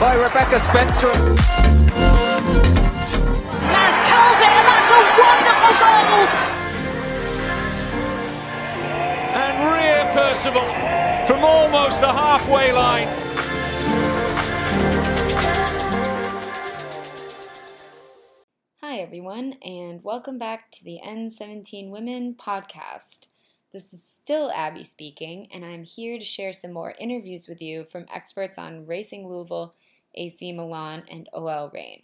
by 0.00 0.14
Rebecca 0.14 0.60
Spencer. 0.60 1.08
Mas 1.08 1.48
curls 4.06 4.38
it, 4.38 4.52
and 4.54 4.66
that's 4.68 4.90
a 4.94 5.00
wonderful 5.18 5.74
goal. 5.82 6.22
And 9.34 9.56
Ria 9.74 10.06
Percival 10.14 10.68
from 11.26 11.44
almost 11.44 12.00
the 12.00 12.12
halfway 12.12 12.70
line. 12.72 13.08
Hi, 18.80 18.98
everyone, 19.00 19.54
and 19.64 20.04
welcome 20.04 20.38
back 20.38 20.70
to 20.72 20.84
the 20.84 21.00
N17 21.04 21.90
Women 21.90 22.34
podcast. 22.34 23.26
This 23.72 23.92
is 23.92 24.02
still 24.02 24.50
Abby 24.52 24.84
speaking, 24.84 25.48
and 25.52 25.64
I'm 25.64 25.82
here 25.82 26.18
to 26.18 26.24
share 26.24 26.52
some 26.52 26.72
more 26.72 26.94
interviews 27.00 27.48
with 27.48 27.60
you 27.60 27.84
from 27.84 28.06
experts 28.14 28.56
on 28.58 28.86
Racing 28.86 29.28
Louisville, 29.28 29.74
AC 30.18 30.52
Milan, 30.52 31.04
and 31.10 31.28
OL 31.32 31.70
Reign. 31.72 32.02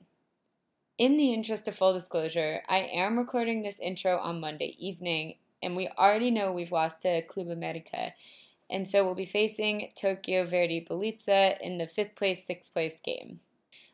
In 0.96 1.16
the 1.16 1.32
interest 1.32 1.66
of 1.66 1.74
full 1.74 1.92
disclosure, 1.92 2.62
I 2.68 2.78
am 2.78 3.18
recording 3.18 3.62
this 3.62 3.80
intro 3.80 4.16
on 4.16 4.40
Monday 4.40 4.76
evening, 4.78 5.34
and 5.62 5.74
we 5.74 5.88
already 5.98 6.30
know 6.30 6.52
we've 6.52 6.70
lost 6.70 7.02
to 7.02 7.22
Club 7.22 7.48
America, 7.48 8.12
and 8.70 8.86
so 8.86 9.04
we'll 9.04 9.14
be 9.14 9.26
facing 9.26 9.90
Tokyo 10.00 10.46
Verdy 10.46 10.86
Beleza 10.86 11.60
in 11.60 11.78
the 11.78 11.88
fifth 11.88 12.14
place, 12.14 12.46
sixth 12.46 12.72
place 12.72 13.00
game. 13.04 13.40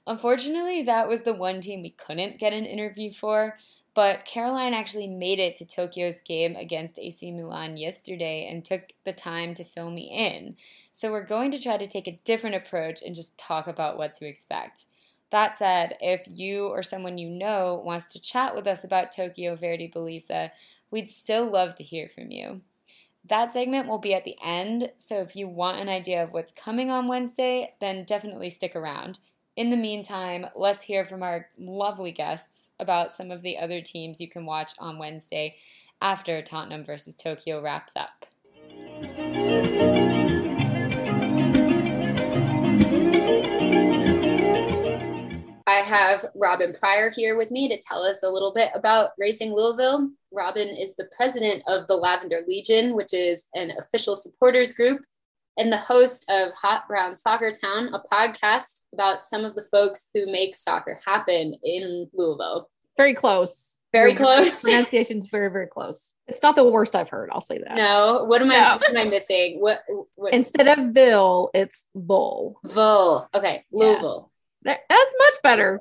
Unfortunately, 0.06 0.82
that 0.82 1.08
was 1.08 1.22
the 1.22 1.32
one 1.32 1.60
team 1.60 1.82
we 1.82 1.90
couldn't 1.90 2.38
get 2.38 2.52
an 2.52 2.66
interview 2.66 3.10
for, 3.10 3.56
but 3.94 4.24
Caroline 4.24 4.74
actually 4.74 5.08
made 5.08 5.38
it 5.38 5.56
to 5.56 5.64
Tokyo's 5.64 6.20
game 6.20 6.54
against 6.56 6.98
AC 6.98 7.32
Milan 7.32 7.76
yesterday 7.76 8.46
and 8.50 8.64
took 8.64 8.92
the 9.04 9.12
time 9.12 9.54
to 9.54 9.64
fill 9.64 9.90
me 9.90 10.10
in. 10.12 10.56
So 10.92 11.10
we're 11.10 11.24
going 11.24 11.50
to 11.52 11.62
try 11.62 11.76
to 11.76 11.86
take 11.86 12.08
a 12.08 12.20
different 12.24 12.56
approach 12.56 13.02
and 13.02 13.14
just 13.14 13.38
talk 13.38 13.66
about 13.66 13.96
what 13.96 14.14
to 14.14 14.26
expect. 14.26 14.86
That 15.30 15.56
said, 15.56 15.96
if 16.00 16.26
you 16.26 16.66
or 16.66 16.82
someone 16.82 17.18
you 17.18 17.30
know 17.30 17.80
wants 17.84 18.06
to 18.08 18.20
chat 18.20 18.54
with 18.54 18.66
us 18.66 18.82
about 18.82 19.12
Tokyo 19.12 19.56
Verdy 19.56 19.92
Beleza, 19.92 20.50
we'd 20.90 21.10
still 21.10 21.50
love 21.50 21.76
to 21.76 21.84
hear 21.84 22.08
from 22.08 22.30
you. 22.30 22.62
That 23.24 23.52
segment 23.52 23.86
will 23.86 23.98
be 23.98 24.14
at 24.14 24.24
the 24.24 24.36
end, 24.42 24.90
so 24.96 25.20
if 25.20 25.36
you 25.36 25.46
want 25.46 25.78
an 25.78 25.88
idea 25.88 26.24
of 26.24 26.32
what's 26.32 26.52
coming 26.52 26.90
on 26.90 27.06
Wednesday, 27.06 27.74
then 27.80 28.04
definitely 28.04 28.50
stick 28.50 28.74
around. 28.74 29.20
In 29.56 29.70
the 29.70 29.76
meantime, 29.76 30.46
let's 30.56 30.84
hear 30.84 31.04
from 31.04 31.22
our 31.22 31.48
lovely 31.58 32.12
guests 32.12 32.70
about 32.80 33.14
some 33.14 33.30
of 33.30 33.42
the 33.42 33.58
other 33.58 33.82
teams 33.82 34.20
you 34.20 34.28
can 34.28 34.46
watch 34.46 34.72
on 34.78 34.98
Wednesday 34.98 35.56
after 36.00 36.40
Tottenham 36.40 36.84
versus 36.84 37.14
Tokyo 37.14 37.60
wraps 37.60 37.92
up. 37.94 38.26
I 45.80 45.82
have 45.82 46.26
Robin 46.34 46.74
Pryor 46.74 47.08
here 47.08 47.38
with 47.38 47.50
me 47.50 47.66
to 47.68 47.80
tell 47.80 48.02
us 48.02 48.22
a 48.22 48.28
little 48.28 48.52
bit 48.52 48.68
about 48.74 49.12
Racing 49.18 49.54
Louisville. 49.54 50.10
Robin 50.30 50.68
is 50.68 50.94
the 50.94 51.08
president 51.16 51.62
of 51.66 51.86
the 51.86 51.96
Lavender 51.96 52.42
Legion, 52.46 52.94
which 52.94 53.14
is 53.14 53.46
an 53.54 53.72
official 53.78 54.14
supporters 54.14 54.74
group, 54.74 55.00
and 55.56 55.72
the 55.72 55.78
host 55.78 56.26
of 56.28 56.52
Hot 56.52 56.86
Brown 56.86 57.16
Soccer 57.16 57.50
Town, 57.50 57.94
a 57.94 58.00
podcast 58.12 58.82
about 58.92 59.24
some 59.24 59.46
of 59.46 59.54
the 59.54 59.62
folks 59.62 60.10
who 60.12 60.30
make 60.30 60.54
soccer 60.54 61.00
happen 61.06 61.54
in 61.64 62.10
Louisville. 62.12 62.68
Very 62.98 63.14
close. 63.14 63.78
Very 63.90 64.14
close. 64.14 64.60
Pronunciation's 64.62 65.28
very, 65.30 65.50
very 65.50 65.66
close. 65.66 66.12
It's 66.28 66.42
not 66.42 66.56
the 66.56 66.68
worst 66.68 66.94
I've 66.94 67.08
heard. 67.08 67.30
I'll 67.32 67.40
say 67.40 67.56
that. 67.56 67.74
No, 67.74 68.24
what 68.26 68.42
am 68.42 68.50
I? 68.50 68.58
No. 68.60 68.76
What 68.76 68.90
am 68.90 68.96
I 68.98 69.04
missing? 69.04 69.60
What? 69.60 69.80
what 70.14 70.34
Instead 70.34 70.68
of 70.68 70.92
Ville, 70.92 71.48
it's 71.54 71.86
Bull. 71.94 72.60
Vull. 72.66 73.28
Okay, 73.34 73.64
Louisville. 73.72 74.24
That- 74.24 74.29
That's 74.64 75.12
much 75.18 75.42
better. 75.42 75.80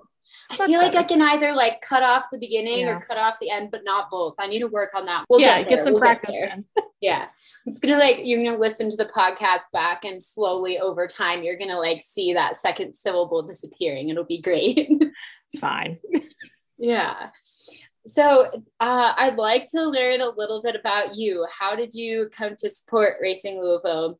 I 0.51 0.57
feel 0.67 0.79
like 0.79 0.95
I 0.95 1.03
can 1.03 1.21
either 1.21 1.53
like 1.53 1.81
cut 1.81 2.03
off 2.03 2.25
the 2.31 2.37
beginning 2.37 2.79
Yeah. 2.81 2.97
or 2.97 3.01
cut 3.01 3.17
off 3.17 3.39
the 3.39 3.49
end, 3.49 3.71
but 3.71 3.83
not 3.83 4.09
both. 4.11 4.35
I 4.39 4.47
need 4.47 4.59
to 4.59 4.67
work 4.67 4.91
on 4.95 5.05
that. 5.05 5.25
We'll 5.29 5.39
yeah, 5.39 5.59
get, 5.59 5.69
get, 5.69 5.83
some 5.83 5.93
We'll 5.93 6.01
practice 6.01 6.35
in. 6.35 6.65
Yeah. 7.01 7.27
It's 7.65 7.79
gonna 7.79 7.97
like 7.97 8.17
you're 8.23 8.43
gonna 8.43 8.57
listen 8.57 8.89
to 8.89 8.97
the 8.97 9.05
podcast 9.05 9.71
back 9.71 10.03
and 10.03 10.21
slowly 10.21 10.79
over 10.79 11.07
time 11.07 11.43
you're 11.43 11.57
gonna 11.57 11.77
like 11.79 12.01
see 12.01 12.33
that 12.33 12.57
second 12.57 12.93
syllable 12.93 13.41
disappearing. 13.41 14.09
It'll 14.09 14.25
be 14.25 14.41
great. 14.41 14.89
It's 15.51 15.59
fine. 15.59 15.97
yeah. 16.77 17.29
So 18.05 18.51
uh, 18.79 19.13
I'd 19.17 19.37
like 19.37 19.67
to 19.69 19.81
learn 19.81 20.21
a 20.21 20.29
little 20.29 20.61
bit 20.61 20.75
about 20.75 21.15
you. 21.15 21.47
How 21.57 21.75
did 21.75 21.95
you 21.95 22.29
come 22.31 22.55
to 22.59 22.69
support 22.69 23.15
Racing 23.19 23.59
Louisville? 23.59 24.19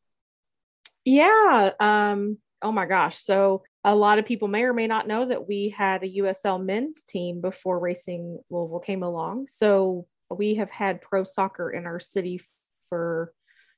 Yeah. 1.04 1.70
Um, 1.78 2.38
oh 2.62 2.72
my 2.72 2.86
gosh. 2.86 3.18
So 3.18 3.62
a 3.84 3.94
lot 3.94 4.18
of 4.18 4.26
people 4.26 4.48
may 4.48 4.64
or 4.64 4.74
may 4.74 4.86
not 4.86 5.08
know 5.08 5.24
that 5.24 5.48
we 5.48 5.70
had 5.70 6.02
a 6.02 6.18
USL 6.18 6.62
men's 6.62 7.02
team 7.02 7.40
before 7.40 7.78
Racing 7.78 8.38
Louisville 8.50 8.80
came 8.80 9.02
along. 9.02 9.46
So 9.48 10.06
we 10.30 10.56
have 10.56 10.70
had 10.70 11.00
pro 11.00 11.24
soccer 11.24 11.70
in 11.70 11.86
our 11.86 12.00
city 12.00 12.40
for 12.88 13.32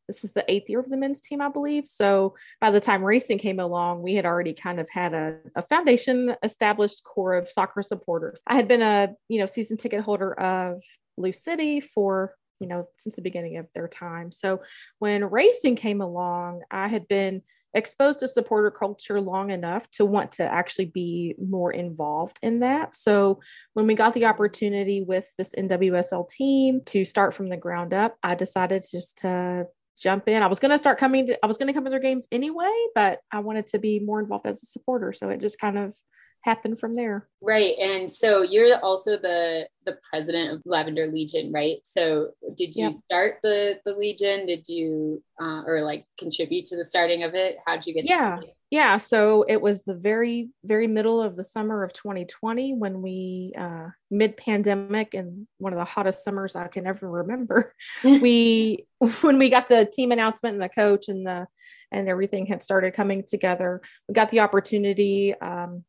this 0.09 0.25
is 0.25 0.33
the 0.33 0.45
eighth 0.51 0.69
year 0.69 0.81
of 0.81 0.91
the 0.91 0.97
men's 0.97 1.21
team, 1.21 1.41
I 1.41 1.49
believe. 1.49 1.87
So 1.87 2.35
by 2.61 2.71
the 2.71 2.81
time 2.81 3.05
racing 3.05 3.39
came 3.39 3.61
along, 3.61 4.03
we 4.03 4.15
had 4.15 4.27
already 4.27 4.53
kind 4.53 4.81
of 4.81 4.89
had 4.91 5.15
a, 5.15 5.37
a 5.55 5.63
foundation 5.63 6.35
established 6.43 7.05
core 7.05 7.35
of 7.35 7.49
soccer 7.49 7.83
supporters. 7.83 8.41
I 8.47 8.57
had 8.57 8.67
been 8.67 8.83
a 8.83 9.15
you 9.29 9.39
know 9.39 9.47
season 9.47 9.77
ticket 9.77 10.03
holder 10.03 10.35
of 10.35 10.83
Lou 11.17 11.33
City 11.33 11.81
for 11.81 12.35
you 12.63 12.69
know 12.69 12.89
since 12.97 13.17
the 13.17 13.23
beginning 13.23 13.59
of 13.59 13.67
their 13.75 13.89
time. 13.89 14.33
So 14.33 14.63
when 14.99 15.25
racing 15.25 15.77
came 15.77 16.01
along, 16.01 16.63
I 16.71 16.89
had 16.89 17.09
been 17.09 17.43
exposed 17.75 18.21
to 18.21 18.29
supporter 18.29 18.71
culture 18.71 19.21
long 19.21 19.51
enough 19.51 19.91
to 19.91 20.05
want 20.05 20.33
to 20.33 20.45
actually 20.45 20.87
be 20.87 21.35
more 21.39 21.73
involved 21.73 22.39
in 22.43 22.61
that. 22.61 22.95
So 22.95 23.41
when 23.75 23.87
we 23.87 23.95
got 23.95 24.15
the 24.15 24.27
opportunity 24.27 25.03
with 25.03 25.29
this 25.39 25.55
NWSL 25.57 26.29
team 26.29 26.83
to 26.87 27.05
start 27.05 27.35
from 27.35 27.49
the 27.49 27.57
ground 27.57 27.95
up, 27.95 28.17
I 28.23 28.35
decided 28.35 28.85
just 28.91 29.19
to 29.19 29.67
jump 29.99 30.29
in. 30.29 30.43
I 30.43 30.49
was 30.49 30.59
going 30.59 30.71
to 30.71 30.79
start 30.79 30.99
coming 30.99 31.29
to, 31.29 31.39
I 31.43 31.47
was 31.47 31.59
going 31.59 31.69
to 31.69 31.73
come 31.73 31.85
to 31.85 31.91
their 31.91 31.99
games 31.99 32.27
anyway, 32.31 32.73
but 32.95 33.21
I 33.31 33.41
wanted 33.41 33.69
to 33.69 33.79
be 33.79 34.01
more 34.01 34.21
involved 34.21 34.47
as 34.47 34.63
a 34.63 34.67
supporter. 34.67 35.13
So 35.13 35.31
it 35.31 35.41
just 35.41 35.59
kind 35.59 35.79
of 35.79 35.95
happened 36.43 36.79
from 36.79 36.95
there. 36.95 37.29
Right. 37.41 37.77
And 37.79 38.11
so 38.11 38.43
you're 38.43 38.77
also 38.79 39.17
the 39.17 39.69
the 39.85 39.99
president 40.09 40.53
of 40.53 40.63
Lavender 40.65 41.09
Legion, 41.09 41.53
right? 41.53 41.79
So 41.85 42.33
did 42.55 42.77
you 42.77 42.85
Yep. 42.85 42.95
start 43.05 43.39
the 43.43 43.81
the 43.85 43.95
Legion? 43.95 44.47
Did 44.47 44.69
you 44.69 45.23
uh, 45.41 45.63
or 45.67 45.83
like 45.83 46.07
contribute 46.19 46.67
to 46.67 46.77
the 46.77 46.85
starting 46.85 47.23
of 47.23 47.35
it? 47.35 47.59
How 47.67 47.77
did 47.77 47.87
you 47.87 47.95
get 47.95 48.05
Yeah. 48.05 48.41
Yeah, 48.71 48.97
so 48.97 49.43
it 49.47 49.61
was 49.61 49.83
the 49.83 49.95
very, 49.95 50.49
very 50.65 50.87
middle 50.87 51.21
of 51.21 51.37
the 51.37 51.45
summer 51.45 51.85
of 51.85 51.93
2020 51.93 52.73
when 52.73 53.03
we, 53.03 53.53
uh, 53.55 53.89
mid 54.11 54.35
pandemic 54.39 55.13
and 55.13 55.47
one 55.59 55.75
of 55.75 55.79
the 55.79 55.85
hottest 55.85 56.25
summers 56.25 56.57
I 56.57 56.69
can 56.69 56.87
ever 56.87 57.07
remember. 57.07 57.75
we, 58.05 58.87
when 59.21 59.37
we 59.37 59.51
got 59.51 59.69
the 59.69 59.85
team 59.85 60.11
announcement 60.11 60.55
and 60.55 60.63
the 60.63 60.71
coach 60.71 61.11
and 61.11 61.27
the, 61.27 61.49
and 61.91 62.09
everything 62.09 62.47
had 62.47 62.63
started 62.63 62.95
coming 62.95 63.25
together, 63.29 63.83
we 64.09 64.15
got 64.15 64.31
the 64.31 64.41
opportunity. 64.41 65.35
Um, 65.35 65.85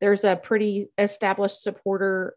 there's 0.00 0.24
a 0.24 0.36
pretty 0.36 0.88
established 0.98 1.62
supporter 1.62 2.34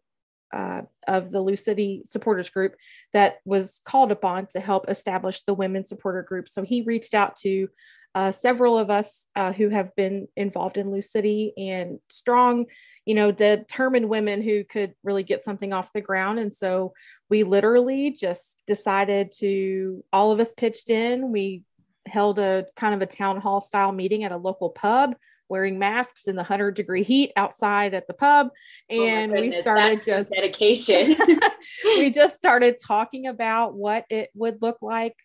uh, 0.54 0.82
of 1.08 1.30
the 1.30 1.42
Lou 1.42 1.56
City 1.56 2.04
supporters 2.06 2.50
group 2.50 2.76
that 3.14 3.38
was 3.46 3.82
called 3.86 4.12
upon 4.12 4.48
to 4.48 4.60
help 4.60 4.90
establish 4.90 5.44
the 5.44 5.54
women 5.54 5.86
supporter 5.86 6.24
group. 6.24 6.50
So 6.50 6.64
he 6.64 6.82
reached 6.82 7.14
out 7.14 7.36
to 7.38 7.70
uh, 8.16 8.32
several 8.32 8.78
of 8.78 8.90
us 8.90 9.28
uh, 9.36 9.54
who 9.54 9.70
have 9.70 9.96
been 9.96 10.28
involved 10.36 10.78
in 10.78 10.92
Lou 10.92 11.02
City 11.02 11.54
and 11.58 12.00
strong, 12.10 12.66
you 13.06 13.14
know, 13.14 13.32
determined 13.32 14.10
women 14.10 14.42
who 14.42 14.64
could 14.64 14.94
really 15.04 15.22
get 15.22 15.44
something 15.44 15.74
off 15.74 15.94
the 15.94 16.02
ground. 16.02 16.40
And 16.40 16.52
so 16.52 16.94
we 17.30 17.44
literally 17.44 18.10
just 18.10 18.64
decided 18.66 19.32
to, 19.34 20.04
all 20.12 20.32
of 20.32 20.40
us 20.40 20.54
pitched 20.54 20.90
in. 20.90 21.32
We 21.32 21.62
held 22.08 22.40
a 22.40 22.66
kind 22.76 22.96
of 22.96 23.02
a 23.02 23.06
town 23.06 23.40
hall 23.40 23.62
style 23.62 23.92
meeting 23.92 24.24
at 24.24 24.32
a 24.32 24.38
local 24.38 24.70
pub 24.70 25.16
wearing 25.50 25.80
masks 25.80 26.28
in 26.28 26.36
the 26.36 26.42
100 26.42 26.76
degree 26.76 27.04
heat 27.04 27.32
outside 27.36 27.94
at 27.94 28.08
the 28.08 28.14
pub. 28.14 28.50
Oh 28.92 29.06
and 29.06 29.32
we 29.32 29.52
started 29.52 30.04
just 30.06 30.32
dedication. 30.32 31.16
we 31.84 32.10
just 32.12 32.38
started 32.38 32.78
talking 32.86 33.28
about 33.28 33.74
what 33.74 34.06
it 34.10 34.30
would 34.36 34.62
look 34.62 34.78
like 34.82 35.16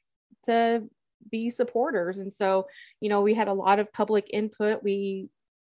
to 0.45 0.89
be 1.31 1.51
supporters. 1.51 2.19
And 2.19 2.33
so 2.33 2.67
you 3.01 3.09
know 3.09 3.21
we 3.21 3.35
had 3.35 3.49
a 3.49 3.53
lot 3.53 3.79
of 3.79 3.93
public 3.93 4.31
input. 4.33 4.83
We 4.83 5.29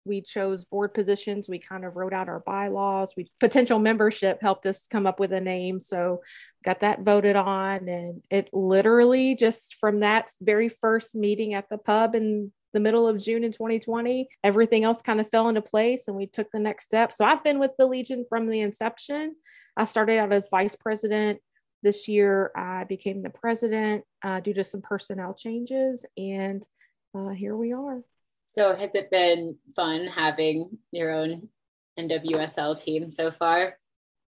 we 0.07 0.21
chose 0.21 0.65
board 0.65 0.95
positions. 0.95 1.49
We 1.49 1.59
kind 1.59 1.85
of 1.85 1.97
wrote 1.97 2.13
out 2.13 2.29
our 2.29 2.41
bylaws. 2.41 3.15
We 3.17 3.31
potential 3.41 3.79
membership 3.79 4.41
helped 4.41 4.65
us 4.67 4.87
come 4.87 5.07
up 5.07 5.19
with 5.19 5.33
a 5.33 5.41
name. 5.41 5.81
So 5.81 6.23
got 6.65 6.81
that 6.81 7.01
voted 7.01 7.37
on 7.37 7.89
and 7.89 8.23
it 8.31 8.49
literally 8.53 9.35
just 9.35 9.77
from 9.77 10.01
that 10.01 10.27
very 10.41 10.69
first 10.69 11.15
meeting 11.15 11.55
at 11.55 11.69
the 11.69 11.79
pub 11.79 12.15
in 12.15 12.53
the 12.77 12.81
middle 12.81 13.09
of 13.09 13.21
June 13.21 13.43
in 13.43 13.53
2020 13.53 14.29
everything 14.45 14.85
else 14.85 15.01
kind 15.01 15.19
of 15.19 15.31
fell 15.31 15.49
into 15.49 15.63
place 15.63 16.09
and 16.09 16.17
we 16.17 16.27
took 16.27 16.51
the 16.53 16.61
next 16.61 16.85
step 16.85 17.11
so 17.11 17.25
I've 17.25 17.43
been 17.43 17.59
with 17.59 17.71
the 17.79 17.87
Legion 17.87 18.27
from 18.29 18.49
the 18.49 18.61
inception 18.61 19.35
I 19.79 19.87
started 19.87 20.19
out 20.19 20.33
as 20.33 20.49
vice 20.51 20.77
president 20.77 21.41
this 21.83 22.09
year 22.09 22.51
I 22.57 22.85
became 22.85 23.23
the 23.23 23.31
president 23.31 24.05
uh, 24.23 24.41
due 24.41 24.55
to 24.55 24.65
some 24.65 24.83
personnel 24.83 25.35
changes, 25.35 26.05
and 26.17 26.67
uh, 27.17 27.29
here 27.29 27.57
we 27.57 27.73
are. 27.73 28.03
So 28.45 28.75
has 28.75 28.95
it 28.95 29.11
been 29.11 29.59
fun 29.75 30.09
having 30.09 30.79
your 30.91 31.13
own 31.13 31.49
NWSL 31.99 32.83
team 32.83 33.11
so 33.11 33.31
far? 33.31 33.79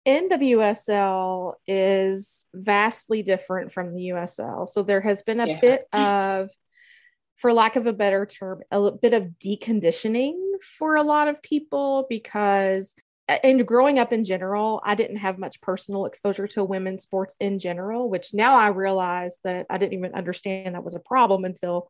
NWSL 0.07 1.53
is 1.67 2.45
vastly 2.53 3.23
different 3.23 3.71
from 3.71 3.93
the 3.95 4.09
USL. 4.09 4.67
So 4.67 4.83
there 4.83 5.01
has 5.01 5.23
been 5.23 5.39
a 5.39 5.47
Yeah. 5.47 5.59
bit 5.59 5.87
of, 5.91 6.51
for 7.39 7.53
lack 7.53 7.77
of 7.77 7.87
a 7.87 7.93
better 7.93 8.25
term, 8.25 8.61
a 8.69 8.91
bit 8.91 9.13
of 9.13 9.23
deconditioning 9.43 10.35
for 10.77 10.97
a 10.97 11.03
lot 11.03 11.29
of 11.29 11.41
people 11.41 12.05
because, 12.09 12.93
and 13.29 13.65
growing 13.65 13.97
up 13.97 14.11
in 14.11 14.25
general, 14.25 14.81
I 14.83 14.95
didn't 14.95 15.17
have 15.17 15.39
much 15.39 15.61
personal 15.61 16.05
exposure 16.05 16.47
to 16.47 16.65
women's 16.65 17.03
sports 17.03 17.37
in 17.39 17.57
general, 17.57 18.09
which 18.09 18.33
now 18.33 18.57
I 18.57 18.67
realize 18.67 19.37
that 19.45 19.67
I 19.69 19.77
didn't 19.77 19.97
even 19.97 20.15
understand 20.15 20.75
that 20.75 20.83
was 20.83 20.95
a 20.95 20.99
problem 20.99 21.45
until 21.45 21.89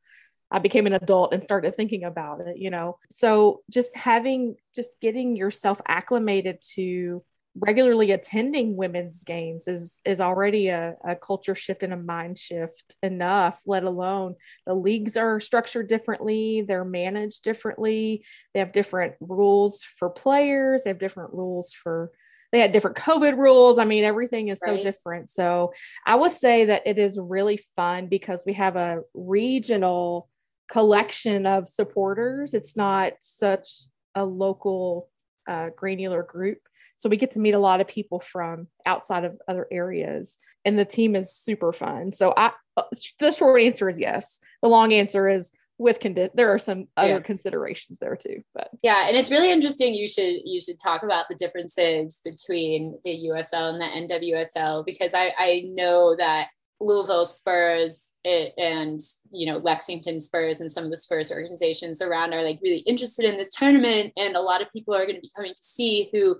I 0.51 0.59
became 0.59 0.85
an 0.85 0.93
adult 0.93 1.33
and 1.33 1.43
started 1.43 1.73
thinking 1.73 2.03
about 2.03 2.41
it, 2.41 2.57
you 2.57 2.69
know. 2.69 2.99
So 3.09 3.61
just 3.71 3.97
having, 3.97 4.55
just 4.75 5.01
getting 5.01 5.35
yourself 5.35 5.81
acclimated 5.87 6.61
to 6.75 7.23
regularly 7.59 8.11
attending 8.11 8.75
women's 8.75 9.23
games 9.23 9.67
is 9.67 9.99
is 10.05 10.21
already 10.21 10.69
a, 10.69 10.95
a 11.05 11.15
culture 11.15 11.55
shift 11.55 11.83
and 11.83 11.93
a 11.93 11.97
mind 11.97 12.37
shift 12.37 12.95
enough 13.03 13.61
let 13.65 13.83
alone 13.83 14.35
the 14.65 14.73
leagues 14.73 15.17
are 15.17 15.39
structured 15.39 15.87
differently 15.87 16.63
they're 16.67 16.85
managed 16.85 17.43
differently 17.43 18.23
they 18.53 18.59
have 18.59 18.71
different 18.71 19.13
rules 19.19 19.83
for 19.83 20.09
players 20.09 20.83
they 20.83 20.89
have 20.89 20.99
different 20.99 21.33
rules 21.33 21.73
for 21.73 22.11
they 22.51 22.59
had 22.59 22.71
different 22.71 22.97
covid 22.97 23.37
rules. 23.37 23.77
I 23.77 23.85
mean 23.85 24.03
everything 24.03 24.47
is 24.47 24.59
so 24.59 24.75
different. 24.75 25.29
So 25.29 25.71
i 26.05 26.15
would 26.15 26.31
say 26.31 26.65
that 26.65 26.81
it 26.87 26.97
is 26.97 27.19
really 27.21 27.59
fun 27.75 28.07
because 28.07 28.43
we 28.43 28.53
have 28.53 28.75
a 28.75 29.01
regional 29.13 30.29
collection 30.69 31.45
of 31.45 31.67
supporters. 31.67 32.53
It's 32.53 32.75
not 32.75 33.13
such 33.19 33.69
a 34.15 34.23
local 34.23 35.09
uh, 35.47 35.69
granular 35.75 36.23
group 36.23 36.59
so 36.99 37.07
we 37.07 37.15
get 37.15 37.31
to 37.31 37.39
meet 37.39 37.53
a 37.53 37.59
lot 37.59 37.79
of 37.79 37.87
people 37.87 38.19
from 38.19 38.67
outside 38.85 39.23
of 39.23 39.39
other 39.47 39.65
areas, 39.71 40.37
and 40.65 40.77
the 40.77 40.83
team 40.83 41.15
is 41.15 41.33
super 41.33 41.71
fun. 41.71 42.11
So 42.11 42.33
I, 42.35 42.51
uh, 42.75 42.83
the 43.19 43.31
short 43.31 43.61
answer 43.61 43.87
is 43.87 43.97
yes. 43.97 44.37
The 44.61 44.67
long 44.67 44.91
answer 44.91 45.29
is 45.29 45.53
with 45.77 46.01
condi- 46.01 46.29
there 46.33 46.53
are 46.53 46.59
some 46.59 46.89
other 46.97 47.13
Yeah. 47.13 47.19
considerations 47.21 47.99
there 47.99 48.17
too. 48.17 48.43
But 48.53 48.69
Yeah, 48.83 49.07
and 49.07 49.15
it's 49.15 49.31
really 49.31 49.49
interesting. 49.49 49.93
You 49.93 50.09
should 50.09 50.41
you 50.43 50.59
should 50.59 50.77
talk 50.77 51.03
about 51.03 51.27
the 51.29 51.35
differences 51.35 52.19
between 52.25 52.99
the 53.05 53.29
USL 53.29 53.69
and 53.69 53.81
the 53.81 53.85
NWSL 54.15 54.83
because 54.85 55.13
I 55.13 55.33
I 55.37 55.63
know 55.67 56.17
that 56.17 56.49
Louisville 56.81 57.25
Spurs 57.25 58.07
it, 58.25 58.53
and 58.57 58.99
you 59.31 59.45
know 59.45 59.59
Lexington 59.59 60.19
Spurs 60.19 60.59
and 60.59 60.69
some 60.69 60.83
of 60.83 60.91
the 60.91 60.97
Spurs 60.97 61.31
organizations 61.31 62.01
around 62.01 62.33
are 62.33 62.43
like 62.43 62.59
really 62.61 62.79
interested 62.79 63.23
in 63.23 63.37
this 63.37 63.53
tournament, 63.57 64.11
and 64.17 64.35
a 64.35 64.41
lot 64.41 64.61
of 64.61 64.69
people 64.73 64.93
are 64.93 65.05
going 65.05 65.15
to 65.15 65.21
be 65.21 65.31
coming 65.33 65.53
to 65.53 65.63
see 65.63 66.09
who 66.11 66.35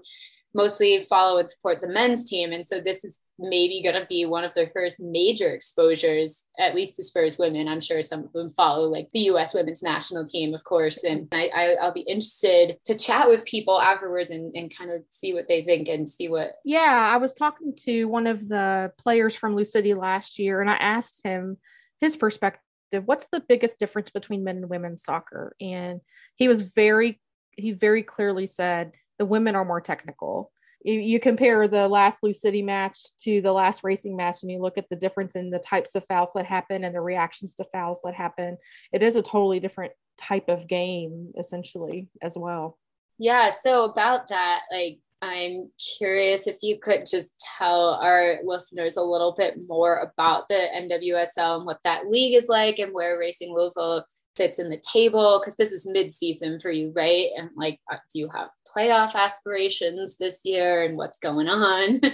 mostly 0.54 1.00
follow 1.00 1.38
and 1.38 1.50
support 1.50 1.81
the 1.81 1.88
men's 1.88 2.25
team, 2.25 2.51
and 2.51 2.66
so 2.66 2.80
this 2.80 3.04
is 3.04 3.22
maybe 3.40 3.81
going 3.81 4.00
to 4.00 4.06
be 4.07 4.25
one 4.25 4.44
of 4.44 4.54
their 4.54 4.68
first 4.68 5.00
major 5.00 5.54
exposures, 5.54 6.46
at 6.60 6.75
least 6.75 6.98
to 6.98 7.04
Spurs 7.04 7.38
women. 7.38 7.68
I'm 7.68 7.80
sure 7.80 8.01
some 8.01 8.25
of 8.25 8.34
them 8.34 8.50
follow 8.50 8.90
like 8.90 9.10
the 9.13 9.22
U.S. 9.22 9.54
women's 9.54 9.81
national 9.81 10.25
team, 10.25 10.54
of 10.54 10.63
course, 10.63 11.04
and 11.04 11.28
I, 11.31 11.50
I 11.54 11.75
I'll 11.81 11.94
be 11.94 12.01
interested 12.01 12.78
to 12.86 12.98
chat 12.98 13.30
with 13.30 13.46
people 13.46 13.80
afterwards 13.80 14.31
and, 14.31 14.51
and 14.54 14.75
kind 14.75 14.92
of 14.92 15.04
see 15.10 15.34
what 15.34 15.48
they 15.48 15.63
think 15.63 15.88
and 15.88 16.07
see 16.07 16.28
what 16.28 16.54
yeah, 16.66 17.10
I 17.13 17.18
was 17.18 17.34
talking 17.34 17.74
to 17.86 18.06
one 18.06 18.28
of 18.28 18.48
the 18.48 18.92
players 18.98 19.36
from 19.36 19.56
Lou 19.56 19.66
City 19.66 19.94
last 19.94 20.40
year, 20.40 20.62
and 20.62 20.69
I 20.69 20.75
asked 20.75 21.24
him 21.24 21.57
his 22.00 22.18
perspective. 22.18 22.62
What's 23.06 23.28
the 23.31 23.44
biggest 23.48 23.78
difference 23.78 24.10
between 24.10 24.44
men 24.44 24.57
and 24.57 24.69
women's 24.69 25.04
soccer? 25.04 25.56
And 25.62 26.02
he 26.36 26.48
was 26.48 26.63
very, 26.63 27.22
he 27.52 27.72
very 27.72 28.02
clearly 28.02 28.48
said 28.48 28.94
the 29.19 29.25
women 29.25 29.56
are 29.56 29.66
more 29.66 29.81
technical. 29.81 30.51
You, 30.81 31.19
compare 31.19 31.68
the 31.68 31.89
last 31.89 32.24
Lou 32.24 32.33
City 32.33 32.62
match 32.62 32.98
to 33.24 33.42
the 33.42 33.51
last 33.51 33.83
racing 33.83 34.16
match, 34.16 34.44
and 34.44 34.51
you 34.51 34.60
look 34.60 34.77
at 34.77 34.88
the 34.89 34.95
difference 34.95 35.36
in 35.36 35.50
the 35.50 35.60
types 35.60 35.94
of 35.94 36.06
fouls 36.06 36.31
that 36.36 36.45
happen 36.45 36.86
and 36.86 36.95
the 36.95 37.01
reactions 37.01 37.54
to 37.56 37.66
fouls 37.66 38.00
that 38.06 38.16
happen. 38.16 38.57
It 38.94 39.04
is 39.04 39.18
a 39.18 39.21
totally 39.21 39.60
different 39.60 39.92
type 40.18 40.48
of 40.48 40.68
game, 40.68 41.33
essentially, 41.38 42.07
as 42.21 42.38
well. 42.38 42.77
Yeah, 43.18 43.51
so 43.51 43.83
about 43.83 44.30
that, 44.30 44.62
like 44.71 45.00
I'm 45.21 45.69
curious 45.98 46.48
if 46.48 46.60
you 46.62 46.80
could 46.80 47.06
just 47.06 47.33
tell 47.57 47.95
our 47.95 48.38
listeners 48.45 48.95
a 48.95 49.04
little 49.04 49.33
bit 49.33 49.56
more 49.68 49.98
about 49.98 50.48
the 50.48 50.66
NWSL 50.74 51.57
and 51.57 51.66
what 51.66 51.81
that 51.83 52.07
league 52.07 52.36
is 52.36 52.48
like 52.48 52.80
and 52.80 52.94
where 52.94 53.19
Racing 53.19 53.54
Louisville 53.54 54.06
fits 54.36 54.60
in 54.60 54.70
the 54.70 54.81
table 54.92 55.40
because 55.40 55.56
this 55.58 55.72
is 55.72 55.88
mid-season 55.88 56.60
for 56.60 56.72
you, 56.72 56.92
right? 56.96 57.28
And 57.38 57.50
like, 57.56 57.80
uh, 57.92 57.98
do 58.14 58.20
you 58.20 58.30
have 58.30 58.50
playoff 58.76 59.16
aspirations 59.16 60.18
this 60.18 60.42
year 60.46 60.84
and 60.84 60.98
what's 60.98 61.20
going 61.20 61.48
on? 61.48 62.00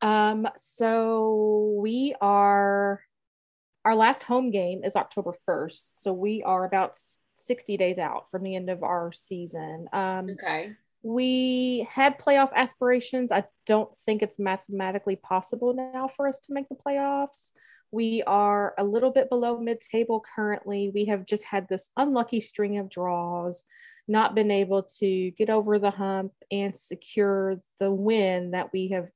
Um, 0.00 0.46
so 0.56 1.76
we 1.80 2.14
are 2.20 3.00
our 3.84 3.96
last 3.96 4.22
home 4.22 4.50
game 4.50 4.84
is 4.84 4.96
October 4.96 5.34
1st. 5.48 5.90
So 5.94 6.12
we 6.12 6.42
are 6.42 6.64
about 6.64 6.96
60 7.34 7.76
days 7.76 7.98
out 7.98 8.30
from 8.30 8.42
the 8.42 8.54
end 8.54 8.68
of 8.70 8.82
our 8.82 9.12
season. 9.12 9.88
Um, 9.92 10.30
okay. 10.30 10.72
we 11.02 11.88
had 11.90 12.18
playoff 12.18 12.52
aspirations. 12.54 13.32
I 13.32 13.44
don't 13.66 13.90
think 14.04 14.22
it's 14.22 14.38
mathematically 14.38 15.16
possible 15.16 15.72
now 15.74 16.08
for 16.08 16.28
us 16.28 16.38
to 16.40 16.52
make 16.52 16.68
the 16.68 16.74
playoffs. 16.74 17.52
We 17.90 18.22
are 18.26 18.74
a 18.78 18.84
little 18.84 19.10
bit 19.10 19.28
below 19.28 19.58
mid 19.58 19.80
table 19.80 20.22
currently. 20.34 20.90
We 20.92 21.06
have 21.06 21.26
just 21.26 21.44
had 21.44 21.68
this 21.68 21.90
unlucky 21.96 22.40
string 22.40 22.78
of 22.78 22.90
draws, 22.90 23.64
not 24.06 24.34
been 24.34 24.50
able 24.50 24.84
to 24.98 25.30
get 25.32 25.50
over 25.50 25.78
the 25.78 25.90
hump 25.90 26.32
and 26.50 26.76
secure 26.76 27.56
the 27.80 27.90
win 27.90 28.52
that 28.52 28.72
we 28.72 28.88
have 28.88 29.08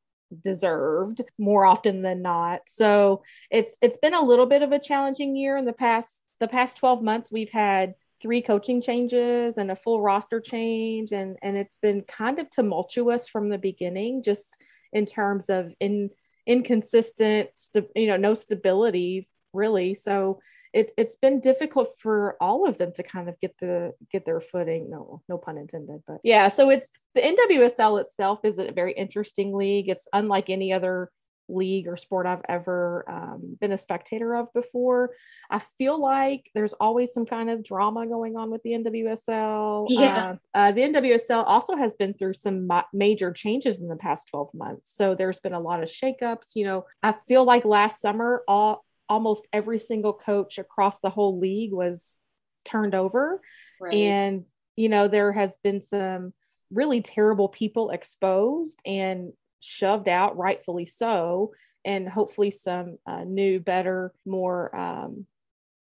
deserved 0.43 1.21
more 1.39 1.67
often 1.67 2.03
than 2.03 2.23
not. 2.23 2.63
So 2.67 3.23
it's 3.51 3.77
it's 3.83 3.99
been 3.99 4.15
a 4.15 4.23
little 4.25 4.47
bit 4.47 4.63
of 4.63 4.73
a 4.73 4.79
challenging 4.79 5.37
year 5.37 5.57
in 5.57 5.65
the 5.65 5.73
past 5.73 6.23
the 6.41 6.49
past 6.49 6.79
12 6.79 7.03
months 7.03 7.31
we've 7.31 7.51
had 7.51 7.95
three 8.21 8.43
coaching 8.43 8.81
changes 8.81 9.59
and 9.59 9.71
a 9.71 9.77
full 9.77 10.01
roster 10.01 10.41
change 10.41 11.13
and 11.13 11.37
and 11.43 11.57
it's 11.57 11.77
been 11.77 12.03
kind 12.03 12.39
of 12.39 12.49
tumultuous 12.51 13.29
from 13.29 13.49
the 13.49 13.59
beginning 13.59 14.23
just 14.23 14.57
in 14.93 15.07
terms 15.07 15.49
of 15.49 15.73
in 15.81 16.11
inconsistent 16.47 17.51
st- 17.55 17.89
you 17.95 18.07
know 18.07 18.17
no 18.17 18.35
stability 18.35 19.29
really. 19.53 19.95
So 19.95 20.41
it, 20.73 20.91
it's 20.97 21.17
been 21.17 21.41
difficult 21.41 21.91
for 21.99 22.37
all 22.41 22.67
of 22.67 22.79
them 22.79 22.93
to 22.95 23.03
kind 23.03 23.29
of 23.29 23.39
get 23.41 23.57
the 23.59 23.93
get 24.11 24.25
their 24.25 24.41
footing. 24.41 24.91
No 24.91 25.23
no 25.29 25.39
pun 25.39 25.59
intended 25.59 26.03
but 26.07 26.19
yeah 26.25 26.49
so 26.49 26.71
it's 26.71 26.91
the 27.15 27.21
nwsl 27.21 28.01
itself 28.01 28.41
is 28.45 28.59
a 28.59 28.73
very 28.73 28.93
interesting 28.93 29.55
league. 29.55 29.89
It's 29.89 30.09
unlike 30.13 30.51
any 30.51 30.73
other 30.73 31.11
league 31.49 31.89
or 31.89 31.97
sport 31.97 32.27
I've 32.27 32.43
ever 32.49 33.05
um, 33.09 33.57
been 33.61 33.73
a 33.73 33.79
spectator 33.79 34.35
of 34.35 34.53
before. 34.53 35.11
I 35.51 35.59
feel 35.79 36.01
like 36.01 36.51
there's 36.55 36.73
always 36.75 37.13
some 37.13 37.27
kind 37.27 37.51
of 37.51 37.63
drama 37.63 38.07
going 38.07 38.37
on 38.37 38.51
with 38.51 38.63
the 38.63 38.71
NWSL. 38.71 39.87
Yeah. 39.89 40.37
Uh, 40.55 40.57
uh, 40.57 40.73
the 40.73 40.83
NWSL 40.83 41.45
also 41.47 41.77
has 41.77 41.95
been 41.95 42.15
through 42.15 42.35
some 42.35 42.67
ma- 42.67 42.85
major 42.93 43.33
changes 43.33 43.81
in 43.81 43.89
the 43.89 43.97
past 43.97 44.29
12 44.29 44.55
months. 44.55 44.95
So 44.95 45.15
there's 45.15 45.41
been 45.41 45.55
a 45.55 45.61
lot 45.61 45.83
of 45.83 45.89
shakeups. 45.89 46.55
You 46.55 46.65
know, 46.65 46.87
I 47.03 47.15
feel 47.29 47.45
like 47.45 47.65
last 47.65 48.01
summer, 48.01 48.43
all 48.49 48.85
almost 49.09 49.47
every 49.53 49.79
single 49.79 50.15
coach 50.15 50.59
across 50.59 51.01
the 51.01 51.11
whole 51.11 51.39
league 51.39 51.73
was 51.73 52.17
turned 52.65 52.95
over 52.95 53.41
Right. 53.81 53.93
and 53.95 54.45
you 54.77 54.89
know 54.89 55.09
there 55.09 55.33
has 55.33 55.57
been 55.63 55.81
some 55.81 56.33
really 56.71 57.03
terrible 57.03 57.49
people 57.49 57.91
exposed 57.91 58.81
and 58.87 59.33
shoved 59.63 60.09
out 60.09 60.37
rightfully 60.37 60.85
so 60.85 61.53
and 61.85 62.09
hopefully 62.09 62.51
some 62.51 62.99
uh, 63.07 63.25
new 63.25 63.61
better 63.61 64.13
more 64.27 64.75
um, 64.77 65.27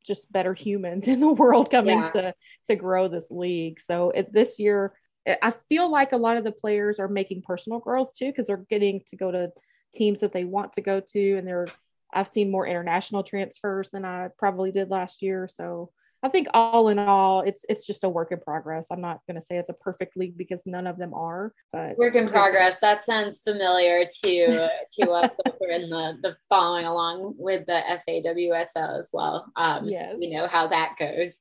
just 0.06 0.30
better 0.32 0.54
humans 0.54 1.08
in 1.12 1.20
the 1.20 1.32
world 1.32 1.70
coming 1.70 1.98
Yeah. 1.98 2.08
to 2.10 2.34
to 2.66 2.76
grow 2.76 3.08
this 3.08 3.30
league 3.30 3.80
so 3.80 4.10
it, 4.10 4.32
this 4.32 4.58
year 4.58 4.92
I- 5.26 5.38
i 5.42 5.50
feel 5.68 5.90
like 5.90 6.12
a 6.12 6.16
lot 6.16 6.36
of 6.36 6.44
the 6.44 6.52
players 6.52 6.98
are 6.98 7.08
making 7.08 7.42
personal 7.42 7.80
growth 7.80 8.12
too 8.16 8.26
because 8.26 8.46
they're 8.46 8.66
getting 8.70 9.02
to 9.08 9.16
go 9.16 9.30
to 9.30 9.50
teams 9.92 10.20
that 10.20 10.32
they 10.32 10.44
want 10.44 10.72
to 10.74 10.80
go 10.80 11.00
to 11.00 11.36
and 11.36 11.46
they're 11.46 11.66
i've 12.14 12.28
seen 12.28 12.50
more 12.50 12.66
international 12.66 13.22
transfers 13.22 13.90
than 13.90 14.04
i 14.04 14.28
probably 14.38 14.70
did 14.72 14.90
last 14.90 15.22
year 15.22 15.48
so 15.52 15.90
I 16.24 16.28
think 16.28 16.46
all 16.54 16.88
in 16.88 16.98
all, 16.98 17.40
it's 17.40 17.64
it's 17.68 17.84
just 17.84 18.04
a 18.04 18.08
work 18.08 18.30
in 18.30 18.38
progress. 18.38 18.88
I'm 18.90 19.00
not 19.00 19.20
going 19.26 19.40
to 19.40 19.44
say 19.44 19.56
it's 19.56 19.68
a 19.68 19.74
perfect 19.74 20.16
league 20.16 20.36
because 20.38 20.62
none 20.66 20.86
of 20.86 20.96
them 20.96 21.12
are. 21.14 21.52
But 21.72 21.98
Work 21.98 22.14
in 22.14 22.28
progress. 22.28 22.76
That 22.80 23.04
sounds 23.04 23.40
familiar 23.40 24.04
to 24.24 24.68
to 25.00 25.10
us 25.10 25.30
over 25.46 25.70
in 25.70 25.90
the, 25.90 26.18
the 26.22 26.36
following 26.48 26.86
along 26.86 27.34
with 27.38 27.66
the 27.66 27.82
FAWSL 28.08 29.00
as 29.00 29.08
well. 29.12 29.50
Um, 29.56 29.84
Yes. 29.84 30.14
We 30.18 30.30
know 30.30 30.46
how 30.46 30.68
that 30.68 30.94
goes. 30.98 31.40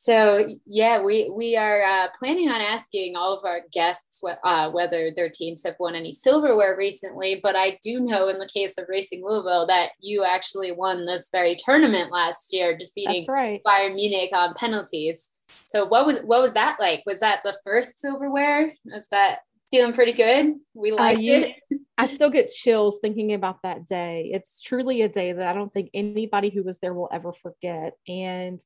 So 0.00 0.48
yeah, 0.64 1.02
we 1.02 1.28
we 1.28 1.58
are 1.58 1.82
uh, 1.82 2.08
planning 2.18 2.48
on 2.48 2.62
asking 2.62 3.16
all 3.16 3.36
of 3.36 3.44
our 3.44 3.60
guests 3.70 4.22
what, 4.22 4.38
uh, 4.44 4.70
whether 4.70 5.10
their 5.14 5.28
teams 5.28 5.62
have 5.66 5.74
won 5.78 5.94
any 5.94 6.10
silverware 6.10 6.74
recently. 6.74 7.38
But 7.42 7.54
I 7.54 7.78
do 7.82 8.00
know 8.00 8.28
in 8.28 8.38
the 8.38 8.48
case 8.48 8.78
of 8.78 8.86
Racing 8.88 9.22
Louisville 9.22 9.66
that 9.66 9.90
you 10.00 10.24
actually 10.24 10.72
won 10.72 11.04
this 11.04 11.28
very 11.30 11.54
tournament 11.54 12.10
last 12.10 12.50
year, 12.50 12.74
defeating 12.74 13.26
that's 13.26 13.28
right. 13.28 13.60
Bayern 13.62 13.94
Munich 13.94 14.30
on 14.32 14.54
penalties. 14.54 15.28
So 15.68 15.84
what 15.84 16.06
was 16.06 16.20
what 16.20 16.40
was 16.40 16.54
that 16.54 16.78
like? 16.80 17.02
Was 17.04 17.20
that 17.20 17.42
the 17.44 17.58
first 17.62 18.00
silverware? 18.00 18.72
Was 18.86 19.06
that 19.08 19.40
feeling 19.70 19.92
pretty 19.92 20.14
good? 20.14 20.54
We 20.72 20.92
liked 20.92 21.20
uh, 21.20 21.24
it. 21.24 21.56
I 21.98 22.06
still 22.06 22.30
get 22.30 22.48
chills 22.48 23.00
thinking 23.02 23.34
about 23.34 23.58
that 23.64 23.84
day. 23.84 24.30
It's 24.32 24.62
truly 24.62 25.02
a 25.02 25.10
day 25.10 25.34
that 25.34 25.46
I 25.46 25.52
don't 25.52 25.70
think 25.70 25.90
anybody 25.92 26.48
who 26.48 26.62
was 26.62 26.78
there 26.78 26.94
will 26.94 27.10
ever 27.12 27.34
forget. 27.34 27.92
And 28.08 28.62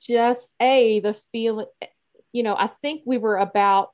just 0.00 0.54
a 0.60 1.00
the 1.00 1.14
feeling, 1.32 1.66
you 2.32 2.42
know, 2.42 2.56
I 2.56 2.68
think 2.68 3.02
we 3.06 3.18
were 3.18 3.36
about 3.36 3.90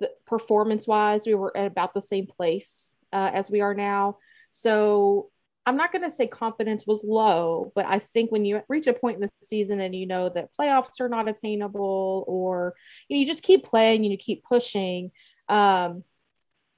the 0.00 0.10
performance 0.26 0.86
wise, 0.86 1.26
we 1.26 1.34
were 1.34 1.56
at 1.56 1.66
about 1.66 1.94
the 1.94 2.02
same 2.02 2.26
place 2.26 2.96
uh, 3.12 3.30
as 3.32 3.50
we 3.50 3.60
are 3.60 3.74
now. 3.74 4.18
So 4.50 5.30
I'm 5.64 5.76
not 5.76 5.90
going 5.90 6.02
to 6.02 6.14
say 6.14 6.28
confidence 6.28 6.86
was 6.86 7.02
low, 7.02 7.72
but 7.74 7.86
I 7.86 7.98
think 7.98 8.30
when 8.30 8.44
you 8.44 8.62
reach 8.68 8.86
a 8.86 8.92
point 8.92 9.16
in 9.16 9.22
the 9.22 9.30
season 9.42 9.80
and 9.80 9.94
you 9.94 10.06
know 10.06 10.28
that 10.28 10.50
playoffs 10.58 11.00
are 11.00 11.08
not 11.08 11.28
attainable, 11.28 12.24
or 12.28 12.74
you, 13.08 13.16
know, 13.16 13.20
you 13.20 13.26
just 13.26 13.42
keep 13.42 13.64
playing 13.64 14.02
and 14.02 14.12
you 14.12 14.18
keep 14.18 14.44
pushing. 14.44 15.10
Um, 15.48 16.04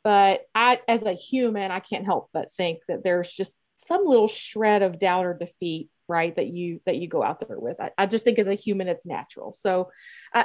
but 0.02 0.42
I, 0.54 0.80
as 0.88 1.02
a 1.02 1.12
human, 1.12 1.70
I 1.70 1.80
can't 1.80 2.06
help 2.06 2.30
but 2.32 2.50
think 2.52 2.78
that 2.88 3.04
there's 3.04 3.30
just 3.30 3.58
some 3.76 4.06
little 4.06 4.28
shred 4.28 4.82
of 4.82 4.98
doubt 4.98 5.26
or 5.26 5.34
defeat, 5.34 5.90
right? 6.08 6.34
That 6.34 6.48
you 6.48 6.80
that 6.86 6.96
you 6.96 7.08
go 7.08 7.22
out 7.22 7.46
there 7.46 7.58
with. 7.58 7.80
I, 7.80 7.90
I 7.98 8.06
just 8.06 8.24
think 8.24 8.38
as 8.38 8.48
a 8.48 8.54
human, 8.54 8.88
it's 8.88 9.06
natural. 9.06 9.54
So, 9.54 9.90
uh, 10.34 10.44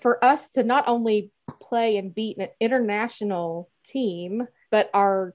for 0.00 0.22
us 0.24 0.50
to 0.50 0.64
not 0.64 0.88
only 0.88 1.30
play 1.60 1.96
and 1.96 2.14
beat 2.14 2.38
an 2.38 2.48
international 2.60 3.70
team, 3.84 4.46
but 4.70 4.90
our 4.92 5.34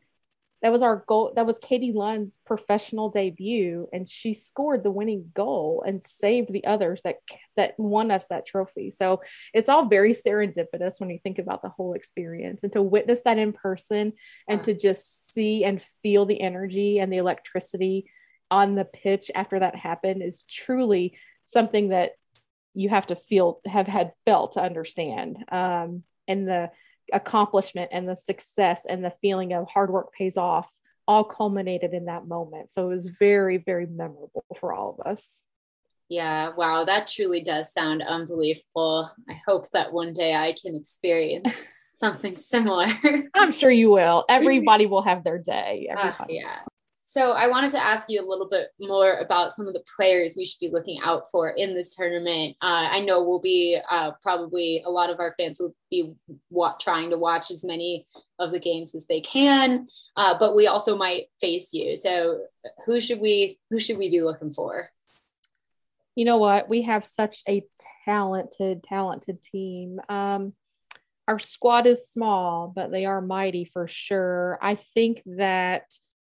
that 0.61 0.71
was 0.71 0.81
our 0.81 1.03
goal. 1.07 1.33
That 1.35 1.45
was 1.45 1.59
Katie 1.59 1.91
Lund's 1.91 2.39
professional 2.45 3.09
debut, 3.09 3.87
and 3.93 4.09
she 4.09 4.33
scored 4.33 4.83
the 4.83 4.91
winning 4.91 5.31
goal 5.33 5.83
and 5.85 6.03
saved 6.03 6.51
the 6.51 6.65
others 6.65 7.03
that 7.03 7.17
that 7.55 7.75
won 7.79 8.09
us 8.09 8.25
that 8.27 8.47
trophy. 8.47 8.89
So 8.89 9.21
it's 9.53 9.69
all 9.69 9.85
very 9.85 10.13
serendipitous 10.13 10.99
when 10.99 11.09
you 11.09 11.19
think 11.21 11.37
about 11.37 11.61
the 11.61 11.69
whole 11.69 11.93
experience, 11.93 12.63
and 12.63 12.73
to 12.73 12.81
witness 12.81 13.21
that 13.25 13.37
in 13.37 13.53
person, 13.53 14.13
and 14.47 14.63
to 14.63 14.73
just 14.73 15.31
see 15.31 15.63
and 15.63 15.81
feel 16.01 16.25
the 16.25 16.41
energy 16.41 16.99
and 16.99 17.13
the 17.13 17.17
electricity 17.17 18.09
on 18.49 18.75
the 18.75 18.85
pitch 18.85 19.29
after 19.35 19.59
that 19.59 19.75
happened 19.75 20.21
is 20.23 20.43
truly 20.43 21.17
something 21.45 21.89
that 21.89 22.11
you 22.73 22.89
have 22.89 23.07
to 23.07 23.15
feel 23.15 23.59
have 23.65 23.87
had 23.87 24.13
felt 24.25 24.53
to 24.53 24.61
understand. 24.61 25.43
Um, 25.51 26.03
and 26.27 26.47
the 26.47 26.71
accomplishment 27.13 27.89
and 27.93 28.07
the 28.07 28.15
success 28.15 28.85
and 28.87 29.03
the 29.03 29.13
feeling 29.21 29.53
of 29.53 29.67
hard 29.67 29.89
work 29.89 30.13
pays 30.13 30.37
off 30.37 30.69
all 31.07 31.23
culminated 31.23 31.93
in 31.93 32.05
that 32.05 32.27
moment. 32.27 32.69
So 32.69 32.85
it 32.85 32.93
was 32.93 33.05
very, 33.05 33.57
very 33.57 33.85
memorable 33.85 34.45
for 34.59 34.73
all 34.73 34.97
of 34.99 35.07
us. 35.07 35.41
Yeah, 36.09 36.51
wow, 36.55 36.85
that 36.85 37.07
truly 37.07 37.41
does 37.41 37.73
sound 37.73 38.01
unbelievable. 38.01 39.11
I 39.29 39.35
hope 39.45 39.69
that 39.71 39.91
one 39.91 40.13
day 40.13 40.35
I 40.35 40.53
can 40.61 40.75
experience 40.75 41.49
something 41.99 42.35
similar. 42.35 42.87
I'm 43.33 43.51
sure 43.51 43.71
you 43.71 43.89
will. 43.89 44.25
Everybody 44.29 44.85
will 44.85 45.01
have 45.01 45.23
their 45.23 45.37
day. 45.37 45.89
Uh, 45.95 46.11
yeah. 46.29 46.59
So 47.17 47.31
I 47.31 47.47
wanted 47.47 47.71
to 47.71 47.83
ask 47.83 48.11
you 48.11 48.23
a 48.23 48.29
little 48.29 48.47
bit 48.47 48.67
more 48.79 49.13
about 49.13 49.51
some 49.51 49.67
of 49.67 49.73
the 49.73 49.83
players 49.95 50.35
we 50.37 50.45
should 50.45 50.59
be 50.59 50.69
looking 50.69 50.99
out 51.03 51.23
for 51.31 51.49
in 51.49 51.73
this 51.73 51.95
tournament. 51.95 52.55
Uh, 52.61 52.89
I 52.91 52.99
know 52.99 53.23
we'll 53.23 53.41
be 53.41 53.79
uh, 53.89 54.11
probably 54.21 54.83
a 54.85 54.91
lot 54.91 55.09
of 55.09 55.19
our 55.19 55.31
fans 55.31 55.59
will 55.59 55.73
be 55.89 56.13
wa- 56.51 56.75
trying 56.79 57.09
to 57.09 57.17
watch 57.17 57.49
as 57.49 57.65
many 57.65 58.05
of 58.37 58.51
the 58.51 58.59
games 58.59 58.93
as 58.93 59.07
they 59.07 59.19
can, 59.19 59.87
uh, 60.15 60.37
but 60.37 60.55
we 60.55 60.67
also 60.67 60.95
might 60.95 61.25
face 61.41 61.73
you. 61.73 61.95
So 61.95 62.41
who 62.85 63.01
should 63.01 63.19
we 63.19 63.57
who 63.71 63.79
should 63.79 63.97
we 63.97 64.11
be 64.11 64.21
looking 64.21 64.51
for? 64.51 64.91
You 66.13 66.25
know 66.25 66.37
what? 66.37 66.69
We 66.69 66.83
have 66.83 67.03
such 67.03 67.41
a 67.49 67.63
talented, 68.05 68.83
talented 68.83 69.41
team. 69.41 69.99
Um, 70.07 70.53
our 71.27 71.39
squad 71.39 71.87
is 71.87 72.11
small, 72.11 72.67
but 72.67 72.91
they 72.91 73.05
are 73.05 73.21
mighty 73.21 73.65
for 73.65 73.87
sure. 73.87 74.59
I 74.61 74.75
think 74.75 75.23
that 75.25 75.85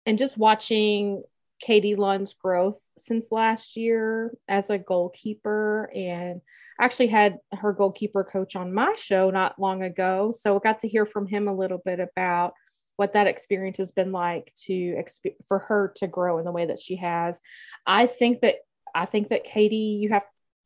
and 0.07 0.19
just 0.19 0.39
watching 0.39 1.23
Katie 1.61 1.97
Lund's 1.97 2.35
growth 2.35 2.81
since 2.99 3.29
last 3.31 3.77
year 3.77 4.33
as 4.49 4.71
a 4.71 4.79
goalkeeper 4.79 5.91
and 5.95 6.41
actually 6.81 7.09
had 7.09 7.39
her 7.53 7.73
goalkeeper 7.73 8.25
coach 8.25 8.57
on 8.57 8.73
my 8.73 8.95
show 8.97 9.31
not 9.31 9.59
long 9.59 9.83
ago. 9.83 10.33
So 10.37 10.57
I 10.57 10.61
got 10.61 10.81
to 10.81 10.89
hear 10.89 11.07
from 11.07 11.27
him 11.27 11.49
a 11.49 11.55
little 11.55 11.81
bit 11.85 11.99
about 11.99 12.55
what 12.97 13.15
that 13.15 13.27
experience 13.27 13.79
has 13.79 13.93
been 13.93 14.13
like 14.13 14.53
to 14.65 15.03
for 15.49 15.59
her 15.61 15.93
to 15.97 16.07
grow 16.07 16.39
in 16.39 16.45
the 16.45 16.53
way 16.53 16.67
that 16.67 16.79
she 16.79 16.97
has. 16.97 17.41
I 17.87 18.07
think 18.07 18.43
that 18.43 18.57
I 18.95 19.07
think 19.07 19.31
that 19.31 19.45
Katie, 19.45 19.99
you 20.01 20.11
have 20.11 20.25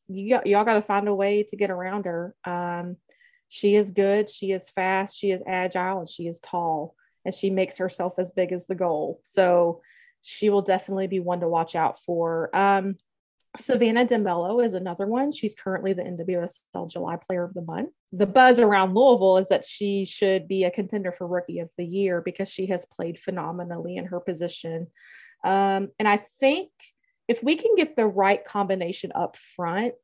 you 0.08 0.40
y'all 0.44 0.64
got 0.64 0.74
to 0.74 0.82
find 0.82 1.08
a 1.08 1.14
way 1.14 1.44
to 1.48 1.56
get 1.56 1.70
around 1.70 2.06
her. 2.06 2.34
Um, 2.44 2.96
she 3.48 3.74
is 3.74 3.90
good. 3.90 4.30
She 4.30 4.52
is 4.52 4.70
fast. 4.70 5.16
She 5.16 5.32
is 5.32 5.42
agile, 5.46 6.00
and 6.00 6.08
she 6.08 6.26
is 6.28 6.38
tall 6.40 6.94
and 7.24 7.34
she 7.34 7.50
makes 7.50 7.78
herself 7.78 8.14
as 8.18 8.30
big 8.30 8.52
as 8.52 8.66
the 8.66 8.74
goal. 8.74 9.20
So 9.22 9.82
she 10.22 10.50
will 10.50 10.62
definitely 10.62 11.06
be 11.06 11.20
one 11.20 11.40
to 11.40 11.48
watch 11.48 11.74
out 11.74 11.98
for. 12.00 12.54
Um, 12.56 12.96
Savannah 13.56 14.06
DeMelo 14.06 14.64
is 14.64 14.74
another 14.74 15.06
one. 15.06 15.32
She's 15.32 15.56
currently 15.56 15.92
the 15.92 16.02
NWSL 16.02 16.88
July 16.88 17.16
Player 17.16 17.42
of 17.42 17.54
the 17.54 17.62
Month. 17.62 17.90
The 18.12 18.26
buzz 18.26 18.60
around 18.60 18.94
Louisville 18.94 19.38
is 19.38 19.48
that 19.48 19.64
she 19.64 20.04
should 20.04 20.46
be 20.46 20.64
a 20.64 20.70
contender 20.70 21.10
for 21.10 21.26
Rookie 21.26 21.58
of 21.58 21.70
the 21.76 21.84
Year 21.84 22.20
because 22.20 22.48
she 22.48 22.66
has 22.66 22.86
played 22.86 23.18
phenomenally 23.18 23.96
in 23.96 24.06
her 24.06 24.20
position. 24.20 24.86
Um, 25.42 25.88
and 25.98 26.06
I 26.06 26.18
think 26.38 26.70
if 27.26 27.42
we 27.42 27.56
can 27.56 27.74
get 27.74 27.96
the 27.96 28.06
right 28.06 28.44
combination 28.44 29.10
up 29.14 29.36
front 29.36 29.94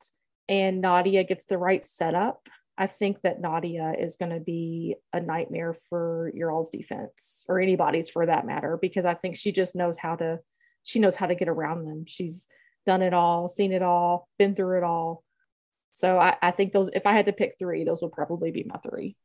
and 0.48 0.80
Nadia 0.80 1.22
gets 1.22 1.44
the 1.44 1.58
right 1.58 1.84
setup, 1.84 2.48
I 2.78 2.86
think 2.86 3.22
that 3.22 3.40
Nadia 3.40 3.94
is 3.98 4.16
going 4.16 4.32
to 4.32 4.40
be 4.40 4.96
a 5.12 5.20
nightmare 5.20 5.74
for 5.88 6.30
your 6.34 6.50
all's 6.50 6.70
defense 6.70 7.44
or 7.48 7.60
anybody's 7.60 8.08
for 8.08 8.26
that 8.26 8.46
matter, 8.46 8.78
because 8.80 9.04
I 9.04 9.14
think 9.14 9.36
she 9.36 9.52
just 9.52 9.74
knows 9.74 9.96
how 9.96 10.16
to, 10.16 10.40
she 10.82 10.98
knows 10.98 11.16
how 11.16 11.26
to 11.26 11.34
get 11.34 11.48
around 11.48 11.84
them. 11.84 12.04
She's 12.06 12.48
done 12.84 13.02
it 13.02 13.14
all, 13.14 13.48
seen 13.48 13.72
it 13.72 13.82
all, 13.82 14.28
been 14.38 14.54
through 14.54 14.78
it 14.78 14.84
all. 14.84 15.24
So 15.92 16.18
I, 16.18 16.36
I 16.42 16.50
think 16.50 16.72
those, 16.72 16.90
if 16.92 17.06
I 17.06 17.12
had 17.12 17.26
to 17.26 17.32
pick 17.32 17.54
three, 17.58 17.84
those 17.84 18.02
would 18.02 18.12
probably 18.12 18.50
be 18.50 18.64
my 18.64 18.78
three. 18.78 19.16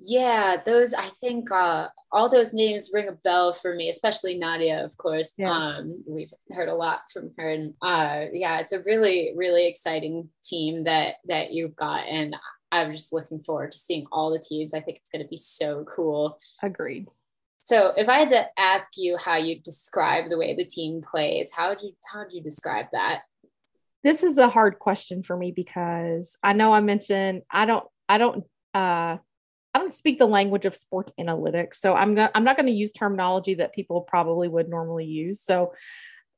Yeah, 0.00 0.58
those 0.64 0.94
I 0.94 1.06
think 1.06 1.50
uh, 1.50 1.88
all 2.12 2.28
those 2.28 2.54
names 2.54 2.90
ring 2.92 3.08
a 3.08 3.12
bell 3.24 3.52
for 3.52 3.74
me, 3.74 3.88
especially 3.88 4.38
Nadia, 4.38 4.84
of 4.84 4.96
course. 4.96 5.30
Yeah. 5.36 5.50
Um, 5.50 6.04
we've 6.06 6.32
heard 6.52 6.68
a 6.68 6.74
lot 6.74 7.00
from 7.12 7.32
her, 7.36 7.50
and 7.50 7.74
uh, 7.82 8.26
yeah, 8.32 8.60
it's 8.60 8.70
a 8.70 8.82
really, 8.82 9.32
really 9.34 9.66
exciting 9.66 10.28
team 10.44 10.84
that 10.84 11.16
that 11.26 11.50
you've 11.50 11.74
got, 11.74 12.06
and 12.06 12.36
I'm 12.70 12.92
just 12.92 13.12
looking 13.12 13.42
forward 13.42 13.72
to 13.72 13.78
seeing 13.78 14.06
all 14.12 14.30
the 14.30 14.38
teams. 14.38 14.74
I 14.74 14.80
think 14.80 14.98
it's 14.98 15.10
going 15.10 15.22
to 15.22 15.28
be 15.28 15.36
so 15.36 15.84
cool. 15.84 16.38
Agreed. 16.62 17.06
So, 17.60 17.92
if 17.96 18.08
I 18.08 18.18
had 18.18 18.30
to 18.30 18.46
ask 18.58 18.92
you 18.96 19.18
how 19.18 19.36
you 19.36 19.60
describe 19.60 20.30
the 20.30 20.38
way 20.38 20.54
the 20.54 20.64
team 20.64 21.02
plays, 21.02 21.50
how 21.54 21.70
would 21.70 21.82
you 21.82 21.92
how 22.10 22.20
would 22.20 22.32
you 22.32 22.42
describe 22.42 22.86
that? 22.92 23.22
This 24.04 24.22
is 24.22 24.38
a 24.38 24.48
hard 24.48 24.78
question 24.78 25.22
for 25.22 25.36
me 25.36 25.50
because 25.50 26.36
I 26.42 26.52
know 26.52 26.72
I 26.72 26.80
mentioned 26.80 27.42
I 27.50 27.66
don't 27.66 27.84
I 28.08 28.18
don't 28.18 28.44
uh 28.74 29.18
I 29.74 29.78
don't 29.78 29.92
speak 29.92 30.18
the 30.18 30.26
language 30.26 30.64
of 30.64 30.74
sports 30.74 31.12
analytics, 31.20 31.74
so 31.74 31.94
I'm 31.94 32.14
going 32.14 32.30
I'm 32.34 32.44
not 32.44 32.56
going 32.56 32.66
to 32.66 32.72
use 32.72 32.92
terminology 32.92 33.54
that 33.56 33.74
people 33.74 34.00
probably 34.02 34.48
would 34.48 34.68
normally 34.68 35.04
use. 35.04 35.42
So 35.42 35.72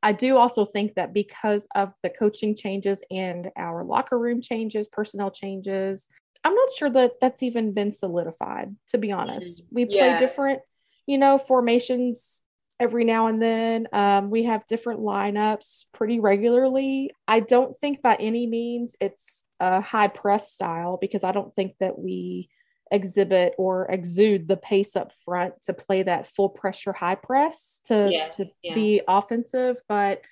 I 0.02 0.12
do 0.12 0.36
also 0.38 0.64
think 0.64 0.94
that 0.94 1.12
because 1.12 1.68
of 1.74 1.92
the 2.02 2.10
coaching 2.10 2.56
changes 2.56 3.02
and 3.10 3.50
our 3.56 3.84
locker 3.84 4.18
room 4.18 4.40
changes, 4.40 4.88
personnel 4.88 5.30
changes, 5.30 6.08
I'm 6.42 6.54
not 6.54 6.68
sure 6.76 6.90
that 6.90 7.12
that's 7.20 7.42
even 7.42 7.72
been 7.72 7.90
solidified, 7.90 8.74
to 8.88 8.98
be 8.98 9.12
honest. 9.12 9.64
Mm-hmm. 9.64 9.74
We 9.74 9.84
play 9.86 9.96
yeah. 9.96 10.18
different, 10.18 10.60
you 11.06 11.18
know, 11.18 11.38
formations 11.38 12.42
every 12.78 13.04
now 13.04 13.26
and 13.26 13.40
then. 13.42 13.86
Um, 13.92 14.30
we 14.30 14.44
have 14.44 14.66
different 14.66 15.00
lineups 15.00 15.84
pretty 15.92 16.18
regularly. 16.18 17.12
I 17.28 17.40
don't 17.40 17.76
think 17.76 18.00
by 18.00 18.16
any 18.18 18.46
means 18.46 18.96
it's 19.00 19.44
a 19.60 19.82
high 19.82 20.08
press 20.08 20.50
style 20.50 20.98
because 20.98 21.22
I 21.22 21.32
don't 21.32 21.54
think 21.54 21.74
that 21.78 21.98
we 21.98 22.48
exhibit 22.90 23.54
or 23.58 23.86
exude 23.90 24.48
the 24.48 24.56
pace 24.56 24.96
up 24.96 25.12
front 25.24 25.54
to 25.62 25.72
play 25.72 26.02
that 26.02 26.26
full 26.26 26.48
pressure 26.48 26.92
high 26.92 27.14
press 27.14 27.80
to 27.84 28.08
yeah, 28.10 28.28
to 28.30 28.46
yeah. 28.62 28.74
be 28.74 29.00
offensive 29.06 29.76
but 29.88 30.22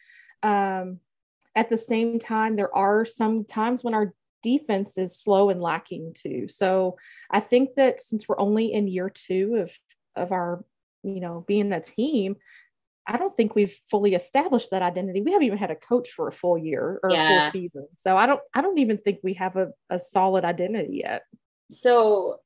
um 0.42 0.98
at 1.54 1.70
the 1.70 1.78
same 1.78 2.18
time 2.18 2.56
there 2.56 2.74
are 2.76 3.04
some 3.04 3.44
times 3.44 3.84
when 3.84 3.94
our 3.94 4.12
defense 4.42 4.96
is 4.96 5.18
slow 5.18 5.50
and 5.50 5.60
lacking 5.60 6.12
too 6.14 6.46
so 6.48 6.96
i 7.30 7.40
think 7.40 7.74
that 7.76 8.00
since 8.00 8.28
we're 8.28 8.38
only 8.40 8.72
in 8.72 8.88
year 8.88 9.10
2 9.10 9.56
of 9.56 9.72
of 10.16 10.32
our 10.32 10.64
you 11.02 11.20
know 11.20 11.44
being 11.46 11.72
a 11.72 11.80
team 11.80 12.36
I 13.10 13.16
don't 13.16 13.34
think 13.34 13.54
we've 13.54 13.74
fully 13.90 14.14
established 14.14 14.70
that 14.70 14.82
identity. 14.82 15.22
We 15.22 15.32
haven't 15.32 15.46
even 15.46 15.58
had 15.58 15.70
a 15.70 15.76
coach 15.76 16.10
for 16.10 16.28
a 16.28 16.32
full 16.32 16.58
year 16.58 17.00
or 17.02 17.10
yeah. 17.10 17.38
a 17.38 17.40
full 17.40 17.50
season. 17.52 17.86
So 17.96 18.18
I 18.18 18.26
don't 18.26 18.40
I 18.54 18.60
don't 18.60 18.78
even 18.78 18.98
think 18.98 19.20
we 19.22 19.32
have 19.34 19.56
a, 19.56 19.68
a 19.88 19.98
solid 19.98 20.44
identity 20.44 21.00
yet. 21.02 21.22
So 21.70 22.40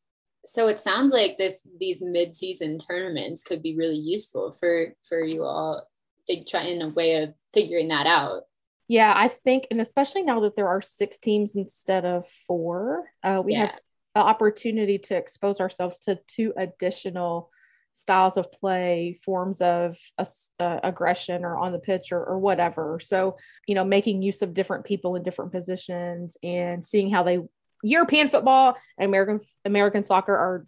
so 0.44 0.68
it 0.68 0.80
sounds 0.80 1.12
like 1.12 1.36
this 1.36 1.60
these 1.78 2.00
mid-season 2.00 2.78
tournaments 2.78 3.42
could 3.42 3.60
be 3.60 3.76
really 3.76 3.96
useful 3.96 4.52
for 4.52 4.94
for 5.02 5.22
you 5.24 5.42
all 5.42 5.86
to 6.28 6.44
try 6.44 6.62
in 6.62 6.80
a 6.80 6.88
way 6.88 7.22
of 7.22 7.34
figuring 7.52 7.88
that 7.88 8.06
out 8.06 8.44
Yeah, 8.88 9.12
I 9.16 9.28
think, 9.28 9.68
and 9.70 9.80
especially 9.80 10.22
now 10.22 10.40
that 10.40 10.56
there 10.56 10.68
are 10.68 10.82
six 10.82 11.18
teams 11.18 11.54
instead 11.54 12.04
of 12.04 12.28
four, 12.28 13.10
uh, 13.22 13.42
we 13.44 13.52
Yeah. 13.52 13.66
have 13.66 13.78
the 14.14 14.20
opportunity 14.20 14.98
to 14.98 15.16
expose 15.16 15.60
ourselves 15.60 15.98
to 16.00 16.18
two 16.26 16.52
additional 16.56 17.50
styles 17.94 18.36
of 18.36 18.50
play, 18.52 19.18
forms 19.22 19.60
of 19.60 19.98
uh, 20.18 20.80
aggression 20.82 21.44
or 21.44 21.56
on 21.58 21.72
the 21.72 21.78
pitch 21.78 22.12
or, 22.12 22.24
or 22.24 22.38
whatever. 22.38 22.98
So, 23.00 23.36
you 23.66 23.74
know, 23.74 23.84
making 23.84 24.22
use 24.22 24.42
of 24.42 24.54
different 24.54 24.84
people 24.84 25.14
in 25.16 25.22
different 25.22 25.52
positions 25.52 26.36
and 26.42 26.84
seeing 26.84 27.10
how 27.10 27.22
they 27.22 27.40
European 27.82 28.28
football 28.28 28.78
and 28.96 29.08
American 29.08 29.40
American 29.64 30.02
soccer 30.02 30.34
are 30.34 30.66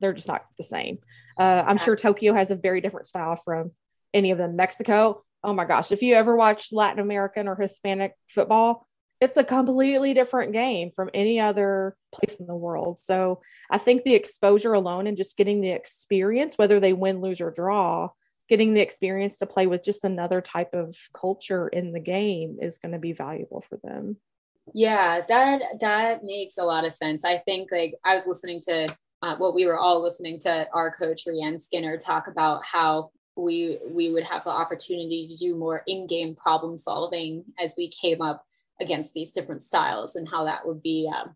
they're 0.00 0.12
just 0.12 0.28
not 0.28 0.44
the 0.58 0.64
same. 0.64 0.98
Uh, 1.38 1.62
I'm 1.66 1.78
sure 1.78 1.96
Tokyo 1.96 2.32
has 2.34 2.50
a 2.50 2.56
very 2.56 2.80
different 2.80 3.06
style 3.06 3.36
from 3.36 3.72
any 4.12 4.30
of 4.30 4.38
them. 4.38 4.56
Mexico, 4.56 5.22
oh 5.44 5.52
my 5.52 5.64
gosh, 5.64 5.92
if 5.92 6.02
you 6.02 6.14
ever 6.14 6.34
watch 6.34 6.72
Latin 6.72 7.00
American 7.00 7.46
or 7.46 7.54
Hispanic 7.54 8.14
football, 8.28 8.86
it's 9.20 9.36
a 9.36 9.44
completely 9.44 10.12
different 10.12 10.52
game 10.52 10.90
from 10.90 11.10
any 11.14 11.38
other 11.38 11.96
place 12.12 12.36
in 12.40 12.46
the 12.46 12.56
world. 12.56 12.98
So 12.98 13.40
I 13.70 13.78
think 13.78 14.02
the 14.02 14.14
exposure 14.14 14.72
alone 14.72 15.06
and 15.06 15.16
just 15.16 15.36
getting 15.36 15.60
the 15.60 15.70
experience, 15.70 16.58
whether 16.58 16.80
they 16.80 16.92
win, 16.92 17.20
lose, 17.20 17.40
or 17.40 17.50
draw, 17.50 18.08
getting 18.48 18.74
the 18.74 18.80
experience 18.80 19.38
to 19.38 19.46
play 19.46 19.66
with 19.66 19.84
just 19.84 20.04
another 20.04 20.40
type 20.40 20.74
of 20.74 20.96
culture 21.18 21.68
in 21.68 21.92
the 21.92 22.00
game 22.00 22.58
is 22.60 22.78
going 22.78 22.92
to 22.92 22.98
be 22.98 23.12
valuable 23.12 23.64
for 23.68 23.78
them. 23.82 24.16
Yeah, 24.72 25.20
that 25.28 25.62
that 25.80 26.24
makes 26.24 26.56
a 26.56 26.64
lot 26.64 26.86
of 26.86 26.92
sense. 26.92 27.24
I 27.24 27.38
think 27.38 27.68
like 27.70 27.94
I 28.04 28.14
was 28.14 28.26
listening 28.26 28.60
to 28.62 28.88
uh, 29.22 29.36
what 29.36 29.54
we 29.54 29.66
were 29.66 29.78
all 29.78 30.02
listening 30.02 30.38
to 30.40 30.66
our 30.72 30.94
coach 30.94 31.24
Rehanne 31.26 31.60
Skinner 31.60 31.98
talk 31.98 32.28
about 32.28 32.64
how 32.64 33.10
we 33.36 33.78
we 33.88 34.12
would 34.12 34.24
have 34.24 34.44
the 34.44 34.50
opportunity 34.50 35.28
to 35.28 35.36
do 35.36 35.56
more 35.56 35.82
in-game 35.86 36.36
problem 36.36 36.78
solving 36.78 37.44
as 37.58 37.74
we 37.76 37.88
came 37.88 38.22
up 38.22 38.44
against 38.80 39.12
these 39.14 39.30
different 39.30 39.62
styles 39.62 40.16
and 40.16 40.28
how 40.28 40.44
that 40.44 40.66
would 40.66 40.82
be 40.82 41.10
um, 41.14 41.34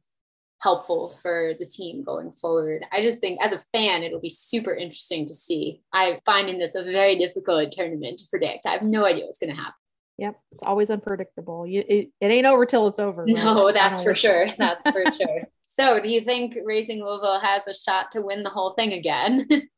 helpful 0.61 1.11
for 1.11 1.55
the 1.59 1.67
team 1.67 2.03
going 2.03 2.33
forward. 2.33 2.85
I 2.93 3.03
just 3.03 3.21
think 3.21 3.41
as 3.43 3.53
a 3.53 3.59
fan, 3.73 4.03
it'll 4.03 4.21
be 4.21 4.29
super 4.29 4.75
interesting 4.75 5.27
to 5.27 5.35
see. 5.35 5.83
I'm 5.93 6.19
finding 6.25 6.59
this 6.59 6.75
a 6.75 6.83
very 6.85 7.17
difficult 7.17 7.71
tournament 7.73 8.19
to 8.19 8.29
predict. 8.29 8.67
I 8.67 8.71
have 8.71 8.83
no 8.83 9.05
idea 9.05 9.27
what's 9.27 9.39
going 9.39 9.55
to 9.55 9.57
happen. 9.57 9.75
Yep, 10.19 10.37
it's 10.51 10.63
always 10.65 10.91
unpredictable. 10.91 11.65
You, 11.65 11.85
it, 11.89 12.09
it 12.21 12.27
ain't 12.27 12.47
over 12.47 12.67
till 12.67 12.89
it's 12.89 12.99
over. 12.99 13.23
right? 13.23 13.33
No, 13.33 13.71
that's 13.71 14.03
for 14.03 14.17
sure. 14.17 14.49
That's 14.59 14.83
for 14.91 15.05
sure. 15.21 15.43
So, 15.67 16.01
do 16.01 16.09
you 16.09 16.23
think 16.23 16.57
Racing 16.65 17.05
Louisville 17.05 17.39
has 17.39 17.69
a 17.69 17.75
shot 17.75 18.11
to 18.13 18.23
win 18.23 18.43
the 18.43 18.51
whole 18.51 18.73
thing 18.73 18.95
again? 18.95 19.47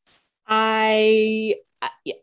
I, 0.53 1.55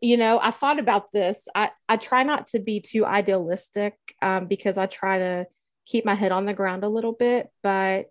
you 0.02 0.18
know, 0.18 0.38
I 0.40 0.50
thought 0.50 0.78
about 0.78 1.12
this. 1.12 1.48
I, 1.54 1.70
I 1.88 1.96
try 1.96 2.24
not 2.24 2.48
to 2.48 2.58
be 2.58 2.80
too 2.80 3.06
idealistic 3.06 3.94
um, 4.20 4.46
because 4.46 4.76
I 4.76 4.84
try 4.84 5.18
to 5.18 5.46
keep 5.86 6.04
my 6.04 6.14
head 6.14 6.30
on 6.30 6.44
the 6.44 6.52
ground 6.52 6.84
a 6.84 6.90
little 6.90 7.14
bit. 7.14 7.48
But, 7.62 8.10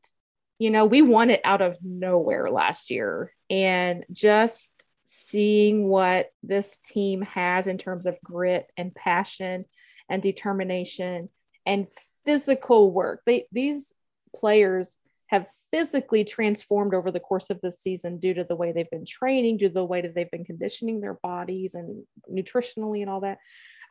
you 0.58 0.72
know, 0.72 0.86
we 0.86 1.04
won 1.04 1.30
it 1.30 1.42
out 1.44 1.62
of 1.62 1.78
nowhere 1.84 2.50
last 2.50 2.90
year. 2.90 3.32
And 3.52 4.06
just 4.12 4.84
seeing 5.06 5.88
what 5.88 6.32
this 6.42 6.80
team 6.80 7.22
has 7.22 7.68
in 7.68 7.78
terms 7.78 8.08
of 8.08 8.20
grit 8.24 8.66
and 8.76 8.96
passion 8.96 9.66
and 10.10 10.22
determination 10.24 11.30
and 11.64 11.88
physical 12.26 12.92
work, 12.92 13.22
they, 13.28 13.46
these 13.52 13.94
players 14.36 14.98
have 15.28 15.48
physically 15.72 16.24
transformed 16.24 16.94
over 16.94 17.12
the 17.12 17.20
course 17.20 17.50
of 17.50 17.60
the 17.62 17.72
season 17.72 18.18
due 18.18 18.34
to 18.34 18.44
the 18.44 18.56
way 18.56 18.72
they've 18.72 18.90
been 18.90 19.06
training, 19.06 19.58
due 19.58 19.68
to 19.68 19.74
the 19.74 19.84
way 19.84 20.02
that 20.02 20.16
they've 20.16 20.32
been 20.32 20.46
conditioning 20.46 21.02
their 21.02 21.16
bodies 21.16 21.76
and 21.76 22.04
nutritionally 22.32 23.02
and 23.02 23.10
all 23.10 23.22
that. 23.22 23.38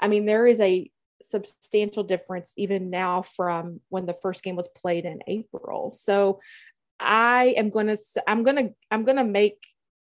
I 0.01 0.09
mean, 0.09 0.27
there 0.27 0.47
is 0.47 0.61
a 0.61 0.91
substantial 1.23 2.05
difference 2.05 2.53
even 2.57 2.91
now 2.91 3.23
from 3.23 3.81
when 3.89 4.07
the 4.07 4.15
first 4.15 4.43
game 4.43 4.57
was 4.57 4.69
played 4.69 5.05
in 5.05 5.21
April. 5.27 5.93
So 5.95 6.41
I 6.99 7.55
am 7.57 7.71
going 7.71 7.89
to, 7.89 7.99
I'm 8.27 8.43
going 8.43 8.57
to, 8.57 8.75
I'm 8.91 9.05
going 9.05 9.19
to 9.19 9.25
make, 9.25 9.59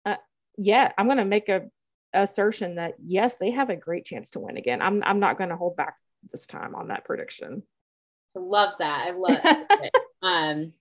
uh, 0.05 0.15
yeah, 0.57 0.91
I'm 0.97 1.05
going 1.05 1.17
to 1.17 1.25
make 1.25 1.49
a 1.49 1.63
assertion 2.11 2.75
that 2.75 2.95
yes, 3.03 3.37
they 3.37 3.51
have 3.51 3.69
a 3.69 3.75
great 3.75 4.05
chance 4.05 4.31
to 4.31 4.39
win 4.39 4.57
again. 4.57 4.81
I'm, 4.81 5.03
I'm 5.03 5.19
not 5.19 5.37
going 5.37 5.51
to 5.51 5.57
hold 5.57 5.75
back 5.75 5.95
this 6.31 6.47
time 6.47 6.73
on 6.73 6.87
that 6.87 7.05
prediction. 7.05 7.61
I 8.35 8.39
love 8.39 8.73
that. 8.79 9.07
I 9.07 9.11
love 9.11 9.39
it. 9.43 9.95
Um, 10.21 10.73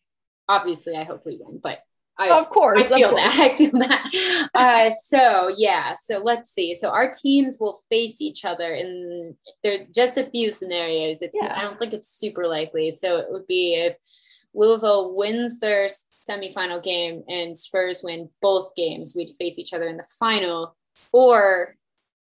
obviously, 0.49 0.97
I 0.97 1.05
hope 1.05 1.23
we 1.25 1.39
win, 1.41 1.61
but 1.63 1.81
I, 2.19 2.31
Of 2.31 2.51
course, 2.51 2.87
I 2.87 2.89
feel 2.89 3.11
course. 3.11 3.23
that. 3.23 3.39
I 3.53 3.57
feel 3.57 3.71
that. 3.79 4.49
Uh, 4.53 4.91
so 5.07 5.55
yeah. 5.57 5.95
So 6.03 6.19
let's 6.19 6.51
see. 6.51 6.75
So 6.75 6.91
our 6.91 7.11
teams 7.13 7.59
will 7.61 7.79
face 7.89 8.21
each 8.21 8.45
other 8.45 8.75
in 8.75 9.37
there 9.63 9.83
are 9.83 9.85
just 9.95 10.19
a 10.19 10.25
few 10.25 10.51
scenarios. 10.51 11.23
It's 11.23 11.37
Yeah. 11.41 11.55
I 11.57 11.63
don't 11.63 11.79
think 11.79 11.93
it's 11.93 12.13
super 12.19 12.47
likely. 12.49 12.91
So 12.91 13.19
it 13.19 13.27
would 13.31 13.47
be 13.47 13.75
if 13.75 13.97
Louisville 14.53 15.15
wins 15.15 15.61
their 15.61 15.89
semifinal 16.29 16.83
game 16.83 17.23
and 17.29 17.57
Spurs 17.57 18.03
win 18.03 18.29
both 18.43 18.75
games, 18.75 19.15
we'd 19.17 19.31
face 19.39 19.59
each 19.59 19.73
other 19.73 19.87
in 19.87 19.97
the 19.97 20.07
final. 20.19 20.77
Or 21.13 21.77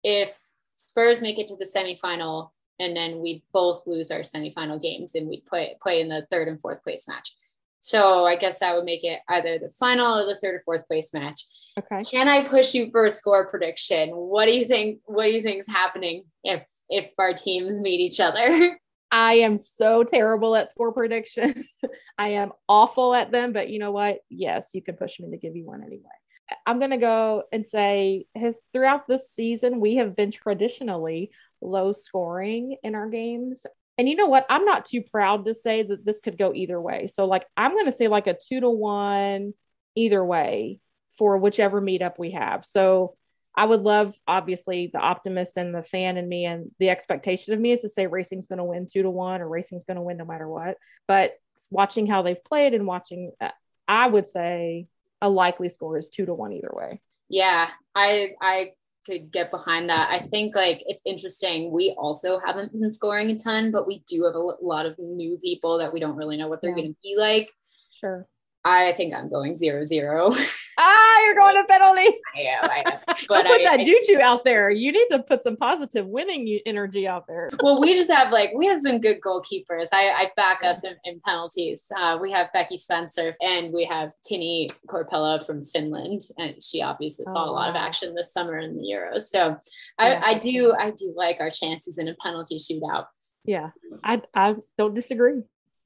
if 0.03 0.35
Spurs 0.75 1.21
make 1.21 1.37
it 1.37 1.47
to 1.49 1.55
the 1.55 1.65
semifinal 1.65 2.49
and 2.79 2.97
then 2.97 3.21
we 3.21 3.43
both 3.53 3.85
lose 3.85 4.09
our 4.09 4.21
semifinal 4.21 4.81
games 4.81 5.13
and 5.13 5.27
we'd 5.27 5.45
play 5.45 5.75
play 5.81 6.01
in 6.01 6.09
the 6.09 6.25
third 6.31 6.47
and 6.47 6.59
fourth 6.59 6.83
place 6.83 7.07
match. 7.07 7.35
So 7.83 8.25
I 8.25 8.37
guess 8.37 8.59
that 8.59 8.73
would 8.75 8.85
make 8.85 9.03
it 9.03 9.19
either 9.27 9.59
the 9.59 9.67
final 9.67 10.17
or 10.17 10.25
the 10.25 10.35
third 10.35 10.55
or 10.55 10.59
fourth 10.59 10.87
place 10.87 11.13
match. 11.13 11.41
Okay. 11.77 12.01
Can 12.09 12.29
I 12.29 12.45
push 12.45 12.73
you 12.73 12.89
for 12.89 13.03
a 13.03 13.11
score 13.11 13.45
prediction? 13.45 14.11
What 14.11 14.45
do 14.45 14.53
you 14.53 14.63
think? 14.63 15.01
What 15.03 15.25
do 15.25 15.31
you 15.31 15.41
think 15.41 15.59
is 15.59 15.67
happening 15.67 16.23
if 16.45 16.65
if 16.89 17.11
our 17.19 17.33
teams 17.33 17.81
meet 17.81 17.99
each 17.99 18.21
other? 18.21 18.79
I 19.11 19.33
am 19.33 19.57
so 19.57 20.05
terrible 20.05 20.55
at 20.55 20.71
score 20.71 20.93
predictions. 20.93 21.75
I 22.17 22.29
am 22.29 22.53
awful 22.69 23.13
at 23.13 23.31
them, 23.31 23.51
but 23.51 23.67
you 23.69 23.79
know 23.79 23.91
what? 23.91 24.19
Yes, 24.29 24.69
you 24.73 24.81
can 24.81 24.95
push 24.95 25.19
me 25.19 25.29
to 25.31 25.37
give 25.37 25.57
you 25.57 25.65
one 25.65 25.83
anyway. 25.83 26.03
I'm 26.65 26.79
going 26.79 26.91
to 26.91 26.97
go 26.97 27.43
and 27.51 27.65
say 27.65 28.27
his 28.33 28.57
throughout 28.71 29.07
this 29.07 29.29
season 29.29 29.81
we 29.81 29.97
have 29.97 30.15
been 30.15 30.31
traditionally 30.31 31.31
low 31.61 31.91
scoring 31.91 32.77
in 32.81 32.95
our 32.95 33.09
games. 33.09 33.65
And 33.97 34.09
you 34.09 34.15
know 34.15 34.27
what? 34.27 34.45
I'm 34.49 34.65
not 34.65 34.85
too 34.85 35.01
proud 35.01 35.45
to 35.45 35.53
say 35.53 35.83
that 35.83 36.05
this 36.05 36.19
could 36.19 36.37
go 36.37 36.53
either 36.53 36.79
way. 36.79 37.07
So 37.07 37.25
like 37.25 37.45
I'm 37.55 37.73
going 37.73 37.85
to 37.85 37.91
say 37.91 38.07
like 38.07 38.27
a 38.27 38.37
2 38.37 38.61
to 38.61 38.69
1 38.69 39.53
either 39.95 40.25
way 40.25 40.79
for 41.17 41.37
whichever 41.37 41.81
meetup 41.81 42.17
we 42.17 42.31
have. 42.31 42.65
So 42.65 43.15
I 43.55 43.65
would 43.65 43.81
love, 43.81 44.15
obviously, 44.27 44.89
the 44.91 44.99
optimist 44.99 45.57
and 45.57 45.75
the 45.75 45.83
fan 45.83 46.17
in 46.17 46.27
me, 46.27 46.45
and 46.45 46.71
the 46.79 46.89
expectation 46.89 47.53
of 47.53 47.59
me 47.59 47.71
is 47.71 47.81
to 47.81 47.89
say 47.89 48.07
racing's 48.07 48.47
going 48.47 48.57
to 48.57 48.63
win 48.63 48.87
two 48.91 49.03
to 49.03 49.09
one 49.11 49.41
or 49.41 49.47
racing's 49.47 49.83
going 49.83 49.97
to 49.97 50.01
win 50.01 50.17
no 50.17 50.25
matter 50.25 50.47
what. 50.47 50.77
But 51.07 51.35
watching 51.69 52.07
how 52.07 52.23
they've 52.23 52.43
played 52.43 52.73
and 52.73 52.87
watching, 52.87 53.31
uh, 53.39 53.51
I 53.87 54.07
would 54.07 54.25
say 54.25 54.87
a 55.21 55.29
likely 55.29 55.69
score 55.69 55.99
is 55.99 56.09
two 56.09 56.25
to 56.25 56.33
one 56.33 56.53
either 56.53 56.71
way. 56.73 56.99
Yeah, 57.29 57.69
I 57.93 58.31
I 58.41 58.71
could 59.05 59.31
get 59.31 59.51
behind 59.51 59.89
that. 59.89 60.09
I 60.11 60.19
think 60.19 60.55
like 60.55 60.83
it's 60.85 61.01
interesting. 61.05 61.71
We 61.71 61.93
also 61.97 62.39
haven't 62.39 62.71
been 62.71 62.93
scoring 62.93 63.29
a 63.31 63.37
ton, 63.37 63.71
but 63.71 63.85
we 63.87 64.03
do 64.07 64.23
have 64.23 64.35
a 64.35 64.39
lot 64.39 64.85
of 64.85 64.97
new 64.99 65.37
people 65.43 65.77
that 65.79 65.91
we 65.93 65.99
don't 65.99 66.15
really 66.15 66.37
know 66.37 66.47
what 66.47 66.61
they're 66.61 66.71
Yeah. 66.71 66.83
going 66.83 66.93
to 66.93 66.99
be 67.03 67.15
like. 67.17 67.51
Sure. 67.99 68.27
I 68.65 68.93
think 68.93 69.13
I'm 69.13 69.29
going 69.29 69.55
zero 69.55 69.83
zero. 69.83 70.33
Ah, 70.75 71.21
you're 71.23 71.35
going 71.35 71.55
to 71.55 71.63
penalty. 71.65 72.17
I 72.35 72.39
am, 72.39 72.63
I 72.67 72.83
am. 72.87 72.99
But 73.29 73.45
put 73.45 73.61
I, 73.61 73.63
that 73.63 73.79
I- 73.81 73.83
juju 73.83 74.19
out 74.19 74.43
there. 74.43 74.71
You 74.71 74.91
need 74.91 75.05
to 75.11 75.19
put 75.21 75.43
some 75.43 75.55
positive 75.55 76.07
winning 76.07 76.59
energy 76.65 77.07
out 77.07 77.25
there. 77.27 77.51
well, 77.61 77.79
we 77.79 77.93
just 77.93 78.09
have 78.11 78.31
like 78.31 78.49
we 78.57 78.65
have 78.65 78.79
some 78.79 78.99
good 78.99 79.21
goalkeepers. 79.21 79.89
I, 79.93 80.09
I 80.09 80.31
back 80.35 80.63
us 80.63 80.83
in, 80.83 80.95
in 81.05 81.19
penalties. 81.23 81.83
Uh, 81.95 82.17
we 82.19 82.31
have 82.31 82.51
Becky 82.53 82.77
Spencer 82.77 83.35
and 83.39 83.71
we 83.71 83.85
have 83.85 84.13
Tini 84.25 84.67
Korpela 84.89 85.45
from 85.45 85.63
Finland, 85.63 86.21
and 86.39 86.55
she 86.63 86.81
obviously 86.81 87.25
saw 87.25 87.45
Oh, 87.45 87.51
a 87.51 87.53
lot 87.53 87.69
of 87.69 87.75
action 87.75 88.15
this 88.15 88.33
summer 88.33 88.57
in 88.57 88.75
the 88.75 88.81
Euros. 88.81 89.27
So 89.29 89.55
I, 89.99 90.07
Yeah, 90.13 90.21
I 90.25 90.33
do 90.39 90.73
I 90.79 90.89
do 90.89 91.13
like 91.15 91.37
our 91.39 91.51
chances 91.51 91.99
in 91.99 92.07
a 92.07 92.15
penalty 92.15 92.55
shootout. 92.57 93.05
Yeah, 93.45 93.69
I 94.03 94.23
I 94.33 94.55
don't 94.79 94.95
disagree. 94.95 95.43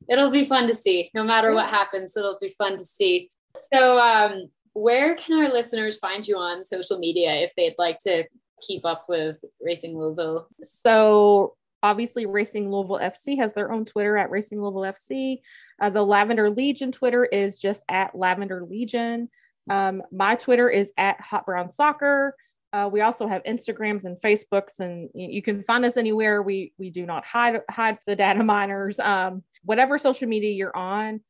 It'll 0.09 0.31
be 0.31 0.45
fun 0.45 0.67
to 0.67 0.75
see. 0.75 1.09
No 1.13 1.23
matter 1.23 1.53
what 1.53 1.69
happens, 1.69 2.15
it'll 2.15 2.37
be 2.41 2.49
fun 2.49 2.77
to 2.77 2.85
see. 2.85 3.29
So, 3.73 3.99
um, 3.99 4.49
where 4.73 5.15
can 5.15 5.43
our 5.43 5.51
listeners 5.51 5.97
find 5.97 6.27
you 6.27 6.37
on 6.37 6.63
social 6.63 6.99
media 6.99 7.33
if 7.35 7.53
they'd 7.55 7.75
like 7.77 7.97
to 7.99 8.25
keep 8.61 8.85
up 8.85 9.05
with 9.09 9.37
Racing 9.61 9.97
Louisville? 9.97 10.47
So 10.63 11.55
obviously, 11.81 12.25
Racing 12.25 12.71
Louisville 12.71 12.99
FC 12.99 13.37
has 13.37 13.53
their 13.53 13.71
own 13.71 13.85
Twitter 13.85 14.17
at 14.17 14.29
Racing 14.29 14.61
Louisville 14.61 14.93
FC. 14.93 15.39
Uh, 15.81 15.89
the 15.89 16.05
Lavender 16.05 16.49
Legion 16.49 16.91
Twitter 16.91 17.25
is 17.25 17.57
just 17.57 17.83
at 17.89 18.15
Lavender 18.15 18.63
Legion. 18.63 19.29
Um, 19.69 20.03
my 20.11 20.35
Twitter 20.35 20.69
is 20.69 20.93
at 20.97 21.19
Hot 21.21 21.45
Brown 21.45 21.71
Soccer. 21.71 22.35
Uh, 22.77 22.87
we 22.87 23.01
also 23.01 23.27
have 23.27 23.43
Instagrams 23.43 24.05
and 24.05 24.21
Facebooks, 24.21 24.79
and 24.79 25.09
you 25.15 25.41
can 25.41 25.63
find 25.63 25.83
us 25.83 25.97
anywhere. 25.97 26.43
We 26.43 26.73
we 26.77 26.91
do 26.91 27.05
not 27.05 27.25
hide 27.25 27.61
hide 27.71 27.97
for 27.97 28.03
the 28.07 28.15
data 28.15 28.43
miners. 28.43 28.99
Um, 28.99 29.43
whatever 29.63 29.97
social 29.97 30.27
media 30.27 30.51
you're 30.51 30.75
on, 30.75 31.21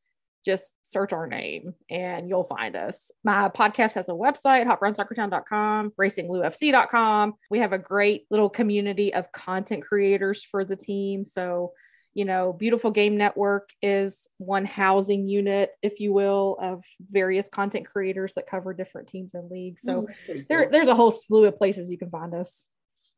just 0.44 0.74
search 0.84 1.14
our 1.14 1.28
name 1.28 1.74
and 1.90 2.28
you'll 2.28 2.44
find 2.44 2.76
us. 2.76 3.12
My 3.24 3.50
podcast 3.50 3.94
has 3.94 4.10
a 4.10 4.14
website, 4.14 4.66
hotbrownsoccertown.com, 4.66 5.92
racingloufc.com. 6.00 7.34
We 7.50 7.60
have 7.60 7.74
a 7.74 7.80
great 7.80 8.26
little 8.30 8.50
community 8.50 9.14
of 9.14 9.32
content 9.32 9.84
creators 9.84 10.44
for 10.44 10.66
the 10.66 10.76
team. 10.76 11.24
So, 11.24 11.74
you 12.18 12.26
know, 12.26 12.52
Beautiful 12.52 12.90
Game 12.90 13.16
Network 13.16 13.70
is 13.80 14.28
one 14.40 14.66
housing 14.66 15.30
unit, 15.30 15.70
if 15.84 16.00
you 16.00 16.12
will, 16.12 16.58
of 16.60 16.84
various 17.00 17.48
content 17.48 17.86
creators 17.86 18.34
that 18.34 18.48
cover 18.48 18.74
different 18.74 19.08
teams 19.08 19.36
and 19.36 19.52
leagues. 19.52 19.84
So 19.84 20.08
mm, 20.28 20.48
there, 20.50 20.68
there's 20.72 20.88
a 20.88 20.96
whole 20.96 21.12
slew 21.12 21.46
of 21.46 21.60
places 21.60 21.92
you 21.92 21.98
can 22.00 22.10
find 22.10 22.34
us. 22.34 22.66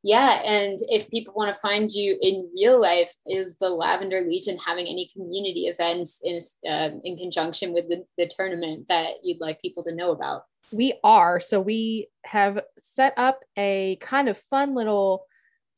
Yeah, 0.04 0.42
and 0.44 0.78
if 0.90 1.10
people 1.10 1.34
want 1.34 1.54
to 1.54 1.60
find 1.62 1.90
you 1.90 2.18
in 2.22 2.52
real 2.54 2.82
life, 2.82 3.14
is 3.26 3.56
the 3.62 3.70
Lavender 3.70 4.26
Legion 4.28 4.58
having 4.58 4.86
any 4.86 5.08
community 5.14 5.68
events 5.68 6.20
in 6.22 6.40
um, 6.70 7.00
in 7.06 7.16
conjunction 7.16 7.72
with 7.72 7.88
the, 7.88 8.04
the 8.18 8.30
tournament 8.38 8.90
that 8.90 9.12
you'd 9.24 9.40
like 9.40 9.62
people 9.62 9.86
to 9.86 9.96
know 9.96 10.12
about? 10.12 10.44
We 10.74 10.94
are. 11.06 11.40
So 11.40 11.62
we 11.62 12.10
have 12.26 12.64
set 12.78 13.14
up 13.16 13.40
a 13.58 13.98
kind 14.02 14.28
of 14.28 14.38
fun 14.38 14.76
little 14.76 15.26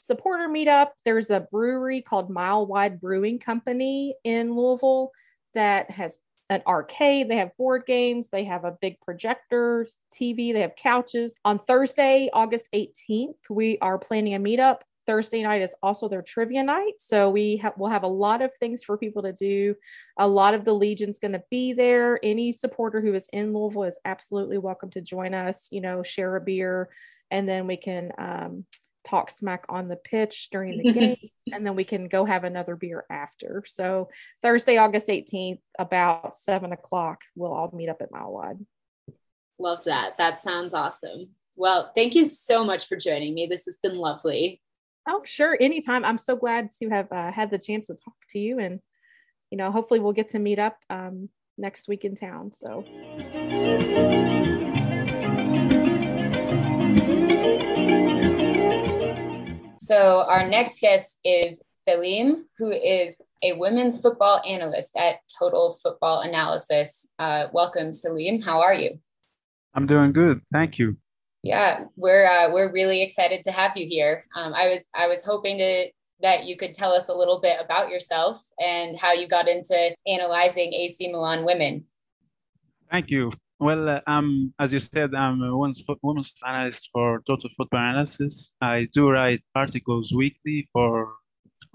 supporter 0.02 0.50
meetup. 0.50 0.90
There's 1.06 1.30
a 1.30 1.48
brewery 1.52 2.02
called 2.02 2.30
Mile 2.30 2.66
Wide 2.66 3.00
Brewing 3.00 3.40
Company 3.40 4.16
in 4.24 4.54
Louisville 4.54 5.12
that 5.54 5.90
has 5.92 6.18
an 6.50 6.62
arcade. 6.68 7.30
They 7.30 7.38
have 7.38 7.56
board 7.58 7.84
games. 7.88 8.28
They 8.30 8.44
have 8.44 8.66
a 8.66 8.78
big 8.82 9.00
projector, 9.00 9.88
TV. 10.14 10.52
They 10.52 10.60
have 10.60 10.76
couches. 10.76 11.36
On 11.46 11.58
Thursday, 11.58 12.30
August 12.34 12.68
18th, 12.76 13.36
we 13.50 13.78
are 13.80 13.98
planning 13.98 14.36
a 14.36 14.40
meetup. 14.40 14.80
Thursday 15.08 15.42
night 15.44 15.62
is 15.62 15.74
also 15.82 16.08
their 16.08 16.22
trivia 16.22 16.64
night. 16.64 16.94
So 17.00 17.30
we 17.30 17.58
ha- 17.58 17.74
will 17.78 17.90
have 17.90 18.04
a 18.04 18.08
lot 18.08 18.42
of 18.42 18.52
things 18.60 18.84
for 18.84 18.98
people 18.98 19.24
to 19.24 19.34
do. 19.34 19.76
A 20.18 20.28
lot 20.28 20.54
of 20.54 20.66
the 20.66 20.74
Legion's 20.74 21.20
going 21.20 21.32
to 21.32 21.44
be 21.50 21.74
there. 21.74 22.20
Any 22.22 22.52
supporter 22.52 23.02
who 23.02 23.14
is 23.14 23.28
in 23.34 23.54
Louisville 23.54 23.84
is 23.84 24.00
absolutely 24.06 24.58
welcome 24.58 24.90
to 24.92 25.02
join 25.02 25.34
us, 25.34 25.70
you 25.72 25.82
know, 25.82 26.04
share 26.04 26.36
a 26.36 26.42
beer, 26.42 26.90
and 27.32 27.48
then 27.48 27.66
we 27.66 27.78
can 27.78 28.12
um, 28.18 28.66
talk 29.04 29.30
smack 29.30 29.66
on 29.70 29.88
the 29.88 29.96
pitch 29.96 30.50
during 30.52 30.78
the 30.78 30.94
game 31.00 31.18
and 31.52 31.66
then 31.66 31.76
we 31.76 31.84
can 31.84 32.08
go 32.08 32.26
have 32.26 32.44
another 32.44 32.76
beer 32.76 33.06
after. 33.10 33.64
So 33.66 34.10
thursday 34.42 34.78
august 34.78 35.08
18th 35.08 35.60
about 35.80 36.36
seven 36.36 36.72
o'clock 36.72 37.22
we'll 37.36 37.54
all 37.54 37.72
meet 37.74 37.90
up 37.90 38.02
at 38.02 38.12
mile 38.12 38.32
wide. 38.32 38.58
Love 39.60 39.84
that. 39.86 40.18
That 40.18 40.42
sounds 40.42 40.74
awesome. 40.74 41.30
Well 41.56 41.92
thank 41.96 42.16
you 42.16 42.26
so 42.26 42.64
much 42.64 42.88
for 42.88 42.96
joining 42.96 43.34
me. 43.34 43.48
This 43.48 43.66
has 43.66 43.78
been 43.82 43.98
lovely. 43.98 44.62
Oh 45.08 45.22
sure. 45.26 45.58
Anytime. 45.60 46.06
I'm 46.06 46.18
so 46.18 46.36
glad 46.36 46.72
to 46.80 46.90
have 46.90 47.12
uh, 47.12 47.32
had 47.32 47.52
the 47.52 47.58
chance 47.58 47.88
to 47.88 47.96
talk 47.96 48.16
to 48.30 48.40
you 48.40 48.60
and 48.60 48.80
you 49.52 49.58
know 49.58 49.72
hopefully 49.72 50.00
we'll 50.00 50.14
get 50.14 50.30
to 50.30 50.40
meet 50.40 50.60
up 50.60 50.78
um, 50.90 51.30
next 51.58 51.88
week 51.88 52.06
in 52.06 52.16
town 52.16 52.52
so 52.54 52.86
So 59.82 60.22
our 60.28 60.48
next 60.48 60.80
guest 60.80 61.18
is 61.26 61.60
Selim, 61.80 62.46
who 62.60 62.70
is 62.70 63.20
a 63.42 63.54
women's 63.54 64.00
football 64.00 64.40
analyst 64.48 64.96
at 64.96 65.22
Total 65.40 65.76
Football 65.82 66.22
Analysis. 66.22 67.08
Uh, 67.18 67.48
welcome, 67.52 67.92
Selim. 67.92 68.42
How 68.42 68.62
are 68.62 68.76
you? 68.76 69.00
I'm 69.74 69.88
doing 69.88 70.14
good. 70.14 70.42
Thank 70.54 70.78
you. 70.78 70.98
Yeah, 71.42 71.86
we're 71.96 72.28
uh, 72.28 72.52
we're 72.52 72.72
really 72.72 73.02
excited 73.02 73.44
to 73.46 73.52
have 73.52 73.76
you 73.76 73.88
here. 73.88 74.24
Um, 74.36 74.54
I 74.54 74.68
was 74.68 74.82
I 74.94 75.08
was 75.08 75.26
hoping 75.26 75.58
to 75.58 75.90
that 76.22 76.46
you 76.46 76.56
could 76.58 76.76
tell 76.76 76.92
us 76.94 77.10
a 77.10 77.16
little 77.16 77.42
bit 77.42 77.58
about 77.60 77.90
yourself 77.90 78.40
and 78.64 78.96
how 78.96 79.14
you 79.14 79.28
got 79.28 79.48
into 79.48 79.96
analyzing 80.06 80.72
AC 80.74 81.12
Milan 81.12 81.44
women. 81.44 81.86
Thank 82.92 83.10
you. 83.10 83.32
Well, 83.62 84.02
um, 84.08 84.56
as 84.58 84.74
you 84.74 84.80
said, 84.80 85.14
I'm 85.14 85.44
a 85.44 85.56
women's, 85.56 85.84
women's 86.02 86.34
analyst 86.44 86.90
for 86.92 87.22
Total 87.28 87.48
Football 87.56 87.80
Analysis. 87.80 88.56
I 88.60 88.88
do 88.92 89.12
write 89.12 89.44
articles 89.54 90.12
weekly 90.12 90.68
for 90.74 91.14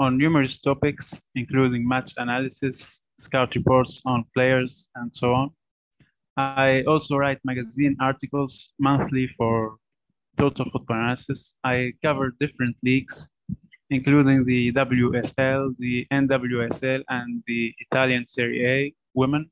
on 0.00 0.18
numerous 0.18 0.58
topics, 0.58 1.22
including 1.36 1.86
match 1.86 2.12
analysis, 2.16 3.00
scout 3.20 3.54
reports 3.54 4.02
on 4.04 4.24
players, 4.34 4.88
and 4.96 5.14
so 5.14 5.32
on. 5.32 5.50
I 6.36 6.82
also 6.88 7.18
write 7.18 7.38
magazine 7.44 7.96
articles 8.00 8.72
monthly 8.80 9.28
for 9.38 9.76
Total 10.38 10.64
Football 10.64 10.96
Analysis. 10.96 11.56
I 11.62 11.92
cover 12.04 12.34
different 12.40 12.74
leagues, 12.82 13.30
including 13.90 14.44
the 14.44 14.72
WSL, 14.72 15.76
the 15.78 16.04
NWSL, 16.12 17.04
and 17.08 17.44
the 17.46 17.72
Italian 17.78 18.26
Serie 18.26 18.66
A 18.66 18.94
women. 19.14 19.48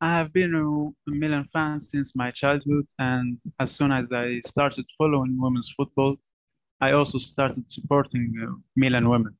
I 0.00 0.12
have 0.12 0.32
been 0.32 0.54
a 0.54 1.10
Milan 1.10 1.48
fan 1.52 1.80
since 1.80 2.14
my 2.14 2.30
childhood, 2.30 2.86
and 2.98 3.38
as 3.60 3.70
soon 3.70 3.92
as 3.92 4.06
I 4.12 4.40
started 4.46 4.84
following 4.98 5.40
women's 5.40 5.72
football, 5.74 6.16
I 6.80 6.92
also 6.92 7.16
started 7.18 7.64
supporting 7.68 8.34
uh, 8.42 8.52
Milan 8.76 9.08
women 9.08 9.34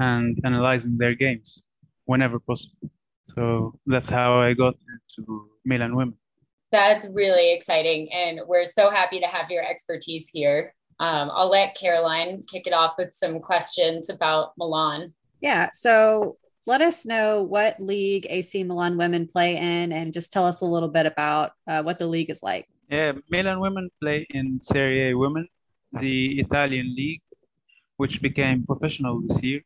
and 0.00 0.38
analyzing 0.44 0.98
their 0.98 1.14
games 1.14 1.62
whenever 2.06 2.40
possible. 2.40 2.90
So 3.22 3.78
that's 3.86 4.08
how 4.08 4.40
I 4.40 4.54
got 4.54 4.74
into 5.18 5.48
Milan 5.64 5.94
women. 5.94 6.16
That's 6.72 7.06
really 7.12 7.52
exciting, 7.52 8.12
and 8.12 8.40
we're 8.48 8.64
so 8.64 8.90
happy 8.90 9.20
to 9.20 9.26
have 9.26 9.50
your 9.50 9.64
expertise 9.64 10.28
here. 10.28 10.74
Um, 10.98 11.30
I'll 11.32 11.48
let 11.48 11.76
Caroline 11.76 12.42
kick 12.50 12.66
it 12.66 12.72
off 12.72 12.94
with 12.98 13.12
some 13.12 13.40
questions 13.40 14.10
about 14.10 14.52
Milan. 14.58 15.14
Yeah. 15.40 15.70
So 15.72 16.36
let 16.70 16.80
us 16.80 17.04
know 17.04 17.42
what 17.42 17.80
league 17.80 18.28
AC 18.30 18.62
Milan 18.62 18.96
women 18.96 19.26
play 19.26 19.56
in 19.56 19.90
and 19.90 20.12
just 20.12 20.32
tell 20.32 20.46
us 20.46 20.60
a 20.60 20.64
little 20.64 20.88
bit 20.88 21.04
about 21.04 21.50
uh, 21.66 21.82
what 21.82 21.98
the 21.98 22.06
league 22.06 22.30
is 22.30 22.44
like. 22.44 22.68
Yeah, 22.88 23.10
Milan 23.28 23.58
women 23.58 23.90
play 24.00 24.24
in 24.30 24.62
Serie 24.62 25.10
A 25.10 25.18
Women, 25.18 25.48
the 26.00 26.38
Italian 26.38 26.94
league, 26.94 27.22
which 27.96 28.22
became 28.22 28.64
professional 28.64 29.20
this 29.26 29.42
year. 29.42 29.62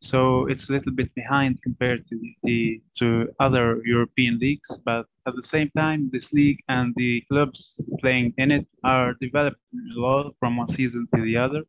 So 0.00 0.46
it's 0.46 0.70
a 0.70 0.72
little 0.72 0.92
bit 0.92 1.14
behind 1.14 1.60
compared 1.62 2.08
to 2.08 2.16
the 2.42 2.80
to 3.00 3.06
other 3.38 3.66
European 3.84 4.38
leagues, 4.38 4.70
but 4.88 5.04
at 5.28 5.34
the 5.36 5.46
same 5.54 5.70
time, 5.76 6.08
this 6.10 6.32
league 6.32 6.60
and 6.68 6.94
the 6.96 7.22
clubs 7.30 7.60
playing 8.00 8.32
in 8.38 8.50
it 8.50 8.66
are 8.82 9.12
developing 9.20 9.80
a 9.94 10.00
lot 10.00 10.34
from 10.40 10.56
one 10.56 10.68
season 10.68 11.06
to 11.14 11.20
the 11.28 11.36
other. 11.36 11.62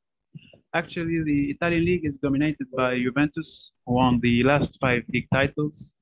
Actually, 0.75 1.23
the 1.23 1.51
Italian 1.51 1.85
league 1.85 2.05
is 2.05 2.17
dominated 2.17 2.67
by 2.75 2.99
Juventus, 2.99 3.71
who 3.85 3.93
won 3.93 4.19
the 4.19 4.43
last 4.43 4.77
five 4.81 5.03
league 5.07 5.29
titles, 5.33 5.93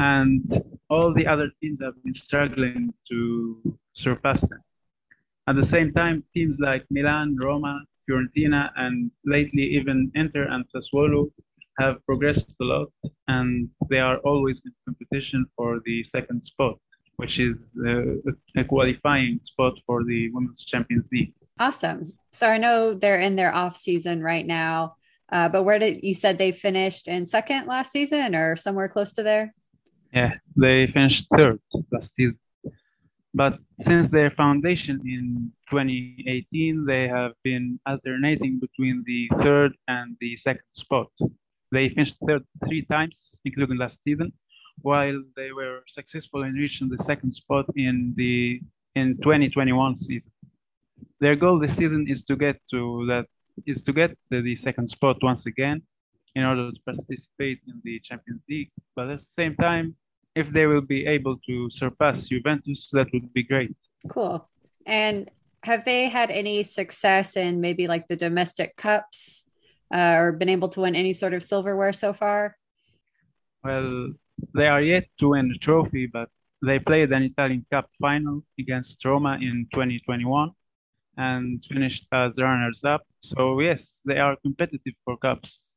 and 0.00 0.42
all 0.90 1.14
the 1.14 1.24
other 1.24 1.48
teams 1.60 1.80
have 1.80 1.94
been 2.02 2.12
struggling 2.12 2.92
to 3.08 3.78
surpass 3.92 4.40
them. 4.40 4.60
At 5.46 5.54
the 5.54 5.62
same 5.62 5.92
time, 5.92 6.24
teams 6.34 6.58
like 6.58 6.84
Milan, 6.90 7.36
Roma, 7.40 7.78
Fiorentina, 8.04 8.70
and 8.74 9.12
lately 9.24 9.62
even 9.78 10.10
Inter 10.16 10.48
and 10.50 10.64
Sassuolo 10.68 11.30
have 11.78 12.04
progressed 12.04 12.56
a 12.60 12.64
lot, 12.64 12.90
and 13.28 13.68
they 13.88 14.00
are 14.00 14.18
always 14.24 14.60
in 14.64 14.72
competition 14.84 15.46
for 15.56 15.80
the 15.84 16.02
second 16.02 16.44
spot, 16.44 16.76
which 17.18 17.38
is 17.38 17.70
uh, 17.86 18.16
a 18.56 18.64
qualifying 18.64 19.38
spot 19.44 19.74
for 19.86 20.02
the 20.02 20.28
Women's 20.32 20.64
Champions 20.64 21.06
League. 21.12 21.34
Awesome. 21.62 22.14
So 22.32 22.48
I 22.48 22.58
know 22.58 22.92
they're 22.92 23.20
in 23.20 23.36
their 23.36 23.54
off 23.54 23.76
season 23.76 24.20
right 24.20 24.44
now, 24.44 24.96
uh, 25.30 25.48
but 25.48 25.62
where 25.62 25.78
did 25.78 26.02
you 26.02 26.12
said 26.12 26.36
they 26.36 26.50
finished 26.50 27.06
in 27.06 27.24
second 27.24 27.68
last 27.68 27.92
season 27.92 28.34
or 28.34 28.56
somewhere 28.56 28.88
close 28.88 29.12
to 29.12 29.22
there? 29.22 29.54
Yeah, 30.12 30.34
they 30.56 30.88
finished 30.88 31.28
third 31.30 31.60
last 31.92 32.16
season. 32.16 32.40
But 33.32 33.60
since 33.78 34.10
their 34.10 34.32
foundation 34.32 35.02
in 35.06 35.52
2018, 35.70 36.84
they 36.84 37.06
have 37.06 37.34
been 37.44 37.78
alternating 37.86 38.58
between 38.58 39.04
the 39.06 39.30
third 39.40 39.70
and 39.86 40.16
the 40.20 40.34
second 40.34 40.66
spot. 40.72 41.12
They 41.70 41.90
finished 41.90 42.16
third 42.26 42.42
three 42.66 42.84
times, 42.86 43.38
including 43.44 43.78
last 43.78 44.02
season, 44.02 44.32
while 44.80 45.22
they 45.36 45.52
were 45.52 45.82
successful 45.86 46.42
in 46.42 46.54
reaching 46.54 46.88
the 46.88 46.98
second 47.04 47.30
spot 47.30 47.66
in 47.76 48.14
the 48.16 48.60
in 48.96 49.16
2021 49.18 49.94
season 49.94 50.31
their 51.22 51.36
goal 51.36 51.60
this 51.60 51.76
season 51.76 52.06
is 52.08 52.24
to 52.24 52.34
get 52.34 52.56
to 52.72 53.06
that 53.06 53.26
is 53.64 53.82
to 53.84 53.92
get 53.92 54.10
the, 54.30 54.42
the 54.42 54.56
second 54.56 54.88
spot 54.88 55.16
once 55.22 55.46
again 55.46 55.80
in 56.34 56.42
order 56.42 56.72
to 56.72 56.80
participate 56.84 57.60
in 57.68 57.80
the 57.84 58.00
Champions 58.00 58.42
League. 58.48 58.72
But 58.96 59.08
at 59.08 59.18
the 59.18 59.24
same 59.40 59.54
time, 59.54 59.94
if 60.34 60.50
they 60.50 60.66
will 60.66 60.86
be 60.96 61.06
able 61.06 61.36
to 61.46 61.70
surpass 61.70 62.28
Juventus, 62.28 62.90
that 62.90 63.06
would 63.12 63.32
be 63.32 63.44
great. 63.44 63.76
Cool. 64.08 64.48
And 64.84 65.30
have 65.62 65.84
they 65.84 66.08
had 66.08 66.30
any 66.30 66.64
success 66.64 67.36
in 67.36 67.60
maybe 67.60 67.86
like 67.86 68.08
the 68.08 68.16
domestic 68.16 68.74
cups 68.76 69.44
uh, 69.94 70.16
or 70.18 70.32
been 70.32 70.48
able 70.48 70.70
to 70.70 70.80
win 70.80 70.96
any 70.96 71.12
sort 71.12 71.34
of 71.34 71.42
silverware 71.44 71.92
so 71.92 72.12
far? 72.12 72.56
Well, 73.62 74.14
they 74.56 74.66
are 74.66 74.82
yet 74.82 75.06
to 75.20 75.28
win 75.28 75.52
a 75.54 75.58
trophy, 75.58 76.06
but 76.06 76.30
they 76.62 76.80
played 76.80 77.12
an 77.12 77.22
Italian 77.22 77.64
Cup 77.70 77.88
final 78.00 78.42
against 78.58 79.04
Roma 79.04 79.34
in 79.34 79.68
2021 79.72 80.50
and 81.16 81.64
finished 81.68 82.06
as 82.12 82.38
runners 82.38 82.84
up. 82.84 83.02
So 83.20 83.60
yes, 83.60 84.00
they 84.04 84.18
are 84.18 84.36
competitive 84.42 84.94
for 85.04 85.16
cups. 85.16 85.74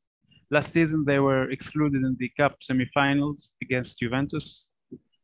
Last 0.52 0.72
season, 0.72 1.04
they 1.06 1.20
were 1.20 1.50
excluded 1.50 2.04
in 2.04 2.16
the 2.20 2.30
Cup 2.38 2.60
semifinals 2.60 3.52
against 3.62 4.00
Juventus. 4.00 4.70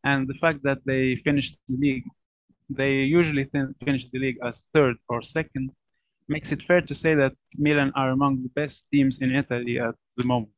And 0.04 0.28
the 0.28 0.34
fact 0.36 0.64
that 0.64 0.80
they 0.86 1.16
finished 1.18 1.60
the 1.70 1.78
league, 1.78 2.06
they 2.70 2.94
usually 3.04 3.46
finish 3.86 4.10
the 4.10 4.20
league 4.20 4.40
as 4.44 4.68
third 4.74 4.96
or 5.10 5.22
second, 5.22 5.70
makes 6.28 6.52
it 6.52 6.64
fair 6.64 6.82
to 6.82 6.96
say 6.96 7.14
that 7.16 7.34
Milan 7.58 7.92
are 7.96 8.10
among 8.10 8.42
the 8.42 8.50
best 8.50 8.90
teams 8.92 9.22
in 9.22 9.36
Italy 9.36 9.80
at 9.80 9.96
the 10.18 10.26
moment. 10.26 10.52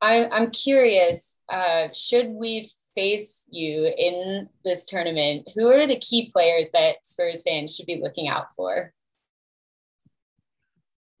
I, 0.00 0.28
I'm 0.28 0.50
curious, 0.50 1.38
uh, 1.48 1.88
should 1.92 2.28
we 2.28 2.70
face 2.94 3.44
you 3.48 3.92
in 3.96 4.48
this 4.64 4.84
tournament, 4.84 5.48
who 5.54 5.70
are 5.70 5.86
the 5.86 5.98
key 5.98 6.30
players 6.30 6.68
that 6.72 7.06
Spurs 7.06 7.42
fans 7.42 7.74
should 7.74 7.86
be 7.86 8.00
looking 8.02 8.28
out 8.28 8.54
for? 8.54 8.92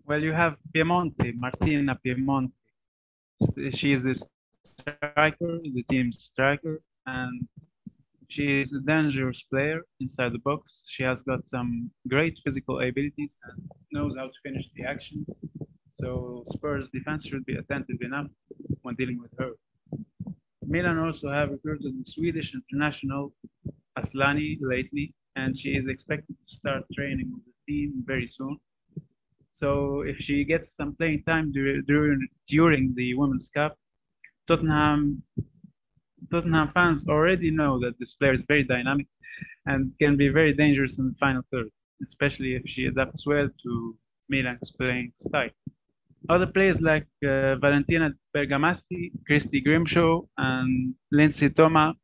Well, 0.04 0.20
you 0.20 0.32
have 0.32 0.56
Piemonte, 0.74 1.34
Martina 1.36 1.98
Piemonte. 2.04 2.52
She 3.74 3.92
is 3.92 4.02
the 4.02 4.14
striker, 4.80 5.58
the 5.62 5.84
team's 5.90 6.24
striker, 6.24 6.80
and 7.06 7.48
she 8.28 8.60
is 8.60 8.72
a 8.72 8.80
dangerous 8.80 9.42
player 9.42 9.82
inside 10.00 10.32
the 10.32 10.38
box. 10.38 10.84
She 10.88 11.02
has 11.02 11.22
got 11.22 11.46
some 11.46 11.90
great 12.08 12.38
physical 12.44 12.80
abilities 12.80 13.36
and 13.44 13.68
knows 13.92 14.16
how 14.16 14.26
to 14.26 14.32
finish 14.42 14.64
the 14.74 14.84
actions. 14.84 15.28
So 15.90 16.42
Spurs 16.52 16.88
defense 16.92 17.26
should 17.26 17.44
be 17.44 17.56
attentive 17.56 18.00
enough 18.00 18.28
when 18.82 18.94
dealing 18.94 19.20
with 19.20 19.32
her. 19.38 19.52
Milan 20.66 20.98
also 20.98 21.30
have 21.30 21.50
recruited 21.50 21.98
the 21.98 22.04
Swedish 22.04 22.54
international 22.54 23.32
Asllani 23.98 24.58
lately, 24.60 25.14
and 25.36 25.58
she 25.58 25.70
is 25.70 25.86
expected 25.88 26.36
to 26.36 26.54
start 26.54 26.84
training 26.94 27.30
with 27.32 27.42
the 27.44 27.72
team 27.72 28.02
very 28.06 28.26
soon. 28.26 28.58
So 29.52 30.02
if 30.02 30.16
she 30.18 30.44
gets 30.44 30.74
some 30.74 30.94
playing 30.96 31.22
time 31.24 31.52
during 31.52 32.28
during 32.48 32.94
the 32.94 33.14
Women's 33.14 33.48
Cup, 33.50 33.76
Tottenham 34.48 35.22
Tottenham 36.30 36.70
fans 36.72 37.06
already 37.08 37.50
know 37.50 37.78
that 37.80 37.98
this 37.98 38.14
player 38.14 38.34
is 38.34 38.42
very 38.48 38.64
dynamic 38.64 39.06
and 39.66 39.92
can 40.00 40.16
be 40.16 40.28
very 40.28 40.52
dangerous 40.54 40.98
in 40.98 41.06
the 41.08 41.14
final 41.20 41.42
third, 41.50 41.68
especially 42.02 42.54
if 42.54 42.62
she 42.66 42.86
adapts 42.86 43.26
well 43.26 43.48
to 43.62 43.96
Milan's 44.28 44.70
playing 44.70 45.12
style. 45.16 45.50
Other 46.28 46.46
players 46.46 46.80
like 46.80 47.06
uh, 47.24 47.56
Valentina 47.56 48.12
Bergamaschi, 48.34 49.10
Christy 49.26 49.60
Grimshaw, 49.60 50.22
and 50.38 50.94
Lindsay 51.10 51.50
Toma 51.50 51.94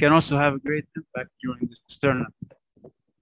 can 0.00 0.12
also 0.12 0.38
have 0.38 0.54
a 0.54 0.58
great 0.58 0.86
impact 0.96 1.30
during 1.42 1.68
this 1.68 1.98
tournament. 1.98 2.34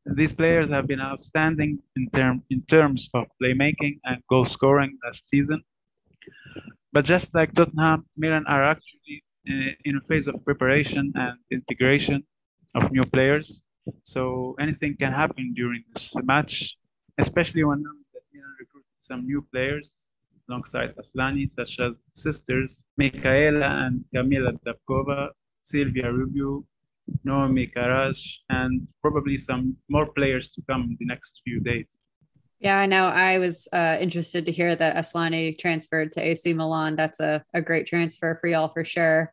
These 0.06 0.32
players 0.32 0.70
have 0.70 0.86
been 0.86 1.00
outstanding 1.00 1.78
in, 1.96 2.08
term, 2.10 2.42
in 2.50 2.62
terms 2.62 3.10
of 3.14 3.26
playmaking 3.42 3.98
and 4.04 4.22
goal 4.30 4.44
scoring 4.44 4.96
last 5.04 5.28
season. 5.28 5.62
But 6.92 7.04
just 7.04 7.34
like 7.34 7.52
Tottenham, 7.52 8.06
Milan 8.16 8.44
are 8.46 8.64
actually 8.64 9.24
uh, 9.50 9.72
in 9.84 9.96
a 9.96 10.00
phase 10.08 10.28
of 10.28 10.42
preparation 10.44 11.12
and 11.16 11.36
integration 11.50 12.22
of 12.74 12.90
new 12.92 13.04
players. 13.04 13.60
So 14.04 14.54
anything 14.60 14.96
can 14.98 15.12
happen 15.12 15.52
during 15.54 15.82
this 15.94 16.10
match, 16.22 16.76
especially 17.18 17.64
when 17.64 17.82
Milan 17.82 18.54
recruited 18.60 18.86
some 19.00 19.26
new 19.26 19.44
players 19.52 20.07
alongside 20.48 20.94
Asllani, 20.96 21.50
such 21.54 21.78
as 21.80 21.92
sisters 22.12 22.78
Michaela 22.96 23.86
and 23.86 24.04
Kamila 24.14 24.58
Dubcova, 24.66 25.30
Silvia 25.62 26.12
Rubio, 26.12 26.64
Noemi 27.24 27.70
Karaj, 27.74 28.18
and 28.48 28.86
probably 29.02 29.38
some 29.38 29.76
more 29.88 30.06
players 30.12 30.50
to 30.52 30.62
come 30.68 30.82
in 30.82 30.96
the 30.98 31.06
next 31.06 31.40
few 31.44 31.60
days. 31.60 31.96
Yeah, 32.60 32.78
I 32.78 32.86
know. 32.86 33.06
I 33.06 33.38
was 33.38 33.68
uh, 33.72 33.98
interested 34.00 34.44
to 34.46 34.52
hear 34.52 34.74
that 34.74 34.96
Asllani 34.96 35.56
transferred 35.56 36.10
to 36.12 36.20
AC 36.20 36.52
Milan. 36.54 36.96
That's 36.96 37.20
a, 37.20 37.44
a 37.54 37.62
great 37.62 37.86
transfer 37.86 38.36
for 38.40 38.48
y'all 38.48 38.68
for 38.68 38.84
sure. 38.84 39.32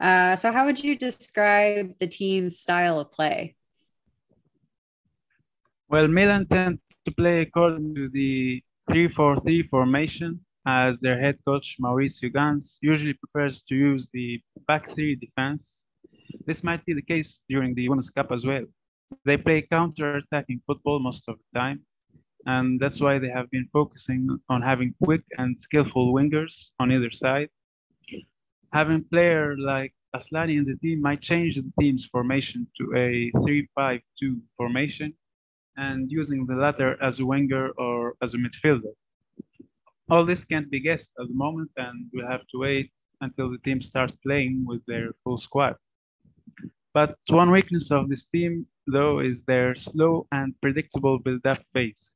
Uh, 0.00 0.36
so, 0.36 0.52
how 0.52 0.64
would 0.64 0.82
you 0.82 0.96
describe 0.96 1.94
the 1.98 2.06
team's 2.06 2.58
style 2.58 3.00
of 3.00 3.10
play? 3.10 3.56
Well, 5.88 6.06
Milan 6.06 6.46
tend 6.46 6.78
to 7.04 7.12
play 7.12 7.40
according 7.42 7.94
to 7.96 8.08
the 8.08 8.62
3-4-3 8.92 9.68
formation, 9.68 10.40
as 10.66 11.00
their 11.00 11.18
head 11.18 11.38
coach 11.46 11.76
Maurizio 11.80 12.32
Ganz 12.32 12.78
usually 12.82 13.14
prefers 13.14 13.62
to 13.64 13.74
use 13.74 14.10
the 14.12 14.40
back 14.68 14.90
three 14.90 15.16
defense. 15.16 15.84
This 16.46 16.62
might 16.62 16.84
be 16.84 16.92
the 16.92 17.02
case 17.02 17.44
during 17.48 17.74
the 17.74 17.88
Women's 17.88 18.10
Cup 18.10 18.30
as 18.30 18.44
well. 18.44 18.64
They 19.24 19.36
play 19.36 19.62
counter-attacking 19.62 20.62
football 20.66 20.98
most 21.00 21.24
of 21.28 21.36
the 21.38 21.58
time, 21.58 21.80
and 22.46 22.78
that's 22.78 23.00
why 23.00 23.18
they 23.18 23.28
have 23.28 23.50
been 23.50 23.68
focusing 23.72 24.38
on 24.48 24.62
having 24.62 24.94
quick 25.02 25.22
and 25.38 25.58
skillful 25.58 26.12
wingers 26.14 26.72
on 26.78 26.92
either 26.92 27.10
side 27.10 27.48
having 28.72 29.04
player 29.04 29.56
like 29.58 29.92
Asllani 30.16 30.58
in 30.58 30.64
the 30.64 30.76
team 30.76 31.00
might 31.00 31.20
change 31.20 31.56
the 31.56 31.72
team's 31.80 32.06
formation 32.06 32.66
to 32.78 32.84
a 32.96 33.30
3-5-2 33.78 34.00
formation 34.56 35.12
and 35.76 36.10
using 36.10 36.46
the 36.46 36.54
latter 36.54 36.96
as 37.02 37.18
a 37.18 37.26
winger 37.26 37.70
or 37.78 38.14
as 38.22 38.34
a 38.34 38.38
midfielder. 38.38 38.92
All 40.10 40.26
this 40.26 40.44
can't 40.44 40.70
be 40.70 40.80
guessed 40.80 41.12
at 41.20 41.28
the 41.28 41.34
moment 41.34 41.70
and 41.76 42.06
we'll 42.12 42.28
have 42.28 42.46
to 42.52 42.58
wait 42.58 42.90
until 43.20 43.50
the 43.50 43.58
team 43.58 43.80
starts 43.80 44.14
playing 44.22 44.64
with 44.66 44.84
their 44.86 45.12
full 45.24 45.38
squad. 45.38 45.76
But 46.92 47.16
one 47.28 47.50
weakness 47.50 47.90
of 47.90 48.08
this 48.10 48.24
team, 48.24 48.66
though, 48.86 49.20
is 49.20 49.44
their 49.44 49.74
slow 49.76 50.26
and 50.32 50.54
predictable 50.60 51.18
build-up 51.18 51.60
phase. 51.72 52.12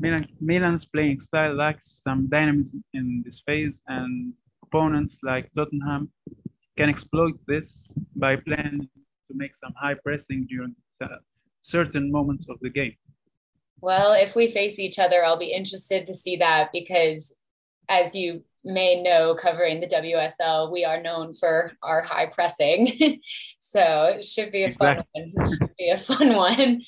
Milan, 0.00 0.26
Milan's 0.40 0.84
playing 0.84 1.20
style 1.20 1.54
lacks 1.54 2.02
some 2.02 2.28
dynamism 2.28 2.84
in 2.92 3.22
this 3.24 3.40
phase, 3.46 3.82
and 3.86 4.34
opponents 4.62 5.20
like 5.22 5.50
Tottenham 5.54 6.10
can 6.76 6.88
exploit 6.88 7.38
this 7.46 7.96
by 8.16 8.36
planning 8.36 8.88
to 9.28 9.34
make 9.34 9.54
some 9.54 9.72
high 9.80 9.94
pressing 9.94 10.46
during 10.46 10.74
certain 11.68 12.10
moments 12.10 12.46
of 12.48 12.56
the 12.60 12.70
game. 12.70 12.94
Well, 13.80 14.12
if 14.12 14.34
we 14.34 14.50
face 14.50 14.78
each 14.78 14.98
other, 14.98 15.24
I'll 15.24 15.38
be 15.38 15.52
interested 15.52 16.06
to 16.06 16.14
see 16.14 16.36
that 16.36 16.70
because, 16.72 17.32
as 17.88 18.14
you 18.14 18.42
may 18.64 19.00
know, 19.02 19.36
covering 19.36 19.80
the 19.80 19.86
WSL, 19.86 20.72
we 20.72 20.84
are 20.84 21.00
known 21.00 21.34
for 21.34 21.72
our 21.82 22.02
high 22.02 22.26
pressing. 22.26 23.20
so 23.60 24.14
it 24.16 24.24
should 24.24 24.50
be 24.50 24.64
a 24.64 24.68
exactly. 24.68 25.04
fun 25.14 25.32
one. 25.34 25.44
It 25.44 25.50
should 25.50 25.76
be 25.76 25.90
a 25.90 25.98
fun 25.98 26.36
one. 26.36 26.82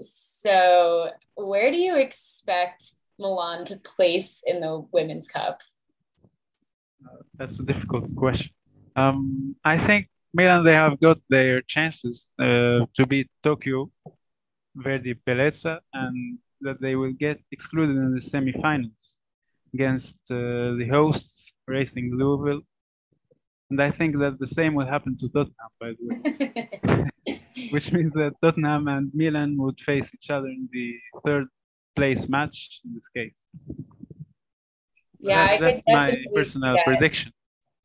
So, 0.00 1.10
where 1.36 1.70
do 1.70 1.78
you 1.78 1.96
expect 1.96 2.92
Milan 3.18 3.64
to 3.66 3.76
place 3.78 4.42
in 4.44 4.60
the 4.60 4.86
Women's 4.92 5.28
Cup? 5.28 5.62
that's 7.36 7.58
a 7.58 7.62
difficult 7.62 8.14
question. 8.16 8.50
Um, 8.96 9.56
I 9.64 9.78
think 9.78 10.08
Milan 10.32 10.64
they 10.64 10.74
have 10.74 11.00
got 11.00 11.18
their 11.28 11.62
chances 11.62 12.30
uh, 12.38 12.86
to 12.96 13.06
beat 13.06 13.28
Tokyo, 13.42 13.90
Verdy 14.76 15.14
Beleza, 15.26 15.78
and 15.92 16.38
that 16.60 16.80
they 16.80 16.94
will 16.96 17.12
get 17.12 17.40
excluded 17.52 17.96
in 17.96 18.14
the 18.14 18.20
semifinals 18.20 19.14
against 19.72 20.18
uh, 20.30 20.74
the 20.78 20.88
hosts 20.90 21.52
Racing 21.66 22.16
Louisville. 22.16 22.62
And 23.70 23.80
I 23.82 23.90
think 23.90 24.18
that 24.18 24.38
the 24.38 24.46
same 24.46 24.74
will 24.74 24.86
happen 24.86 25.16
to 25.18 25.28
Tottenham, 25.28 25.72
by 25.80 25.92
the 25.96 26.04
way. 26.06 27.40
Which 27.70 27.92
means 27.92 28.12
that 28.12 28.32
Tottenham 28.42 28.88
and 28.88 29.10
Milan 29.14 29.56
would 29.58 29.78
face 29.86 30.10
each 30.14 30.30
other 30.30 30.48
in 30.48 30.68
the 30.72 30.94
third 31.24 31.46
place 31.96 32.28
match 32.28 32.80
in 32.84 32.94
this 32.94 33.08
case 33.16 33.46
yeah, 35.24 35.56
that's, 35.58 35.76
that's 35.76 35.82
my 35.86 36.14
personal 36.34 36.76
prediction. 36.84 37.32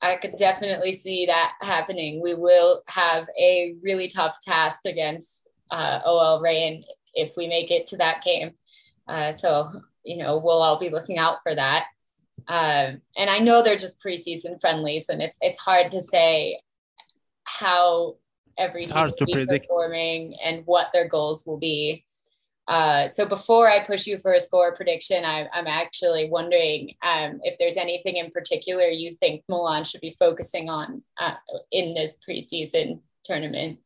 I 0.01 0.15
could 0.15 0.35
definitely 0.37 0.93
see 0.93 1.25
that 1.25 1.53
happening. 1.61 2.21
We 2.21 2.33
will 2.33 2.83
have 2.87 3.27
a 3.39 3.75
really 3.81 4.07
tough 4.07 4.37
task 4.45 4.79
against 4.85 5.38
uh, 5.71 6.01
OL 6.05 6.41
Reign 6.41 6.83
if 7.13 7.35
we 7.35 7.47
make 7.47 7.71
it 7.71 7.87
to 7.87 7.97
that 7.97 8.23
game. 8.23 8.51
Uh, 9.07 9.35
so, 9.35 9.81
you 10.03 10.17
know, 10.17 10.37
we'll 10.37 10.61
all 10.61 10.79
be 10.79 10.89
looking 10.89 11.17
out 11.17 11.39
for 11.43 11.55
that. 11.55 11.87
Um, 12.47 13.01
and 13.17 13.29
I 13.29 13.39
know 13.39 13.61
they're 13.61 13.77
just 13.77 14.01
preseason 14.01 14.59
friendlies, 14.59 15.09
and 15.09 15.21
it's 15.21 15.37
it's 15.41 15.59
hard 15.59 15.91
to 15.91 16.01
say 16.01 16.59
how 17.43 18.15
every 18.57 18.85
team 18.85 19.05
will 19.05 19.25
be 19.25 19.33
predict. 19.33 19.67
performing 19.67 20.35
and 20.43 20.63
what 20.65 20.87
their 20.93 21.07
goals 21.07 21.45
will 21.45 21.57
be. 21.57 22.05
Uh, 22.67 23.07
so 23.07 23.25
before 23.25 23.67
I 23.67 23.83
push 23.83 24.05
you 24.05 24.19
for 24.19 24.33
a 24.33 24.39
score 24.39 24.75
prediction, 24.75 25.25
I, 25.25 25.47
am 25.53 25.65
actually 25.65 26.29
wondering 26.29 26.93
um, 27.01 27.39
if 27.43 27.57
there's 27.57 27.77
anything 27.77 28.17
in 28.17 28.29
particular 28.29 28.83
you 28.83 29.11
think 29.11 29.43
Milan 29.49 29.83
should 29.83 30.01
be 30.01 30.15
focusing 30.19 30.69
on 30.69 31.01
uh, 31.19 31.33
in 31.71 31.95
this 31.95 32.17
preseason 32.27 32.99
tournament. 33.23 33.79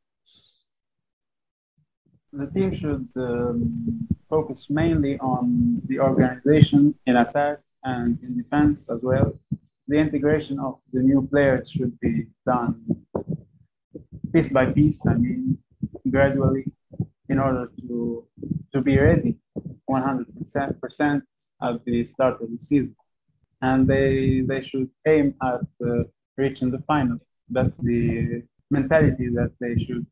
The 2.33 2.47
team 2.47 2.73
should 2.73 3.07
um, 3.15 4.07
focus 4.29 4.67
mainly 4.69 5.19
on 5.19 5.81
the 5.87 5.99
organization 5.99 6.95
in 7.05 7.15
attack 7.17 7.59
and 7.83 8.19
in 8.23 8.37
defense 8.37 8.89
as 8.89 9.01
well. 9.01 9.39
The 9.87 9.97
integration 9.97 10.59
of 10.59 10.79
the 10.93 11.01
new 11.01 11.27
players 11.31 11.69
should 11.69 11.99
be 11.99 12.27
done 12.45 12.75
piece 14.33 14.49
by 14.49 14.65
piece, 14.71 15.05
I 15.07 15.15
mean, 15.15 15.57
gradually 16.09 16.65
in 17.29 17.39
order 17.39 17.65
to 17.79 18.27
to 18.73 18.81
be 18.81 18.97
ready 18.99 19.37
100% 19.89 21.21
at 21.61 21.85
the 21.85 22.03
start 22.03 22.41
of 22.41 22.49
the 22.51 22.59
season. 22.59 22.95
and 23.69 23.87
they 23.93 24.41
they 24.51 24.61
should 24.69 24.89
aim 25.13 25.27
at 25.51 25.63
uh, 25.89 26.03
reaching 26.43 26.69
the 26.75 26.83
final. 26.91 27.17
That's 27.55 27.77
the 27.89 28.43
mentality 28.77 29.27
that 29.37 29.51
they 29.61 29.75
should 29.85 30.05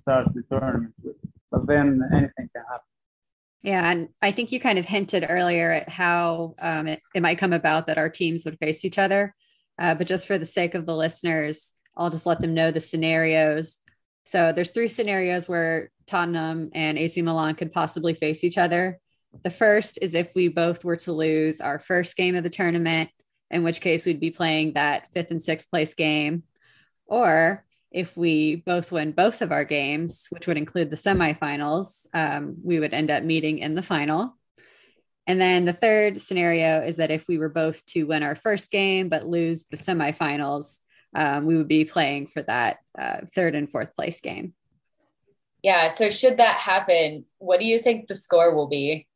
start 0.00 0.26
the 0.34 0.42
tournament 0.50 0.94
with. 1.04 1.17
But 1.50 1.66
then 1.66 2.00
anything 2.12 2.50
can 2.54 2.62
happen. 2.68 2.84
Yeah, 3.62 3.90
and 3.90 4.08
I 4.22 4.30
think 4.32 4.52
you 4.52 4.60
kind 4.60 4.78
of 4.78 4.86
hinted 4.86 5.26
earlier 5.28 5.72
at 5.72 5.88
how 5.88 6.54
um, 6.60 6.86
it, 6.86 7.00
it, 7.14 7.22
might 7.22 7.38
come 7.38 7.52
about 7.52 7.86
that 7.86 7.98
our 7.98 8.08
teams 8.08 8.44
would 8.44 8.58
face 8.58 8.84
each 8.84 8.98
other. 8.98 9.34
Uh, 9.78 9.94
but 9.94 10.06
just 10.06 10.26
for 10.26 10.38
the 10.38 10.46
sake 10.46 10.74
of 10.74 10.86
the 10.86 10.94
listeners, 10.94 11.72
I'll 11.96 12.10
just 12.10 12.26
let 12.26 12.40
them 12.40 12.54
know 12.54 12.70
the 12.70 12.80
scenarios. 12.80 13.80
So 14.24 14.52
there's 14.52 14.70
three 14.70 14.88
scenarios 14.88 15.48
where 15.48 15.90
Tottenham 16.06 16.70
and 16.72 16.98
AC 16.98 17.20
Milan 17.22 17.56
could 17.56 17.72
possibly 17.72 18.14
face 18.14 18.44
each 18.44 18.58
other. 18.58 19.00
The 19.42 19.50
first 19.50 19.98
is 20.00 20.14
if 20.14 20.34
we 20.34 20.48
both 20.48 20.84
were 20.84 20.96
to 20.98 21.12
lose 21.12 21.60
our 21.60 21.78
first 21.78 22.16
game 22.16 22.36
of 22.36 22.44
the 22.44 22.50
tournament, 22.50 23.10
in 23.50 23.64
which 23.64 23.80
case 23.80 24.06
we'd 24.06 24.20
be 24.20 24.30
playing 24.30 24.74
that 24.74 25.10
fifth 25.12 25.30
and 25.30 25.42
sixth 25.42 25.70
place 25.70 25.94
game. 25.94 26.44
Or 27.06 27.64
if 27.90 28.16
we 28.16 28.56
both 28.56 28.92
win 28.92 29.12
both 29.12 29.40
of 29.42 29.52
our 29.52 29.64
games, 29.64 30.26
which 30.30 30.46
would 30.46 30.58
include 30.58 30.90
the 30.90 30.96
semifinals, 30.96 32.06
um, 32.12 32.56
we 32.62 32.78
would 32.78 32.92
end 32.92 33.10
up 33.10 33.22
meeting 33.22 33.58
in 33.58 33.74
the 33.74 33.82
final. 33.82 34.36
And 35.26 35.40
then 35.40 35.64
the 35.64 35.72
third 35.72 36.20
scenario 36.20 36.82
is 36.82 36.96
that 36.96 37.10
if 37.10 37.28
we 37.28 37.38
were 37.38 37.48
both 37.48 37.84
to 37.86 38.04
win 38.04 38.22
our 38.22 38.34
first 38.34 38.70
game 38.70 39.08
but 39.08 39.24
lose 39.24 39.64
the 39.70 39.76
semifinals, 39.76 40.80
um, 41.14 41.46
we 41.46 41.56
would 41.56 41.68
be 41.68 41.84
playing 41.84 42.26
for 42.26 42.42
that 42.42 42.78
uh, 42.98 43.18
third 43.34 43.54
and 43.54 43.70
fourth 43.70 43.94
place 43.94 44.20
game. 44.20 44.54
Yeah. 45.62 45.92
So, 45.92 46.08
should 46.08 46.36
that 46.38 46.58
happen, 46.58 47.24
what 47.38 47.60
do 47.60 47.66
you 47.66 47.80
think 47.80 48.06
the 48.06 48.14
score 48.14 48.54
will 48.54 48.68
be? 48.68 49.06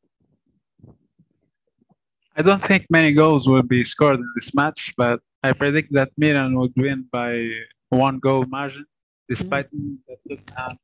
I 2.36 2.42
don't 2.42 2.66
think 2.66 2.86
many 2.90 3.12
goals 3.12 3.46
will 3.46 3.62
be 3.62 3.84
scored 3.84 4.16
in 4.16 4.28
this 4.34 4.54
match, 4.54 4.92
but 4.96 5.20
I 5.42 5.52
predict 5.52 5.92
that 5.92 6.10
Milan 6.16 6.58
would 6.58 6.72
win 6.76 7.06
by 7.12 7.50
one 7.92 8.18
goal 8.18 8.44
margin, 8.46 8.84
despite 9.28 9.66
mm-hmm. 9.66 10.36
that 10.56 10.76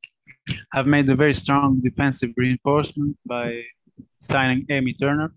have 0.72 0.86
made 0.86 1.08
a 1.08 1.16
very 1.16 1.34
strong 1.34 1.80
defensive 1.80 2.30
reinforcement 2.36 3.16
by 3.26 3.62
signing 4.20 4.66
Amy 4.70 4.94
Turner. 4.94 5.32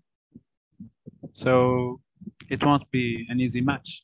So 1.34 2.02
it 2.50 2.64
won't 2.64 2.90
be 2.92 3.26
an 3.30 3.40
easy 3.40 3.62
match 3.62 4.04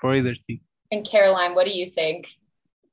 for 0.00 0.14
either 0.14 0.34
team. 0.46 0.60
And 0.90 1.06
Caroline, 1.06 1.54
what 1.54 1.66
do 1.66 1.72
you 1.72 1.88
think? 1.88 2.28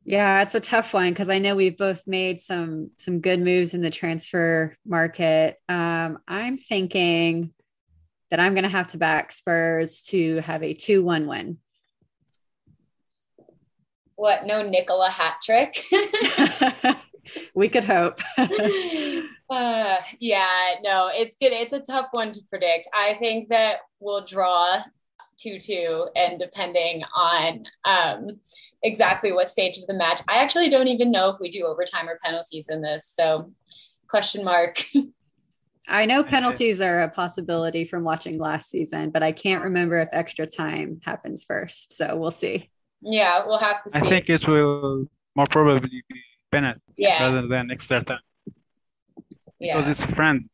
Yeah, 0.05 0.41
it's 0.41 0.55
a 0.55 0.59
tough 0.59 0.93
one 0.93 1.09
because 1.09 1.29
I 1.29 1.39
know 1.39 1.55
we've 1.55 1.77
both 1.77 2.01
made 2.07 2.41
some 2.41 2.91
some 2.97 3.19
good 3.19 3.41
moves 3.41 3.73
in 3.73 3.81
the 3.81 3.91
transfer 3.91 4.75
market. 4.85 5.57
Um, 5.67 6.19
I'm 6.27 6.57
thinking 6.57 7.53
that 8.29 8.39
I'm 8.39 8.53
going 8.53 8.63
to 8.63 8.69
have 8.69 8.89
to 8.89 8.97
back 8.97 9.31
Spurs 9.31 10.01
to 10.03 10.37
have 10.41 10.63
a 10.63 10.73
2 10.73 11.03
1 11.03 11.27
win. 11.27 11.57
What? 14.19 14.45
No 14.45 14.61
Nikola 14.61 15.09
hat 15.09 15.37
trick? 15.41 15.81
we 17.55 17.69
could 17.69 17.85
hope. 17.85 18.19
uh, 18.37 19.97
yeah, 20.19 20.71
no, 20.83 21.09
it's 21.13 21.37
good. 21.39 21.53
It's 21.53 21.71
a 21.71 21.79
tough 21.79 22.07
one 22.11 22.33
to 22.33 22.41
predict. 22.49 22.89
I 22.93 23.13
think 23.13 23.47
that 23.47 23.77
we'll 24.01 24.25
draw 24.25 24.83
2 25.37 25.57
2, 25.57 26.09
and 26.17 26.37
depending 26.37 27.01
on 27.15 27.63
um, 27.85 28.41
exactly 28.83 29.31
what 29.31 29.47
stage 29.47 29.77
of 29.77 29.87
the 29.87 29.93
match, 29.93 30.19
I 30.27 30.43
actually 30.43 30.69
don't 30.69 30.89
even 30.89 31.11
know 31.11 31.29
if 31.29 31.37
we 31.39 31.49
do 31.49 31.65
overtime 31.65 32.09
or 32.09 32.19
penalties 32.21 32.67
in 32.67 32.81
this. 32.81 33.09
So, 33.17 33.53
question 34.09 34.43
mark. 34.43 34.83
I 35.87 36.05
know 36.05 36.25
penalties 36.25 36.81
are 36.81 37.03
a 37.03 37.09
possibility 37.09 37.85
from 37.85 38.03
watching 38.03 38.37
last 38.37 38.69
season, 38.69 39.11
but 39.11 39.23
I 39.23 39.31
can't 39.31 39.63
remember 39.63 39.97
if 40.01 40.09
extra 40.11 40.45
time 40.45 40.99
happens 41.05 41.45
first. 41.45 41.93
So 41.93 42.17
we'll 42.17 42.31
see. 42.31 42.69
Yeah, 43.01 43.45
we'll 43.45 43.57
have 43.57 43.83
to 43.83 43.91
see. 43.91 43.97
I 43.97 44.01
think 44.01 44.29
it 44.29 44.47
will 44.47 45.07
more 45.35 45.45
probably 45.47 46.03
be 46.09 46.21
penalty 46.51 46.81
yeah. 46.97 47.23
rather 47.23 47.47
than 47.47 47.71
extra 47.71 48.03
time. 48.03 48.19
Yeah. 49.59 49.77
Because 49.77 49.89
it's 49.89 50.03
a 50.03 50.15
friend. 50.15 50.49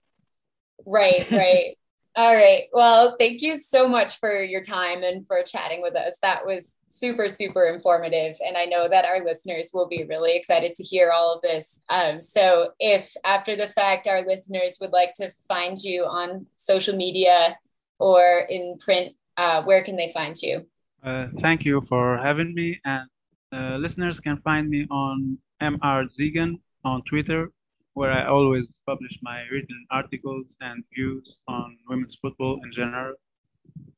Right, 0.85 1.29
right. 1.31 1.75
All 2.15 2.33
right. 2.33 2.63
Well, 2.71 3.15
thank 3.19 3.41
you 3.41 3.57
so 3.57 3.87
much 3.87 4.19
for 4.19 4.41
your 4.41 4.61
time 4.61 5.03
and 5.03 5.25
for 5.27 5.43
chatting 5.43 5.81
with 5.81 5.95
us. 5.95 6.15
That 6.21 6.45
was 6.45 6.71
super, 6.89 7.27
super 7.27 7.65
informative. 7.65 8.37
And 8.45 8.55
I 8.55 8.65
know 8.65 8.87
that 8.87 9.03
our 9.03 9.23
listeners 9.23 9.71
will 9.73 9.87
be 9.87 10.05
really 10.07 10.35
excited 10.35 10.75
to 10.75 10.83
hear 10.83 11.11
all 11.11 11.33
of 11.33 11.41
this. 11.41 11.79
Um, 11.89 12.21
so, 12.21 12.71
if 12.79 13.13
after 13.25 13.55
the 13.57 13.67
fact 13.67 14.07
our 14.07 14.25
listeners 14.25 14.77
would 14.79 14.91
like 14.91 15.13
to 15.15 15.29
find 15.47 15.77
you 15.77 16.05
on 16.05 16.45
social 16.55 16.95
media 16.95 17.57
or 17.99 18.45
in 18.49 18.77
print, 18.79 19.13
uh, 19.35 19.63
where 19.63 19.83
can 19.83 19.97
they 19.97 20.11
find 20.13 20.37
you? 20.41 20.65
Uh, 21.05 21.27
thank 21.41 21.63
you 21.63 21.81
for 21.87 22.17
having 22.17 22.53
me. 22.55 22.79
And 22.83 23.07
uh, 23.53 23.77
listeners 23.77 24.19
can 24.19 24.37
find 24.41 24.69
me 24.69 24.87
on 24.89 25.37
MR 25.61 26.09
Ziguen 26.19 26.59
on 26.83 27.03
Twitter, 27.07 27.51
where 27.93 28.11
I 28.11 28.25
always 28.25 28.65
publish 28.87 29.17
my 29.21 29.43
written 29.51 29.85
articles 29.91 30.55
and 30.61 30.83
views 30.93 31.39
on 31.47 31.77
women's 31.87 32.17
football 32.19 32.59
in 32.63 32.71
general. 32.73 33.13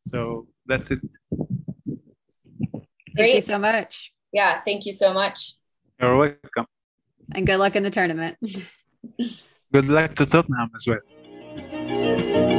So 0.08 0.48
that's 0.66 0.92
it. 0.92 1.00
Thank 3.16 3.36
you 3.36 3.42
so 3.42 3.58
much. 3.58 4.14
Yeah, 4.34 4.62
thank 4.64 4.86
you 4.86 4.94
so 4.94 5.14
much. 5.14 5.54
You're 6.00 6.18
welcome. 6.18 6.66
And 7.34 7.48
good 7.48 7.58
luck 7.58 7.76
in 7.76 7.84
the 7.84 7.90
tournament. 7.90 8.38
good 9.74 9.88
luck 9.88 10.16
to 10.16 10.26
Tottenham 10.26 10.72
as 10.76 10.86
well. 10.88 12.56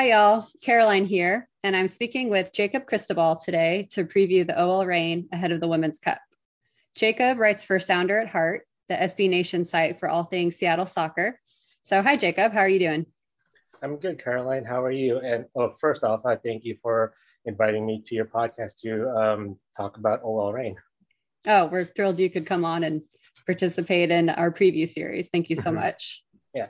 Hi, 0.00 0.12
y'all. 0.12 0.46
Caroline 0.62 1.04
here, 1.04 1.46
and 1.62 1.76
I'm 1.76 1.86
speaking 1.86 2.30
with 2.30 2.54
Jacob 2.54 2.86
Cristobal 2.86 3.36
today 3.36 3.86
to 3.90 4.06
preview 4.06 4.46
the 4.46 4.58
OL 4.58 4.86
Reign 4.86 5.28
ahead 5.30 5.52
of 5.52 5.60
the 5.60 5.68
Women's 5.68 5.98
Cup. 5.98 6.16
Jacob 6.96 7.36
writes 7.36 7.62
for 7.62 7.78
Sounder 7.78 8.18
at 8.18 8.26
Heart, 8.26 8.62
the 8.88 8.94
SB 8.94 9.28
Nation 9.28 9.62
site 9.62 9.98
for 9.98 10.08
all 10.08 10.24
things 10.24 10.56
Seattle 10.56 10.86
soccer. 10.86 11.38
So, 11.82 12.00
hi, 12.00 12.16
Jacob. 12.16 12.54
How 12.54 12.60
are 12.60 12.68
you 12.70 12.78
doing? 12.78 13.04
I'm 13.82 13.98
good, 13.98 14.24
Caroline. 14.24 14.64
How 14.64 14.82
are 14.82 14.90
you? 14.90 15.18
And 15.18 15.44
well, 15.52 15.74
first 15.78 16.02
off, 16.02 16.24
I 16.24 16.36
thank 16.36 16.64
you 16.64 16.78
for 16.80 17.12
inviting 17.44 17.84
me 17.84 18.02
to 18.06 18.14
your 18.14 18.24
podcast 18.24 18.76
to 18.76 19.06
um, 19.10 19.58
talk 19.76 19.98
about 19.98 20.22
OL 20.22 20.54
Reign. 20.54 20.76
Oh, 21.46 21.66
we're 21.66 21.84
thrilled 21.84 22.18
you 22.18 22.30
could 22.30 22.46
come 22.46 22.64
on 22.64 22.84
and 22.84 23.02
participate 23.44 24.10
in 24.10 24.30
our 24.30 24.50
preview 24.50 24.88
series. 24.88 25.28
Thank 25.28 25.50
you 25.50 25.56
so 25.56 25.64
mm-hmm. 25.64 25.80
much. 25.80 26.24
yeah. 26.54 26.68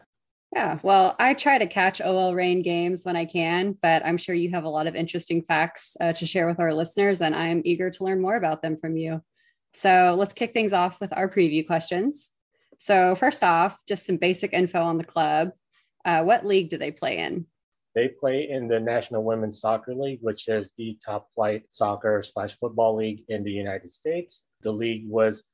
Yeah. 0.53 0.79
Well, 0.83 1.15
I 1.21 1.35
try 1.35 1.59
to 1.59 1.67
catch 1.67 2.01
OL 2.01 2.35
Reign 2.35 2.63
games 2.63 3.05
when 3.05 3.15
I 3.15 3.25
can, 3.25 3.79
but 3.83 4.05
I'm 4.05 4.19
sure 4.19 4.35
you 4.35 4.51
have 4.51 4.65
a 4.65 4.69
lot 4.69 4.89
of 4.89 4.97
interesting 4.97 5.43
facts 5.43 5.97
uh, 6.01 6.13
to 6.15 6.27
share 6.27 6.49
with 6.49 6.59
our 6.59 6.75
listeners, 6.75 7.21
and 7.21 7.37
I'm 7.37 7.63
eager 7.65 7.89
to 7.89 8.05
learn 8.05 8.21
more 8.21 8.35
about 8.35 8.61
them 8.61 8.77
from 8.77 8.97
you. 8.97 9.23
So 9.75 10.17
let's 10.19 10.33
kick 10.33 10.53
things 10.53 10.73
off 10.73 11.01
with 11.01 11.17
our 11.17 11.29
preview 11.29 11.65
questions. 11.65 12.33
So, 12.79 13.15
first 13.15 13.45
off, 13.45 13.79
just 13.87 14.07
some 14.07 14.17
basic 14.17 14.53
info 14.53 14.83
on 14.83 14.99
the 14.99 15.05
club. 15.05 15.51
Uh, 16.05 16.23
what 16.23 16.47
league 16.47 16.71
do 16.71 16.79
they 16.79 16.91
play 16.91 17.19
in? 17.19 17.47
They 17.95 18.09
play 18.09 18.49
in 18.49 18.69
the 18.69 18.81
National 18.81 19.23
Women's 19.23 19.61
Soccer 19.61 19.95
League, 19.95 20.21
which 20.23 20.49
is 20.49 20.73
the 20.79 20.97
top 21.05 21.29
flight 21.35 21.65
soccer 21.69 22.23
slash 22.23 22.57
football 22.59 22.97
league 22.97 23.25
in 23.29 23.45
the 23.45 23.53
United 23.53 23.91
States. 23.91 24.45
The 24.63 24.73
league 24.73 25.09
was 25.09 25.45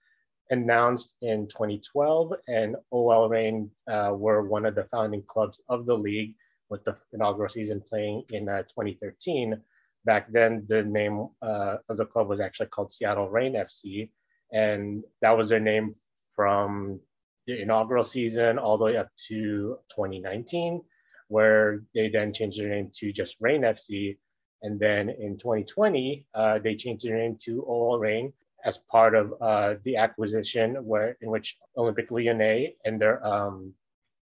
announced 0.51 1.15
in 1.23 1.47
2012, 1.49 2.35
and 2.49 2.77
OL 2.91 3.29
Reign 3.29 3.71
uh, 3.91 4.13
were 4.15 4.43
one 4.43 4.67
of 4.67 4.75
the 4.75 4.85
founding 4.85 5.23
clubs 5.23 5.61
of 5.69 5.87
the 5.87 5.97
league, 5.97 6.35
with 6.69 6.85
the 6.85 6.97
inaugural 7.13 7.49
season 7.49 7.81
playing 7.89 8.25
in 8.33 8.49
uh, 8.49 8.63
2013. 8.63 9.61
Back 10.05 10.31
then, 10.33 10.65
the 10.69 10.83
name 10.83 11.29
uh, 11.43 11.77
of 11.89 11.97
the 11.97 12.07
club 12.07 12.29
was 12.29 12.41
actually 12.41 12.67
called 12.67 12.93
Seattle 12.93 13.29
Reign 13.29 13.55
FC, 13.55 14.11
and 14.53 15.05
that 15.21 15.37
was 15.37 15.49
their 15.49 15.61
name 15.61 15.93
from 16.35 17.01
the 17.47 17.61
inaugural 17.61 18.03
season 18.03 18.59
all 18.59 18.79
the 18.79 18.85
way 18.85 18.97
up 18.97 19.09
to 19.29 19.79
2019, 19.91 20.83
where 21.29 21.83
they 21.95 22.09
then 22.09 22.33
changed 22.33 22.61
their 22.61 22.69
name 22.69 22.91
to 22.95 23.13
just 23.13 23.37
Reign 23.41 23.63
FC. 23.63 24.17
And 24.63 24.81
then 24.81 25.11
in 25.11 25.37
2020, 25.37 26.27
uh, 26.35 26.59
they 26.59 26.75
changed 26.75 27.05
their 27.05 27.17
name 27.17 27.37
to 27.45 27.65
OL 27.67 27.99
Reign 27.99 28.33
as 28.67 28.79
part 28.91 29.15
of 29.15 29.33
uh, 29.41 29.75
the 29.85 29.97
acquisition 29.97 30.75
where 30.85 31.17
in 31.23 31.31
which 31.31 31.57
Olympique 31.79 32.11
Lyonnais 32.11 32.75
and 32.85 33.01
their 33.01 33.25
um, 33.25 33.73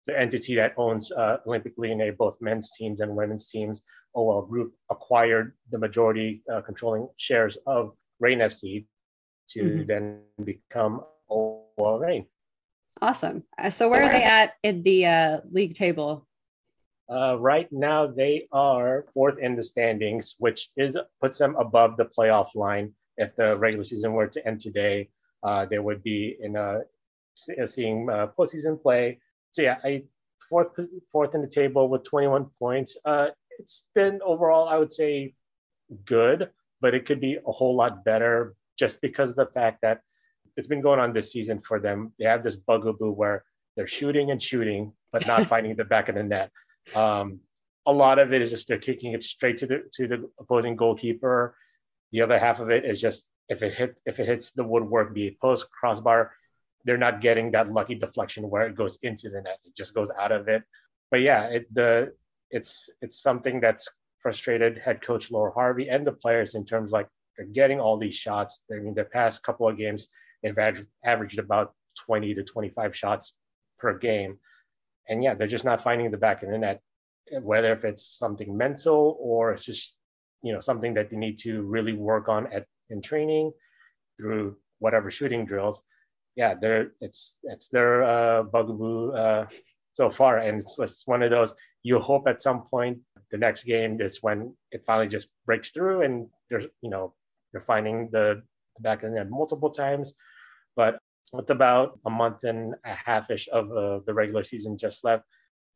the 0.06 0.18
entity 0.18 0.56
that 0.56 0.74
owns 0.76 1.12
uh, 1.12 1.38
Olympique 1.46 1.78
Lyonnais, 1.78 2.10
both 2.10 2.36
men's 2.40 2.72
teams 2.76 3.00
and 3.00 3.14
women's 3.14 3.48
teams, 3.48 3.82
OL 4.14 4.42
Group, 4.42 4.74
acquired 4.90 5.54
the 5.70 5.78
majority 5.78 6.42
uh, 6.52 6.60
controlling 6.60 7.08
shares 7.16 7.56
of 7.66 7.92
Reign 8.18 8.40
FC 8.40 8.84
to 9.50 9.62
mm-hmm. 9.62 9.86
then 9.86 10.20
become 10.44 11.02
OL 11.30 11.98
Reign. 12.00 12.26
Awesome. 13.00 13.44
Uh, 13.56 13.70
so 13.70 13.88
where 13.88 14.02
are 14.02 14.12
they 14.12 14.24
at 14.24 14.54
in 14.64 14.82
the 14.82 15.06
uh, 15.06 15.38
league 15.50 15.74
table? 15.74 16.26
Uh, 17.10 17.36
right 17.38 17.68
now, 17.70 18.06
they 18.06 18.48
are 18.52 19.06
fourth 19.14 19.38
in 19.38 19.54
the 19.56 19.62
standings, 19.62 20.34
which 20.38 20.70
is 20.76 20.98
puts 21.20 21.38
them 21.38 21.54
above 21.56 21.96
the 21.96 22.04
playoff 22.04 22.54
line. 22.54 22.92
If 23.16 23.36
the 23.36 23.56
regular 23.56 23.84
season 23.84 24.12
were 24.12 24.28
to 24.28 24.46
end 24.46 24.60
today, 24.60 25.10
uh, 25.42 25.66
they 25.66 25.78
would 25.78 26.02
be 26.02 26.36
in 26.40 26.56
a 26.56 26.82
seeing 27.66 28.08
uh, 28.10 28.28
postseason 28.38 28.80
play. 28.80 29.20
So 29.50 29.62
yeah, 29.62 29.78
I 29.84 30.04
fourth 30.48 30.72
fourth 31.10 31.34
in 31.34 31.42
the 31.42 31.48
table 31.48 31.88
with 31.88 32.04
21 32.04 32.46
points. 32.58 32.96
Uh, 33.04 33.28
it's 33.58 33.84
been 33.94 34.20
overall, 34.24 34.68
I 34.68 34.78
would 34.78 34.92
say, 34.92 35.34
good, 36.04 36.50
but 36.80 36.94
it 36.94 37.06
could 37.06 37.20
be 37.20 37.38
a 37.46 37.52
whole 37.52 37.76
lot 37.76 38.04
better 38.04 38.54
just 38.78 39.00
because 39.00 39.30
of 39.30 39.36
the 39.36 39.46
fact 39.46 39.80
that 39.82 40.00
it's 40.56 40.66
been 40.66 40.80
going 40.80 41.00
on 41.00 41.12
this 41.12 41.32
season 41.32 41.60
for 41.60 41.78
them. 41.80 42.12
They 42.18 42.24
have 42.26 42.42
this 42.42 42.56
bugaboo 42.56 43.12
where 43.12 43.44
they're 43.76 43.86
shooting 43.86 44.30
and 44.30 44.40
shooting, 44.40 44.92
but 45.12 45.26
not 45.26 45.46
finding 45.52 45.76
the 45.76 45.84
back 45.84 46.08
of 46.08 46.14
the 46.14 46.22
net. 46.22 46.50
Um, 46.94 47.40
a 47.86 47.92
lot 47.92 48.18
of 48.18 48.32
it 48.32 48.42
is 48.42 48.50
just 48.50 48.68
they're 48.68 48.78
kicking 48.78 49.12
it 49.12 49.22
straight 49.22 49.58
to 49.58 49.66
the 49.66 49.82
to 49.94 50.06
the 50.06 50.30
opposing 50.38 50.76
goalkeeper. 50.76 51.56
The 52.12 52.20
other 52.20 52.38
half 52.38 52.60
of 52.60 52.70
it 52.70 52.84
is 52.84 53.00
just 53.00 53.26
if 53.48 53.62
it 53.62 53.72
hit 53.74 54.00
if 54.06 54.20
it 54.20 54.26
hits 54.26 54.52
the 54.52 54.64
woodwork, 54.64 55.14
be 55.14 55.28
it 55.28 55.40
post 55.40 55.70
crossbar, 55.70 56.32
they're 56.84 56.98
not 56.98 57.20
getting 57.20 57.52
that 57.52 57.72
lucky 57.72 57.94
deflection 57.94 58.48
where 58.48 58.66
it 58.66 58.74
goes 58.74 58.98
into 59.02 59.28
the 59.30 59.40
net. 59.40 59.58
It 59.64 59.76
just 59.76 59.94
goes 59.94 60.10
out 60.10 60.32
of 60.32 60.48
it. 60.48 60.62
But 61.10 61.20
yeah, 61.22 61.44
it 61.46 61.72
the 61.72 62.12
it's 62.50 62.90
it's 63.00 63.20
something 63.20 63.60
that's 63.60 63.88
frustrated 64.20 64.78
head 64.78 65.02
coach 65.02 65.30
Laura 65.30 65.52
Harvey 65.52 65.88
and 65.88 66.06
the 66.06 66.12
players 66.12 66.54
in 66.54 66.64
terms 66.64 66.92
like 66.92 67.08
they're 67.36 67.46
getting 67.46 67.80
all 67.80 67.98
these 67.98 68.14
shots. 68.14 68.62
I 68.70 68.76
mean, 68.76 68.94
the 68.94 69.04
past 69.04 69.42
couple 69.42 69.68
of 69.68 69.76
games 69.76 70.08
they've 70.42 70.58
averaged 71.04 71.38
about 71.38 71.74
20 72.06 72.34
to 72.34 72.44
25 72.44 72.96
shots 72.96 73.32
per 73.78 73.98
game, 73.98 74.38
and 75.08 75.22
yeah, 75.22 75.34
they're 75.34 75.46
just 75.46 75.64
not 75.64 75.82
finding 75.82 76.10
the 76.10 76.16
back 76.16 76.42
of 76.42 76.50
the 76.50 76.58
net. 76.58 76.80
Whether 77.40 77.72
if 77.72 77.84
it's 77.84 78.18
something 78.18 78.56
mental 78.56 79.16
or 79.20 79.52
it's 79.52 79.64
just 79.64 79.96
you 80.42 80.52
know 80.52 80.60
something 80.60 80.94
that 80.94 81.10
they 81.10 81.16
need 81.16 81.38
to 81.38 81.62
really 81.62 81.92
work 81.92 82.28
on 82.28 82.52
at 82.52 82.66
in 82.90 83.00
training 83.02 83.52
through 84.18 84.56
whatever 84.78 85.10
shooting 85.10 85.46
drills. 85.46 85.82
Yeah, 86.36 86.54
they're 86.60 86.92
it's 87.00 87.38
it's 87.44 87.68
their 87.68 88.02
uh, 88.04 88.42
bugaboo 88.42 89.12
uh, 89.12 89.46
so 89.94 90.10
far, 90.10 90.38
and 90.38 90.62
it's, 90.78 91.06
one 91.06 91.22
of 91.22 91.30
those 91.30 91.54
you 91.82 91.98
hope 91.98 92.26
at 92.26 92.40
some 92.42 92.62
point 92.62 92.98
the 93.30 93.38
next 93.38 93.64
game 93.64 94.00
is 94.00 94.22
when 94.22 94.54
it 94.70 94.84
finally 94.86 95.08
just 95.08 95.28
breaks 95.46 95.70
through, 95.70 96.02
and 96.02 96.28
there's 96.50 96.66
you 96.80 96.90
know 96.90 97.14
you're 97.52 97.62
finding 97.62 98.08
the, 98.12 98.42
the 98.76 98.82
back 98.82 99.04
end 99.04 99.30
multiple 99.30 99.70
times, 99.70 100.14
but 100.76 100.98
with 101.32 101.50
about 101.50 101.98
a 102.06 102.10
month 102.10 102.44
and 102.44 102.74
a 102.84 102.94
half 102.94 103.30
ish 103.30 103.48
of 103.52 103.70
uh, 103.72 104.00
the 104.06 104.12
regular 104.14 104.44
season 104.44 104.76
just 104.78 105.04
left, 105.04 105.24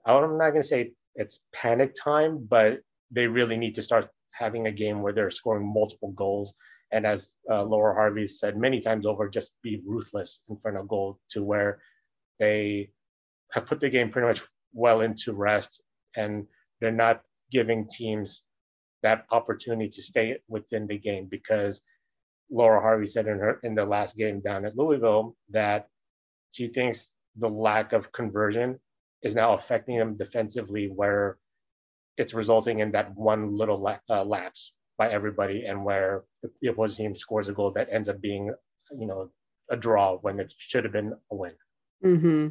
I'm 0.05 0.39
not 0.39 0.51
going 0.51 0.63
to 0.63 0.69
say 0.69 0.93
it's 1.15 1.41
panic 1.53 1.95
time, 1.95 2.47
but 2.49 2.81
they 3.11 3.27
really 3.27 3.57
need 3.57 3.75
to 3.75 3.83
start 3.83 4.09
having 4.39 4.67
a 4.67 4.73
game 4.73 5.03
where 5.03 5.13
they're 5.13 5.31
scoring 5.31 5.73
multiple 5.73 6.13
goals. 6.13 6.55
And 6.93 7.07
as 7.07 7.33
uh, 7.51 7.65
Laura 7.65 7.95
Harvey 7.95 8.27
said 8.27 8.57
many 8.57 8.81
times 8.81 9.07
over, 9.07 9.29
just 9.29 9.53
be 9.63 9.83
ruthless 9.85 10.43
in 10.49 10.57
front 10.57 10.77
of 10.77 10.89
goal 10.89 11.19
to 11.31 11.43
where 11.43 11.81
they 12.39 12.91
have 13.53 13.67
put 13.67 13.81
the 13.81 13.89
game 13.89 14.11
pretty 14.11 14.29
much 14.29 14.43
well 14.73 15.01
into 15.01 15.33
rest. 15.33 15.83
And 16.17 16.47
they're 16.81 16.93
not 16.93 17.23
giving 17.51 17.89
teams 17.89 18.43
that 19.03 19.27
opportunity 19.31 19.89
to 19.89 20.03
stay 20.03 20.37
within 20.49 20.87
the 20.87 20.99
game 20.99 21.27
because 21.31 21.83
Laura 22.51 22.81
Harvey 22.81 23.07
said 23.07 23.27
in 23.27 23.39
her 23.39 23.59
in 23.63 23.75
the 23.75 23.85
last 23.85 24.17
game 24.17 24.41
down 24.41 24.65
at 24.65 24.77
Louisville 24.77 25.37
that 25.51 25.89
she 26.53 26.69
thinks 26.69 27.13
the 27.37 27.49
lack 27.49 27.93
of 27.93 28.13
conversion 28.13 28.79
is 29.23 29.35
now 29.35 29.53
affecting 29.53 29.99
them 29.99 30.17
defensively 30.17 30.87
where 30.87 31.39
it's 32.17 32.35
resulting 32.35 32.81
in 32.81 32.93
that 32.93 33.15
one 33.15 33.51
little 33.51 33.79
la- 33.79 33.99
uh, 34.09 34.25
lapse 34.25 34.73
by 34.99 35.11
everybody 35.11 35.67
and 35.67 35.85
where 35.85 36.25
the 36.63 36.69
opposing 36.69 37.07
team 37.07 37.15
scores 37.15 37.49
a 37.49 37.53
goal 37.53 37.71
that 37.73 37.89
ends 37.91 38.09
up 38.09 38.21
being, 38.21 38.51
you 38.99 39.07
know, 39.07 39.31
a 39.71 39.77
draw 39.77 40.17
when 40.19 40.41
it 40.41 40.55
should 40.57 40.85
have 40.85 40.93
been 40.93 41.13
a 41.31 41.35
win. 41.35 41.53
Mm-hmm. 42.05 42.49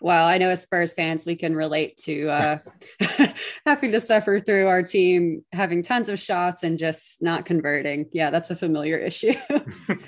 Well, 0.00 0.26
I 0.26 0.38
know 0.38 0.48
as 0.48 0.62
Spurs 0.62 0.94
fans, 0.94 1.26
we 1.26 1.36
can 1.36 1.54
relate 1.54 1.98
to 2.04 2.30
uh, 2.30 2.58
having 3.66 3.92
to 3.92 4.00
suffer 4.00 4.40
through 4.40 4.66
our 4.66 4.82
team 4.82 5.44
having 5.52 5.82
tons 5.82 6.08
of 6.08 6.18
shots 6.18 6.62
and 6.62 6.78
just 6.78 7.22
not 7.22 7.44
converting. 7.44 8.08
Yeah, 8.12 8.30
that's 8.30 8.50
a 8.50 8.56
familiar 8.56 8.96
issue. 8.98 9.34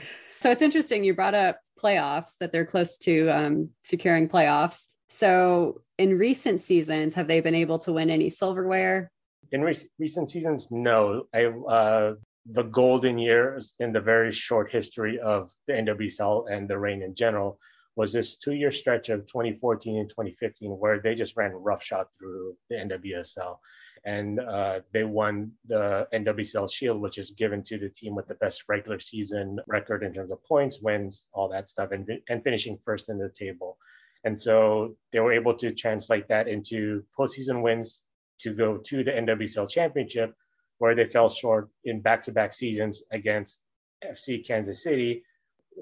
so 0.41 0.51
it's 0.51 0.63
interesting 0.63 1.05
you 1.05 1.15
brought 1.15 1.35
up 1.35 1.59
playoffs 1.79 2.37
that 2.41 2.53
they're 2.53 2.67
close 2.67 2.97
to 2.99 3.29
um, 3.29 3.71
securing 3.83 4.29
playoffs. 4.29 4.87
So 5.13 5.83
in 5.99 6.19
recent 6.19 6.61
seasons, 6.61 7.15
have 7.15 7.29
they 7.29 7.41
been 7.41 7.55
able 7.55 7.79
to 7.81 7.93
win 7.93 8.11
any 8.11 8.31
silverware? 8.31 9.11
in 9.53 9.61
re- 9.61 9.89
recent 9.99 10.31
seasons, 10.31 10.69
no. 10.71 11.27
I, 11.35 11.45
uh, 11.45 12.15
the 12.47 12.65
golden 12.65 13.19
years 13.19 13.75
in 13.79 13.93
the 13.93 14.01
very 14.01 14.33
short 14.33 14.73
history 14.73 15.21
of 15.21 15.53
the 15.69 15.75
NWSL 15.75 16.51
and 16.51 16.69
the 16.69 16.79
Reign 16.79 17.03
in 17.03 17.15
general 17.15 17.59
was 17.95 18.13
this 18.13 18.39
two-year 18.39 18.71
stretch 18.71 19.11
of 19.11 19.21
2014 19.27 19.99
and 19.99 20.09
2015 20.09 20.71
where 20.71 20.99
they 20.99 21.15
just 21.15 21.37
ran 21.37 21.53
roughshod 21.53 22.07
through 22.19 22.57
the 22.71 22.77
NWSL, 22.77 23.59
and 24.07 24.41
uh, 24.41 24.81
they 24.93 25.05
won 25.05 25.53
the 25.67 26.09
NWSL 26.15 26.73
Shield, 26.73 27.03
which 27.03 27.19
is 27.19 27.33
given 27.33 27.63
to 27.65 27.79
the 27.79 27.91
team 27.91 28.15
with 28.15 28.27
the 28.27 28.35
best 28.37 28.65
regular 28.67 28.99
season 28.99 29.59
record 29.69 30.03
in 30.03 30.15
terms 30.15 30.31
of 30.31 30.43
points, 30.43 30.81
wins, 30.81 31.29
all 31.35 31.51
that 31.51 31.69
stuff, 31.69 31.93
and, 31.93 32.09
and 32.31 32.43
finishing 32.43 32.79
first 32.83 33.11
in 33.11 33.19
the 33.19 33.29
table. 33.29 33.77
And 34.25 34.39
so 34.39 34.97
they 35.11 35.21
were 35.21 35.33
able 35.33 35.55
to 35.57 35.73
translate 35.73 36.29
that 36.29 36.49
into 36.49 37.05
postseason 37.19 37.63
wins 37.63 38.05
to 38.41 38.55
go 38.55 38.79
to 38.79 39.05
the 39.05 39.11
NWSL 39.11 39.69
championship, 39.69 40.35
where 40.79 40.95
they 40.95 41.05
fell 41.05 41.29
short 41.29 41.69
in 41.85 42.01
back-to-back 42.01 42.53
seasons 42.53 43.03
against 43.11 43.63
FC 44.05 44.47
Kansas 44.47 44.83
City, 44.83 45.25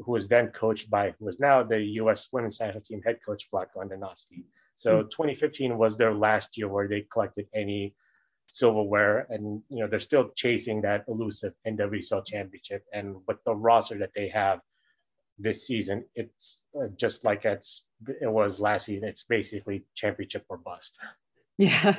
who 0.05 0.13
was 0.13 0.29
then 0.29 0.49
coached 0.49 0.91
by 0.91 1.15
who 1.19 1.25
was 1.25 1.41
now 1.41 1.63
the 1.63 1.81
U.S. 2.03 2.29
Women's 2.33 2.61
National 2.61 2.83
Team 2.83 3.03
head 3.03 3.19
coach 3.25 3.49
Vlatko 3.53 3.77
Andonovski. 3.77 4.45
So 4.77 4.99
mm-hmm. 4.99 5.09
2015 5.09 5.77
was 5.77 5.97
their 5.97 6.15
last 6.15 6.57
year 6.57 6.69
where 6.69 6.89
they 6.89 7.07
collected 7.13 7.47
any 7.55 7.95
silverware, 8.47 9.27
and 9.31 9.63
you 9.69 9.81
know 9.81 9.87
they're 9.89 9.99
still 9.99 10.31
chasing 10.35 10.83
that 10.83 11.05
elusive 11.09 11.55
NWSL 11.67 12.27
championship. 12.27 12.85
And 12.93 13.17
with 13.27 13.43
the 13.45 13.55
roster 13.55 13.99
that 13.99 14.13
they 14.15 14.29
have 14.29 14.61
this 15.41 15.67
season, 15.67 16.05
it's 16.15 16.63
uh, 16.79 16.89
just 16.97 17.25
like 17.25 17.45
it's 17.45 17.83
it 18.21 18.31
was 18.31 18.61
last 18.61 18.87
season. 18.87 19.09
It's 19.09 19.25
basically 19.25 19.85
championship 19.95 20.45
or 20.49 20.59
bust. 20.59 20.99
Yeah. 21.59 21.97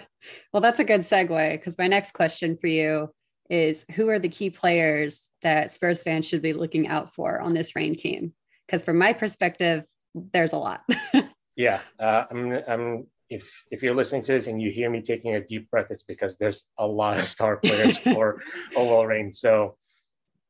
Well, 0.51 0.61
that's 0.61 0.79
a 0.79 0.83
good 0.83 1.01
segue 1.01 1.51
because 1.51 1.77
my 1.77 1.85
next 1.85 2.13
question 2.13 2.57
for 2.57 2.65
you 2.65 3.11
is 3.47 3.85
who 3.93 4.09
are 4.09 4.17
the 4.17 4.27
key 4.27 4.49
players 4.49 5.27
that 5.43 5.69
Spurs 5.69 6.01
fans 6.01 6.27
should 6.27 6.41
be 6.41 6.53
looking 6.53 6.87
out 6.87 7.13
for 7.13 7.39
on 7.39 7.53
this 7.53 7.75
Reign 7.75 7.93
team? 7.93 8.33
Because 8.65 8.81
from 8.81 8.97
my 8.97 9.13
perspective, 9.13 9.83
there's 10.15 10.53
a 10.53 10.57
lot. 10.57 10.81
yeah. 11.55 11.81
Uh, 11.99 12.23
I'm, 12.31 12.59
I'm, 12.67 13.07
if, 13.29 13.65
if 13.69 13.83
you're 13.83 13.93
listening 13.93 14.23
to 14.23 14.31
this 14.31 14.47
and 14.47 14.59
you 14.59 14.71
hear 14.71 14.89
me 14.89 14.99
taking 14.99 15.35
a 15.35 15.45
deep 15.45 15.69
breath, 15.69 15.91
it's 15.91 16.01
because 16.01 16.37
there's 16.37 16.63
a 16.79 16.87
lot 16.87 17.19
of 17.19 17.25
star 17.25 17.57
players 17.57 17.97
for 17.99 18.41
OL 18.75 19.05
Reign. 19.05 19.31
So 19.31 19.77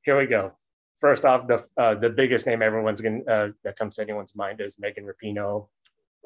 here 0.04 0.18
we 0.18 0.26
go. 0.26 0.54
First 1.02 1.26
off, 1.26 1.48
the 1.48 1.66
uh, 1.78 1.96
the 1.96 2.12
biggest 2.12 2.46
name 2.46 2.62
everyone's 2.62 3.02
going 3.02 3.28
uh, 3.28 3.50
that 3.64 3.76
comes 3.76 3.96
to 3.96 4.04
anyone's 4.04 4.36
mind 4.36 4.62
is 4.62 4.78
Megan 4.80 5.04
Rapinoe, 5.04 5.68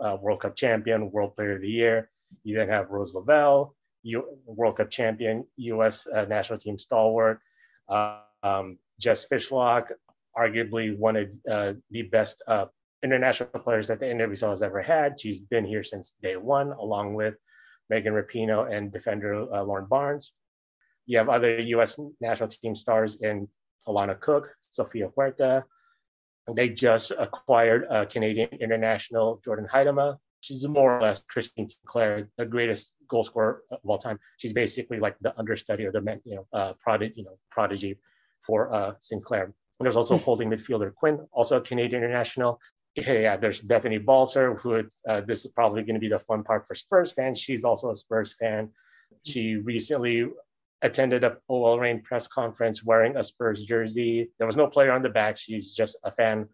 uh, 0.02 0.18
World 0.22 0.42
Cup 0.42 0.58
champion, 0.58 1.12
World 1.12 1.34
Player 1.36 1.56
of 1.56 1.62
the 1.62 1.70
Year. 1.70 2.10
You 2.44 2.58
then 2.58 2.68
have 2.68 2.90
Rose 2.90 3.16
Lavelle, 3.16 3.74
U- 4.04 4.38
World 4.46 4.76
Cup 4.76 4.92
champion, 4.92 5.48
U.S. 5.56 6.08
Uh, 6.08 6.26
national 6.26 6.60
team 6.60 6.78
stalwart. 6.78 7.40
Uh, 7.88 8.20
um, 8.44 8.78
Jess 9.00 9.26
Fishlock, 9.26 9.92
arguably 10.38 10.98
one 10.98 11.16
of 11.16 11.30
uh, 11.50 11.74
the 11.92 12.02
best 12.02 12.42
international 13.02 13.48
players 13.62 13.88
that 13.88 14.02
the 14.02 14.08
NWSL 14.08 14.50
has 14.50 14.62
ever 14.62 14.82
had. 14.82 15.22
She's 15.22 15.40
been 15.40 15.64
here 15.64 15.86
since 15.86 16.16
day 16.22 16.36
one, 16.36 16.74
along 16.74 17.14
with 17.14 17.36
Megan 17.90 18.14
Rapinoe 18.14 18.70
and 18.70 18.92
defender 18.92 19.46
Lauren 19.46 19.86
Barnes. 19.86 20.34
You 21.06 21.20
have 21.20 21.30
other 21.30 21.62
U.S. 21.62 21.98
national 22.20 22.50
team 22.50 22.76
stars 22.76 23.16
in 23.22 23.48
Alana 23.88 24.20
Cook, 24.20 24.50
Sofia 24.72 25.10
Huerta. 25.10 25.64
They 26.54 26.70
just 26.70 27.12
acquired 27.18 27.86
a 27.90 28.06
Canadian 28.06 28.50
international, 28.62 29.42
Jordan 29.44 29.68
Huitema, 29.72 30.18
she's 30.46 30.68
more 30.68 30.98
or 30.98 31.02
less 31.02 31.24
Christine 31.24 31.68
Sinclair, 31.68 32.30
the 32.38 32.46
greatest 32.46 32.94
goal 33.08 33.24
scorer 33.24 33.64
of 33.72 33.80
all 33.84 33.98
time. 33.98 34.20
She's 34.38 34.54
basically 34.54 35.00
like 35.00 35.16
the 35.22 35.38
understudy 35.38 35.86
or 35.86 35.92
the 35.92 36.22
you 36.24 36.36
know 36.36 36.48
uh, 36.54 36.74
prodigy, 36.80 37.14
you 37.18 37.24
know 37.26 37.38
prodigy 37.52 37.98
for 38.42 38.74
uh, 38.74 38.94
Sinclair. 39.00 39.46
And 39.46 39.54
there's 39.86 39.98
also 39.98 40.18
holding 40.28 40.50
midfielder 40.50 40.94
Quinn, 40.94 41.20
also 41.32 41.58
a 41.58 41.62
Canadian 41.62 42.04
international. 42.04 42.60
Yeah, 42.96 43.36
there's 43.36 43.62
Bethany 43.62 43.98
Balcer, 43.98 44.56
who 44.56 44.84
uh, 45.10 45.22
this 45.22 45.44
is 45.44 45.52
probably 45.52 45.82
going 45.82 45.96
to 45.96 46.00
be 46.00 46.08
the 46.08 46.20
fun 46.20 46.44
part 46.44 46.66
for 46.66 46.76
Spurs 46.76 47.12
fans. 47.12 47.40
She's 47.40 47.66
also 47.66 47.92
a 47.92 47.96
Spurs 47.96 48.36
fan. 48.40 48.70
She 49.26 49.56
recently 49.56 50.28
attended 50.86 51.24
a 51.24 51.38
OL 51.50 51.80
Reign 51.80 52.02
press 52.02 52.28
conference 52.28 52.84
wearing 52.84 53.18
a 53.18 53.24
Spurs 53.24 53.66
jersey. 53.66 54.30
There 54.38 54.48
was 54.48 54.56
no 54.56 54.68
player 54.68 54.92
on 54.92 55.02
the 55.02 55.10
back. 55.10 55.38
She's 55.38 55.74
just 55.74 55.98
a 56.04 56.12
fan 56.12 56.48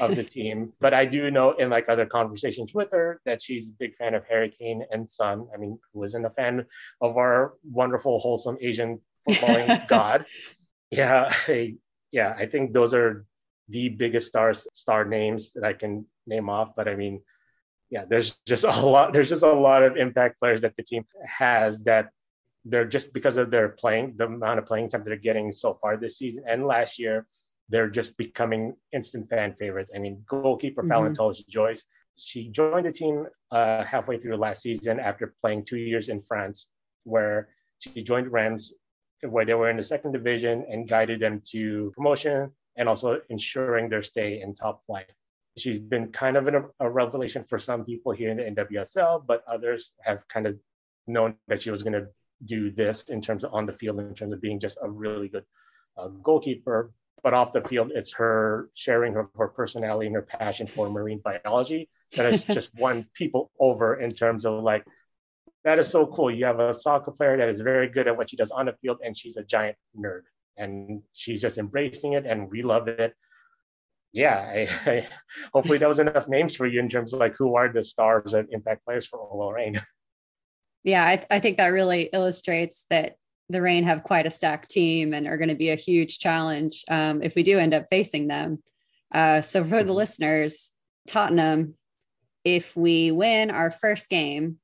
of 0.00 0.16
the 0.16 0.24
team. 0.36 0.72
But 0.80 0.92
I 0.92 1.04
do 1.04 1.30
know 1.30 1.52
in 1.52 1.70
like 1.70 1.88
other 1.88 2.04
conversations 2.04 2.74
with 2.74 2.90
her 2.90 3.20
that 3.24 3.40
she's 3.40 3.70
a 3.70 3.72
big 3.78 3.94
fan 3.96 4.14
of 4.14 4.24
Harry 4.28 4.50
Kane 4.50 4.84
and 4.90 5.08
Son. 5.08 5.46
I 5.54 5.56
mean, 5.56 5.78
who 5.92 6.02
isn't 6.02 6.24
a 6.24 6.30
fan 6.30 6.66
of 7.00 7.16
our 7.16 7.54
wonderful, 7.64 8.18
wholesome 8.18 8.58
Asian 8.60 9.00
footballing 9.28 9.88
god? 9.88 10.26
Yeah, 10.90 11.32
I, 11.48 11.76
yeah, 12.10 12.34
I 12.36 12.46
think 12.46 12.72
those 12.72 12.92
are 12.92 13.24
the 13.68 13.88
biggest 13.88 14.26
stars, 14.26 14.66
star 14.74 15.04
names 15.04 15.52
that 15.52 15.64
I 15.64 15.72
can 15.72 16.06
name 16.26 16.48
off. 16.48 16.74
But 16.76 16.88
I 16.88 16.96
mean, 16.96 17.22
yeah, 17.90 18.04
there's 18.04 18.36
just 18.46 18.64
a 18.64 18.80
lot. 18.80 19.12
There's 19.12 19.28
just 19.28 19.44
a 19.44 19.52
lot 19.52 19.84
of 19.84 19.96
impact 19.96 20.40
players 20.40 20.62
that 20.62 20.74
the 20.74 20.82
team 20.82 21.04
has 21.24 21.78
that 21.80 22.10
they're 22.68 22.84
just 22.84 23.12
because 23.12 23.36
of 23.36 23.50
their 23.50 23.68
playing, 23.68 24.14
the 24.16 24.24
amount 24.24 24.58
of 24.58 24.66
playing 24.66 24.88
time 24.88 25.04
they're 25.04 25.16
getting 25.16 25.52
so 25.52 25.74
far 25.74 25.96
this 25.96 26.18
season 26.18 26.44
and 26.48 26.66
last 26.66 26.98
year, 26.98 27.26
they're 27.68 27.90
just 27.90 28.16
becoming 28.16 28.76
instant 28.92 29.28
fan 29.28 29.54
favorites. 29.54 29.90
I 29.94 29.98
mean, 29.98 30.22
goalkeeper 30.26 30.82
mm-hmm. 30.82 31.50
Joyce, 31.50 31.84
she 32.16 32.48
joined 32.48 32.86
the 32.86 32.92
team 32.92 33.26
uh, 33.50 33.84
halfway 33.84 34.18
through 34.18 34.36
last 34.36 34.62
season 34.62 34.98
after 35.00 35.34
playing 35.40 35.64
two 35.64 35.78
years 35.78 36.08
in 36.08 36.20
France, 36.20 36.66
where 37.04 37.48
she 37.78 38.02
joined 38.02 38.32
Rennes, 38.32 38.72
where 39.22 39.44
they 39.44 39.54
were 39.54 39.70
in 39.70 39.76
the 39.76 39.82
second 39.82 40.12
division 40.12 40.64
and 40.68 40.88
guided 40.88 41.20
them 41.20 41.42
to 41.52 41.92
promotion 41.96 42.50
and 42.76 42.88
also 42.88 43.20
ensuring 43.28 43.88
their 43.88 44.02
stay 44.02 44.40
in 44.40 44.54
top 44.54 44.84
flight. 44.84 45.10
She's 45.56 45.78
been 45.78 46.12
kind 46.12 46.36
of 46.36 46.46
a, 46.48 46.64
a 46.80 46.90
revelation 46.90 47.44
for 47.44 47.58
some 47.58 47.84
people 47.84 48.12
here 48.12 48.30
in 48.30 48.36
the 48.36 48.64
NWSL, 48.64 49.24
but 49.26 49.42
others 49.46 49.92
have 50.02 50.26
kind 50.28 50.46
of 50.46 50.58
known 51.06 51.36
that 51.48 51.62
she 51.62 51.70
was 51.70 51.82
going 51.82 51.94
to 51.94 52.08
do 52.44 52.70
this 52.70 53.08
in 53.08 53.20
terms 53.20 53.44
of 53.44 53.54
on 53.54 53.66
the 53.66 53.72
field, 53.72 53.98
in 53.98 54.14
terms 54.14 54.32
of 54.32 54.40
being 54.40 54.60
just 54.60 54.78
a 54.82 54.88
really 54.88 55.28
good 55.28 55.44
uh, 55.96 56.08
goalkeeper. 56.08 56.92
But 57.22 57.34
off 57.34 57.52
the 57.52 57.62
field, 57.62 57.92
it's 57.94 58.12
her 58.14 58.70
sharing 58.74 59.14
her, 59.14 59.28
her 59.36 59.48
personality 59.48 60.06
and 60.06 60.14
her 60.14 60.22
passion 60.22 60.66
for 60.66 60.90
marine 60.90 61.20
biology 61.24 61.88
that 62.12 62.26
has 62.26 62.44
just 62.56 62.74
won 62.74 63.06
people 63.14 63.50
over 63.58 63.98
in 64.00 64.12
terms 64.12 64.44
of 64.44 64.62
like, 64.62 64.84
that 65.64 65.78
is 65.78 65.88
so 65.88 66.06
cool. 66.06 66.30
You 66.30 66.44
have 66.44 66.60
a 66.60 66.78
soccer 66.78 67.10
player 67.10 67.36
that 67.38 67.48
is 67.48 67.60
very 67.60 67.88
good 67.88 68.06
at 68.06 68.16
what 68.16 68.30
she 68.30 68.36
does 68.36 68.52
on 68.52 68.66
the 68.66 68.74
field, 68.80 68.98
and 69.04 69.16
she's 69.16 69.36
a 69.36 69.42
giant 69.42 69.76
nerd, 69.98 70.22
and 70.56 71.02
she's 71.12 71.40
just 71.40 71.58
embracing 71.58 72.12
it, 72.12 72.26
and 72.26 72.50
we 72.50 72.62
love 72.62 72.86
it 72.88 73.14
yeah, 74.16 74.38
I, 74.38 74.68
I, 74.90 75.06
hopefully 75.52 75.78
that 75.78 75.88
was 75.88 75.98
enough 75.98 76.26
names 76.26 76.56
for 76.56 76.66
you 76.66 76.80
in 76.80 76.88
terms 76.88 77.12
of 77.12 77.20
like 77.20 77.36
who 77.36 77.54
are 77.56 77.70
the 77.70 77.84
stars 77.84 78.32
and 78.32 78.48
impact 78.50 78.84
players 78.84 79.06
for 79.06 79.54
Reign. 79.54 79.80
Yeah, 80.86 81.04
I, 81.04 81.26
I 81.30 81.40
think 81.40 81.56
that 81.56 81.66
really 81.66 82.08
illustrates 82.12 82.84
that 82.90 83.16
the 83.48 83.60
Reign 83.60 83.82
have 83.84 84.04
quite 84.04 84.26
a 84.26 84.30
stacked 84.30 84.70
team 84.70 85.12
and 85.12 85.26
are 85.26 85.36
going 85.36 85.48
to 85.48 85.56
be 85.56 85.70
a 85.70 85.76
huge 85.76 86.20
challenge 86.20 86.84
um, 86.88 87.22
if 87.22 87.34
we 87.34 87.42
do 87.42 87.58
end 87.58 87.74
up 87.74 87.86
facing 87.90 88.28
them. 88.28 88.62
Uh, 89.12 89.42
so 89.42 89.64
for 89.64 89.70
the 89.70 89.82
mm-hmm. 89.82 89.90
listeners, 89.90 90.70
Tottenham, 91.08 91.74
if 92.44 92.76
we 92.76 93.10
win 93.10 93.50
our 93.50 93.72
first 93.72 94.08
game, 94.08 94.58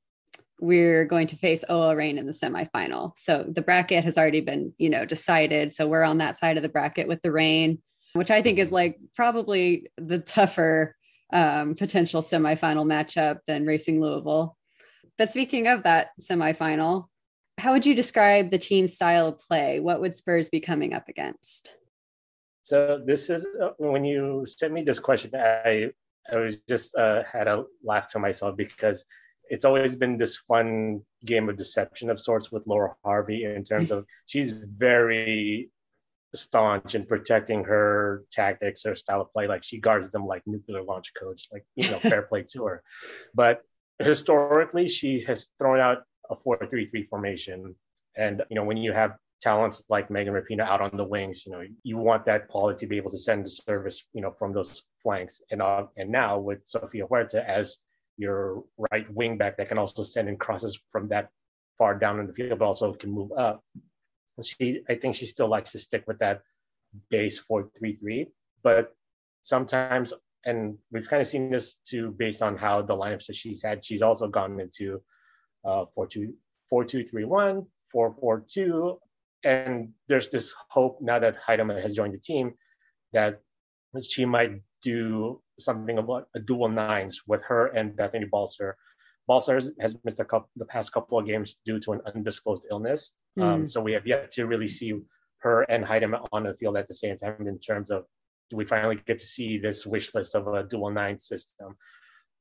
we're 0.61 1.03
going 1.03 1.27
to 1.27 1.35
face 1.35 1.65
OL 1.67 1.93
Reign 1.93 2.17
in 2.17 2.25
the 2.25 2.31
semifinal. 2.31 3.11
So 3.17 3.45
the 3.45 3.61
bracket 3.61 4.05
has 4.05 4.17
already 4.17 4.39
been, 4.39 4.73
you 4.77 4.89
know, 4.89 5.03
decided. 5.03 5.73
So 5.73 5.89
we're 5.89 6.03
on 6.03 6.19
that 6.19 6.37
side 6.37 6.55
of 6.55 6.63
the 6.63 6.69
bracket 6.69 7.09
with 7.09 7.21
the 7.21 7.33
Reign, 7.33 7.81
which 8.13 8.31
I 8.31 8.41
think 8.41 8.59
is 8.59 8.71
like 8.71 8.97
probably 9.13 9.91
the 9.97 10.19
tougher 10.19 10.95
um, 11.33 11.75
potential 11.75 12.21
semifinal 12.21 12.85
matchup 12.85 13.39
than 13.45 13.65
Racing 13.65 13.99
Louisville. 13.99 14.55
But 15.17 15.31
speaking 15.31 15.67
of 15.67 15.83
that 15.83 16.09
semifinal, 16.19 17.07
how 17.57 17.73
would 17.73 17.85
you 17.85 17.95
describe 17.95 18.49
the 18.49 18.57
team's 18.57 18.93
style 18.93 19.27
of 19.27 19.39
play? 19.39 19.79
What 19.79 20.01
would 20.01 20.15
Spurs 20.15 20.49
be 20.49 20.59
coming 20.59 20.93
up 20.93 21.07
against? 21.07 21.75
So 22.63 23.01
this 23.05 23.29
is 23.29 23.45
uh, 23.61 23.71
when 23.77 24.05
you 24.05 24.45
sent 24.47 24.73
me 24.73 24.83
this 24.83 24.99
question, 24.99 25.31
I 25.35 25.91
I 26.31 26.37
was 26.37 26.61
just 26.69 26.95
uh, 26.95 27.23
had 27.31 27.47
a 27.47 27.65
laugh 27.83 28.07
to 28.09 28.19
myself 28.19 28.55
because 28.55 29.03
it's 29.49 29.65
always 29.65 29.95
been 29.95 30.17
this 30.17 30.37
fun 30.37 31.01
game 31.25 31.49
of 31.49 31.57
deception 31.57 32.09
of 32.09 32.19
sorts 32.19 32.51
with 32.51 32.65
Laura 32.65 32.95
Harvey 33.03 33.43
in 33.43 33.63
terms 33.63 33.91
of 33.91 34.05
she's 34.25 34.51
very 34.51 35.69
staunch 36.33 36.95
in 36.95 37.05
protecting 37.05 37.63
her 37.65 38.23
tactics, 38.31 38.83
her 38.83 38.95
style 38.95 39.21
of 39.21 39.33
play. 39.33 39.47
Like 39.47 39.63
she 39.63 39.79
guards 39.79 40.11
them 40.11 40.25
like 40.25 40.41
nuclear 40.45 40.81
launch 40.83 41.11
codes, 41.13 41.47
like, 41.51 41.65
you 41.75 41.91
know, 41.91 41.99
fair 41.99 42.23
play 42.23 42.43
to 42.53 42.65
her. 42.65 42.83
But 43.35 43.61
historically, 43.99 44.87
she 44.87 45.21
has 45.21 45.49
thrown 45.57 45.79
out 45.79 46.03
a 46.29 46.35
4 46.35 46.67
3 46.69 46.85
3 46.87 47.03
formation. 47.03 47.75
And, 48.15 48.43
you 48.49 48.55
know, 48.55 48.63
when 48.63 48.77
you 48.77 48.93
have 48.93 49.15
talents 49.41 49.81
like 49.89 50.09
Megan 50.09 50.33
Rapinoe 50.33 50.61
out 50.61 50.81
on 50.81 50.95
the 50.95 51.03
wings, 51.03 51.45
you 51.45 51.51
know, 51.51 51.63
you 51.83 51.97
want 51.97 52.25
that 52.25 52.47
quality 52.47 52.79
to 52.79 52.87
be 52.87 52.97
able 52.97 53.09
to 53.09 53.17
send 53.17 53.45
the 53.45 53.49
service, 53.49 54.05
you 54.13 54.21
know, 54.21 54.31
from 54.31 54.53
those 54.53 54.83
flanks. 55.01 55.41
And 55.51 55.61
uh, 55.61 55.85
and 55.97 56.09
now 56.09 56.39
with 56.39 56.59
Sofia 56.65 57.05
Huerta 57.05 57.47
as 57.47 57.77
your 58.17 58.63
right 58.77 59.11
wing 59.11 59.37
back 59.37 59.57
that 59.57 59.69
can 59.69 59.79
also 59.79 60.03
send 60.03 60.29
in 60.29 60.37
crosses 60.37 60.79
from 60.91 61.07
that 61.09 61.29
far 61.77 61.97
down 61.97 62.19
in 62.19 62.27
the 62.27 62.33
field, 62.33 62.59
but 62.59 62.65
also 62.65 62.93
can 62.93 63.11
move 63.11 63.31
up 63.31 63.63
she 64.41 64.81
I 64.89 64.95
think 64.95 65.15
she 65.15 65.27
still 65.27 65.47
likes 65.47 65.73
to 65.73 65.79
stick 65.79 66.05
with 66.07 66.19
that 66.19 66.41
base 67.09 67.37
four 67.37 67.69
three 67.77 67.95
three. 67.97 68.27
But 68.63 68.95
sometimes, 69.41 70.13
and 70.45 70.77
we've 70.91 71.07
kind 71.07 71.21
of 71.21 71.27
seen 71.27 71.49
this 71.49 71.75
too, 71.85 72.11
based 72.17 72.41
on 72.41 72.57
how 72.57 72.81
the 72.81 72.95
lineups 72.95 73.27
that 73.27 73.35
she's 73.35 73.63
had. 73.63 73.85
She's 73.85 74.01
also 74.01 74.27
gone 74.27 74.59
into 74.59 75.01
uh, 75.65 75.85
four 75.93 76.07
two 76.07 76.33
four 76.69 76.83
two 76.83 77.03
three 77.03 77.25
one 77.25 77.65
four 77.91 78.15
four 78.19 78.43
two, 78.47 78.97
and 79.43 79.93
there's 80.07 80.29
this 80.29 80.53
hope 80.69 80.99
now 81.01 81.19
that 81.19 81.37
Huitema 81.45 81.81
has 81.81 81.95
joined 81.95 82.13
the 82.13 82.19
team 82.19 82.53
that 83.13 83.41
she 84.01 84.25
might 84.25 84.61
do 84.81 85.41
something 85.59 85.97
about 85.97 86.27
a 86.35 86.39
dual 86.39 86.67
nines 86.67 87.21
with 87.27 87.43
her 87.43 87.67
and 87.67 87.95
Bethany 87.95 88.25
Balcer 88.25 88.75
Balcer 89.27 89.59
has 89.79 89.95
missed 90.03 90.19
a 90.19 90.25
couple 90.25 90.49
the 90.55 90.65
past 90.65 90.91
couple 90.91 91.17
of 91.17 91.25
games 91.25 91.57
due 91.65 91.79
to 91.79 91.93
an 91.93 92.01
undisclosed 92.05 92.67
illness. 92.69 93.13
Mm. 93.37 93.43
Um, 93.43 93.67
so 93.67 93.81
we 93.81 93.93
have 93.93 94.05
yet 94.05 94.31
to 94.31 94.45
really 94.45 94.67
see 94.67 94.99
her 95.37 95.61
and 95.63 95.85
Huitema 95.85 96.27
on 96.31 96.43
the 96.43 96.53
field 96.53 96.77
at 96.77 96.87
the 96.87 96.93
same 96.93 97.17
time 97.17 97.47
in 97.47 97.59
terms 97.59 97.89
of 97.91 98.05
we 98.53 98.65
finally 98.65 98.99
get 99.05 99.19
to 99.19 99.25
see 99.25 99.57
this 99.57 99.85
wish 99.85 100.13
list 100.13 100.35
of 100.35 100.47
a 100.47 100.63
dual 100.63 100.91
nine 100.91 101.19
system 101.19 101.75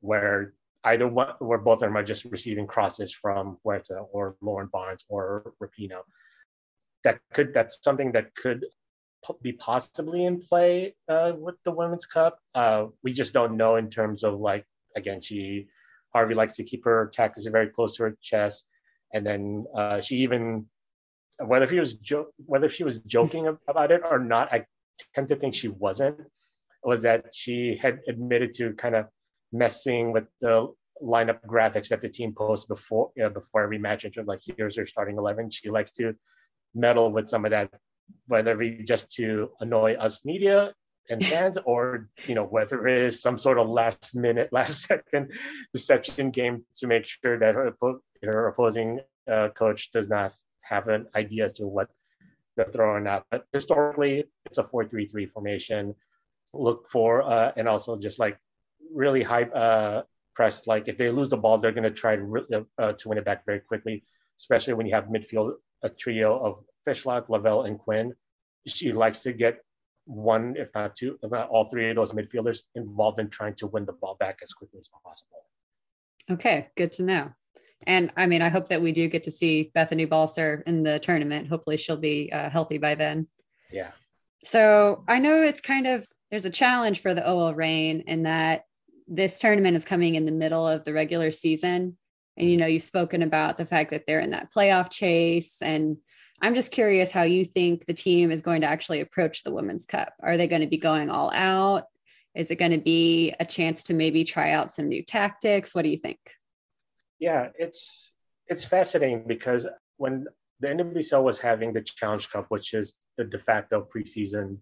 where 0.01 0.55
either 0.85 1.07
one 1.07 1.35
where 1.39 1.59
both 1.59 1.77
of 1.77 1.81
them 1.81 1.97
are 1.97 2.05
just 2.05 2.25
receiving 2.27 2.67
crosses 2.67 3.13
from 3.13 3.59
Huerta 3.65 4.05
or 4.13 4.37
Lauren 4.41 4.69
Barnes 4.73 5.05
or 5.09 5.53
Rapinoe. 5.63 6.03
That 7.05 7.21
could 7.33 7.53
that's 7.53 7.83
something 7.83 8.13
that 8.13 8.35
could 8.35 8.67
be 9.41 9.53
possibly 9.53 10.25
in 10.25 10.41
play 10.41 10.97
uh, 11.09 11.33
with 11.37 11.55
the 11.65 11.71
Women's 11.71 12.07
Cup. 12.07 12.39
Uh, 12.55 12.87
we 13.03 13.13
just 13.13 13.33
don't 13.33 13.57
know 13.57 13.77
in 13.77 13.91
terms 13.91 14.25
of 14.25 14.39
like 14.39 14.67
again 14.97 15.21
she 15.21 15.69
Harvey 16.13 16.35
likes 16.35 16.57
to 16.57 16.65
keep 16.65 16.85
her 16.85 17.11
tactics 17.13 17.47
very 17.47 17.69
close 17.69 17.97
to 17.97 18.05
her 18.05 18.17
chest. 18.21 18.67
And 19.13 19.27
then 19.27 19.67
uh, 19.75 20.01
she 20.01 20.17
even, 20.19 20.67
whether 21.39 21.67
she 21.67 21.79
was 21.79 21.95
jo- 21.95 22.29
whether 22.47 22.69
she 22.69 22.85
was 22.85 23.01
joking 23.01 23.47
about 23.69 23.91
it 23.91 24.03
or 24.09 24.19
not, 24.19 24.53
I 24.53 24.67
tend 25.15 25.29
to 25.29 25.37
think 25.37 25.55
she 25.55 25.69
wasn't. 25.69 26.19
Was 26.85 27.03
that 27.03 27.27
she 27.33 27.79
had 27.81 28.01
admitted 28.09 28.53
to 28.55 28.73
kind 28.73 28.97
of 28.97 29.07
messing 29.53 30.13
with 30.13 30.25
the 30.41 30.73
lineup 31.03 31.41
graphics 31.47 31.89
that 31.89 32.01
the 32.01 32.09
team 32.09 32.33
posts 32.33 32.67
before 32.67 33.11
you 33.17 33.23
know, 33.23 33.31
before 33.31 33.63
every 33.63 33.79
match. 33.79 34.05
In 34.05 34.11
terms 34.11 34.25
of 34.25 34.29
like, 34.29 34.41
here's 34.57 34.77
her 34.77 34.87
starting 34.87 35.17
eleven. 35.17 35.51
She 35.51 35.71
likes 35.71 35.93
to 35.93 36.15
meddle 36.75 37.13
with 37.13 37.29
some 37.29 37.45
of 37.45 37.51
that, 37.51 37.71
whether 38.27 38.53
it 38.53 38.59
be 38.59 38.85
just 38.85 39.13
to 39.13 39.51
annoy 39.61 39.95
us 39.95 40.25
media 40.25 40.73
and 41.11 41.25
fans, 41.33 41.59
or 41.65 42.09
you 42.27 42.35
know 42.35 42.45
whether 42.45 42.87
it 42.87 43.03
is 43.03 43.23
some 43.23 43.39
sort 43.39 43.59
of 43.59 43.69
last 43.69 44.15
minute, 44.15 44.49
last 44.53 44.83
second 44.83 45.33
deception 45.73 46.31
game 46.31 46.65
to 46.77 46.87
make 46.87 47.07
sure 47.07 47.39
that 47.39 47.55
her, 47.55 47.73
her 48.23 48.49
opposing 48.49 49.01
uh, 49.31 49.49
coach 49.49 49.91
does 49.91 50.09
not 50.09 50.33
have 50.63 50.89
an 50.89 51.07
idea 51.15 51.45
as 51.45 51.53
to 51.55 51.67
what 51.67 51.89
they're 52.57 52.67
throwing 52.67 53.07
out. 53.07 53.27
But 53.31 53.47
historically, 53.53 54.25
it's 54.47 54.59
a 54.59 54.65
four-three-three 54.65 55.27
formation. 55.27 55.95
Look 56.55 56.89
for 56.89 57.23
uh, 57.23 57.53
and 57.57 57.69
also 57.69 57.97
just 57.97 58.19
like 58.19 58.39
really 58.93 59.23
high 59.23 59.45
uh, 59.45 60.03
press. 60.35 60.67
Like 60.67 60.89
if 60.89 60.99
they 60.99 61.11
lose 61.11 61.31
the 61.31 61.37
ball, 61.37 61.59
they're 61.59 61.73
going 61.73 61.85
to 61.85 61.91
try 61.91 62.17
to 62.17 62.67
uh, 62.79 62.93
to 62.93 63.09
win 63.09 63.19
it 63.19 63.25
back 63.25 63.45
very 63.45 63.61
quickly. 63.61 64.05
Especially 64.39 64.75
when 64.75 64.87
you 64.87 64.95
have 64.95 65.05
midfield 65.05 65.55
a 65.83 65.89
trio 65.89 66.39
of 66.39 66.65
Fishlock, 66.87 67.29
Lavelle, 67.29 67.63
and 67.63 67.79
Quinn. 67.79 68.15
She 68.67 68.93
likes 68.93 69.23
to 69.23 69.33
get 69.33 69.59
one, 70.05 70.57
if 70.57 70.71
not 70.75 70.97
two, 70.97 71.19
if 71.23 71.31
not 71.31 71.49
all 71.49 71.65
three 71.65 71.91
of 71.91 71.97
those 71.97 72.13
midfielders 72.13 72.65
involved 72.75 73.21
in 73.21 73.29
trying 73.29 73.55
to 73.57 73.67
win 73.67 73.85
the 73.85 73.93
ball 73.93 74.17
back 74.19 74.41
as 74.43 74.53
quickly 74.53 74.79
as 74.79 74.89
possible. 75.05 75.45
Okay, 76.31 76.69
good 76.77 76.93
to 76.93 77.03
know. 77.03 77.33
And 77.87 78.11
I 78.17 78.27
mean, 78.27 78.43
I 78.43 78.49
hope 78.49 78.69
that 78.69 78.83
we 78.83 78.93
do 78.93 79.09
get 79.09 79.25
to 79.25 79.31
see 79.31 79.71
Bethany 79.75 80.05
Balcer 80.05 80.63
in 80.67 80.83
the 80.83 80.99
tournament. 80.99 81.49
Hopefully, 81.49 81.77
she'll 81.77 81.97
be 81.97 82.33
uh, 82.33 82.51
healthy 82.51 82.79
by 82.79 82.95
then. 82.95 83.29
Yeah. 83.71 83.91
So 84.45 85.05
I 85.09 85.19
know 85.19 85.43
it's 85.43 85.61
kind 85.61 85.87
of 85.87 86.07
there's 86.31 86.45
a 86.45 86.51
challenge 86.51 87.01
for 87.01 87.15
the 87.15 87.29
OL 87.29 87.55
Reign 87.55 88.05
in 88.07 88.25
that 88.25 88.65
this 89.07 89.39
tournament 89.39 89.77
is 89.77 89.85
coming 89.85 90.15
in 90.15 90.25
the 90.25 90.33
middle 90.33 90.67
of 90.67 90.85
the 90.85 90.93
regular 90.93 91.31
season. 91.31 91.97
And 92.37 92.51
you 92.51 92.57
know, 92.57 92.67
you've 92.67 92.83
spoken 92.83 93.23
about 93.23 93.59
the 93.59 93.67
fact 93.67 93.91
that 93.91 94.05
they're 94.07 94.21
in 94.21 94.31
that 94.31 94.53
playoff 94.53 94.91
chase 94.91 95.59
and 95.61 95.99
I'm 96.43 96.55
just 96.55 96.73
curious 96.73 97.13
how 97.13 97.23
you 97.23 97.45
think 97.45 97.87
the 97.87 97.95
team 97.95 98.33
is 98.33 98.41
going 98.41 98.63
to 98.63 98.67
actually 98.67 99.01
approach 99.01 99.45
the 99.45 99.53
Women's 99.53 99.87
Cup. 99.87 100.13
Are 100.21 100.37
they 100.37 100.49
going 100.49 100.63
to 100.63 100.67
be 100.67 100.77
going 100.77 101.09
all 101.09 101.33
out? 101.33 101.85
Is 102.35 102.51
it 102.51 102.57
going 102.57 102.73
to 102.73 102.79
be 102.79 103.33
a 103.39 103.45
chance 103.45 103.85
to 103.85 103.95
maybe 103.95 104.25
try 104.25 104.51
out 104.51 104.73
some 104.73 104.89
new 104.89 105.05
tactics? 105.05 105.73
What 105.73 105.83
do 105.83 105.89
you 105.89 105.99
think? 105.99 106.19
Yeah, 107.23 107.51
it's 107.57 108.13
it's 108.49 108.65
fascinating 108.65 109.23
because 109.29 109.69
when 109.97 110.27
the 110.59 110.67
NWSL 110.67 111.23
was 111.23 111.39
having 111.39 111.73
the 111.73 111.81
Challenge 111.81 112.29
Cup, 112.29 112.47
which 112.49 112.75
is 112.75 112.97
the 113.17 113.23
de 113.23 113.39
facto 113.39 113.87
preseason 113.95 114.59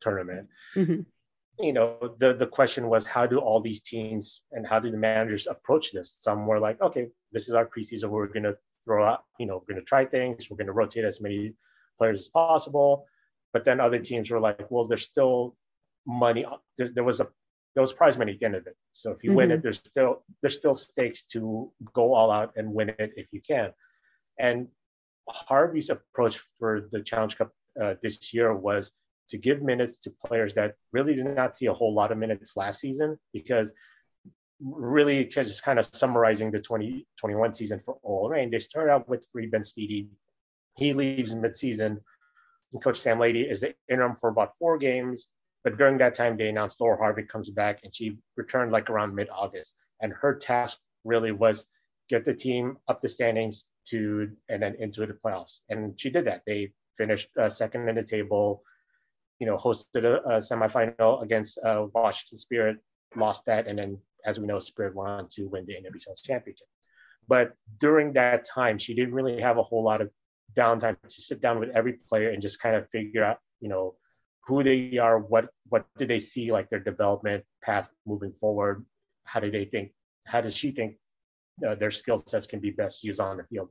tournament, 0.00 0.48
mm-hmm. 0.74 1.02
you 1.64 1.72
know, 1.72 2.16
the 2.18 2.34
the 2.34 2.48
question 2.48 2.88
was 2.88 3.06
how 3.06 3.28
do 3.28 3.38
all 3.38 3.60
these 3.60 3.82
teams 3.82 4.42
and 4.50 4.66
how 4.66 4.80
do 4.80 4.90
the 4.90 4.96
managers 4.96 5.46
approach 5.46 5.92
this? 5.92 6.16
Some 6.18 6.44
were 6.44 6.58
like, 6.58 6.82
okay, 6.82 7.06
this 7.30 7.48
is 7.48 7.54
our 7.54 7.66
preseason. 7.66 8.10
We're 8.10 8.26
going 8.26 8.50
to 8.50 8.56
throw 8.84 9.06
out, 9.06 9.22
you 9.38 9.46
know, 9.46 9.58
we're 9.58 9.74
going 9.74 9.84
to 9.84 9.88
try 9.88 10.04
things. 10.04 10.50
We're 10.50 10.56
going 10.56 10.72
to 10.72 10.72
rotate 10.72 11.04
as 11.04 11.20
many 11.20 11.54
players 11.98 12.18
as 12.18 12.28
possible. 12.30 13.06
But 13.52 13.64
then 13.64 13.78
other 13.78 14.00
teams 14.00 14.28
were 14.28 14.40
like, 14.40 14.72
well, 14.72 14.88
there's 14.88 15.04
still 15.04 15.54
money. 16.04 16.44
There, 16.78 16.88
there 16.88 17.04
was 17.04 17.20
a 17.20 17.28
there 17.74 17.80
was 17.80 17.92
prize 17.92 18.18
money 18.18 18.32
at 18.32 18.40
the 18.40 18.46
end 18.46 18.54
of 18.54 18.66
it. 18.66 18.76
So 18.92 19.12
if 19.12 19.24
you 19.24 19.30
mm-hmm. 19.30 19.36
win 19.36 19.50
it, 19.52 19.62
there's 19.62 19.78
still 19.78 20.22
there's 20.40 20.56
still 20.56 20.74
stakes 20.74 21.24
to 21.32 21.72
go 21.92 22.14
all 22.14 22.30
out 22.30 22.52
and 22.56 22.72
win 22.72 22.90
it 22.90 23.12
if 23.16 23.26
you 23.32 23.40
can. 23.40 23.72
And 24.38 24.68
Harvey's 25.28 25.90
approach 25.90 26.38
for 26.58 26.88
the 26.90 27.02
Challenge 27.02 27.38
Cup 27.38 27.50
uh, 27.80 27.94
this 28.02 28.34
year 28.34 28.54
was 28.54 28.92
to 29.28 29.38
give 29.38 29.62
minutes 29.62 29.98
to 29.98 30.12
players 30.26 30.54
that 30.54 30.74
really 30.92 31.14
did 31.14 31.26
not 31.26 31.56
see 31.56 31.66
a 31.66 31.72
whole 31.72 31.94
lot 31.94 32.12
of 32.12 32.18
minutes 32.18 32.56
last 32.56 32.80
season 32.80 33.18
because 33.32 33.72
really 34.60 35.24
just 35.24 35.64
kind 35.64 35.78
of 35.78 35.86
summarizing 35.86 36.50
the 36.50 36.58
2021 36.58 37.54
season 37.54 37.78
for 37.78 37.98
OL 38.02 38.28
Reign, 38.28 38.50
they 38.50 38.58
started 38.58 38.92
out 38.92 39.08
with 39.08 39.26
Farid 39.32 39.50
Benstiti. 39.50 40.08
He 40.76 40.92
leaves 40.92 41.34
midseason. 41.34 41.98
Coach 42.82 42.98
Sam 42.98 43.18
Laity 43.18 43.42
is 43.42 43.60
the 43.60 43.74
interim 43.90 44.14
for 44.14 44.30
about 44.30 44.56
four 44.56 44.78
games. 44.78 45.26
But 45.64 45.78
during 45.78 45.98
that 45.98 46.14
time, 46.14 46.36
they 46.36 46.48
announced 46.48 46.80
Laura 46.80 46.96
Harvey 46.96 47.22
comes 47.22 47.50
back 47.50 47.80
and 47.84 47.94
she 47.94 48.18
returned 48.36 48.72
like 48.72 48.90
around 48.90 49.14
mid 49.14 49.28
August. 49.30 49.76
And 50.00 50.12
her 50.12 50.34
task 50.34 50.78
really 51.04 51.32
was 51.32 51.66
get 52.08 52.24
the 52.24 52.34
team 52.34 52.76
up 52.88 53.00
the 53.00 53.08
standings 53.08 53.66
to 53.88 54.30
and 54.48 54.62
then 54.62 54.74
into 54.78 55.06
the 55.06 55.14
playoffs. 55.14 55.60
And 55.68 55.98
she 56.00 56.10
did 56.10 56.26
that. 56.26 56.42
They 56.46 56.72
finished 56.96 57.28
uh, 57.40 57.48
second 57.48 57.88
in 57.88 57.94
the 57.94 58.02
table, 58.02 58.62
you 59.38 59.46
know, 59.46 59.56
hosted 59.56 60.04
a, 60.04 60.16
a 60.28 60.38
semifinal 60.38 61.22
against 61.22 61.58
uh, 61.64 61.86
Washington 61.94 62.38
Spirit, 62.38 62.76
lost 63.16 63.46
that, 63.46 63.66
and 63.66 63.78
then 63.78 63.98
as 64.24 64.38
we 64.38 64.46
know, 64.46 64.58
Spirit 64.58 64.94
went 64.94 65.10
on 65.10 65.28
to 65.32 65.48
win 65.48 65.66
the 65.66 65.74
NWSL 65.74 66.22
championship. 66.22 66.68
But 67.28 67.54
during 67.78 68.12
that 68.14 68.44
time, 68.44 68.78
she 68.78 68.94
didn't 68.94 69.14
really 69.14 69.40
have 69.40 69.58
a 69.58 69.62
whole 69.62 69.84
lot 69.84 70.00
of 70.00 70.10
downtime 70.54 71.00
to 71.00 71.20
sit 71.20 71.40
down 71.40 71.58
with 71.60 71.70
every 71.70 71.94
player 71.94 72.30
and 72.30 72.42
just 72.42 72.60
kind 72.60 72.76
of 72.76 72.88
figure 72.90 73.24
out, 73.24 73.38
you 73.60 73.68
know, 73.68 73.94
who 74.46 74.62
they 74.62 74.98
are, 74.98 75.18
what 75.18 75.48
what 75.68 75.86
do 75.96 76.06
they 76.06 76.18
see 76.18 76.52
like 76.52 76.68
their 76.70 76.80
development 76.80 77.44
path 77.62 77.88
moving 78.06 78.32
forward, 78.40 78.84
how 79.24 79.40
do 79.40 79.50
they 79.50 79.64
think, 79.64 79.92
how 80.26 80.40
does 80.40 80.56
she 80.56 80.70
think 80.72 80.96
uh, 81.66 81.74
their 81.74 81.90
skill 81.90 82.18
sets 82.18 82.46
can 82.46 82.60
be 82.60 82.70
best 82.70 83.04
used 83.04 83.20
on 83.20 83.36
the 83.36 83.44
field. 83.44 83.68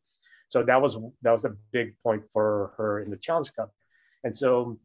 So 0.48 0.64
that 0.64 0.82
was 0.82 0.98
that 1.22 1.32
was 1.32 1.46
a 1.46 1.56
big 1.72 1.96
point 2.04 2.24
for 2.32 2.74
her 2.78 3.02
in 3.02 3.10
the 3.10 3.18
Challenge 3.18 3.54
Cup, 3.54 3.72
and 4.24 4.36
so 4.36 4.78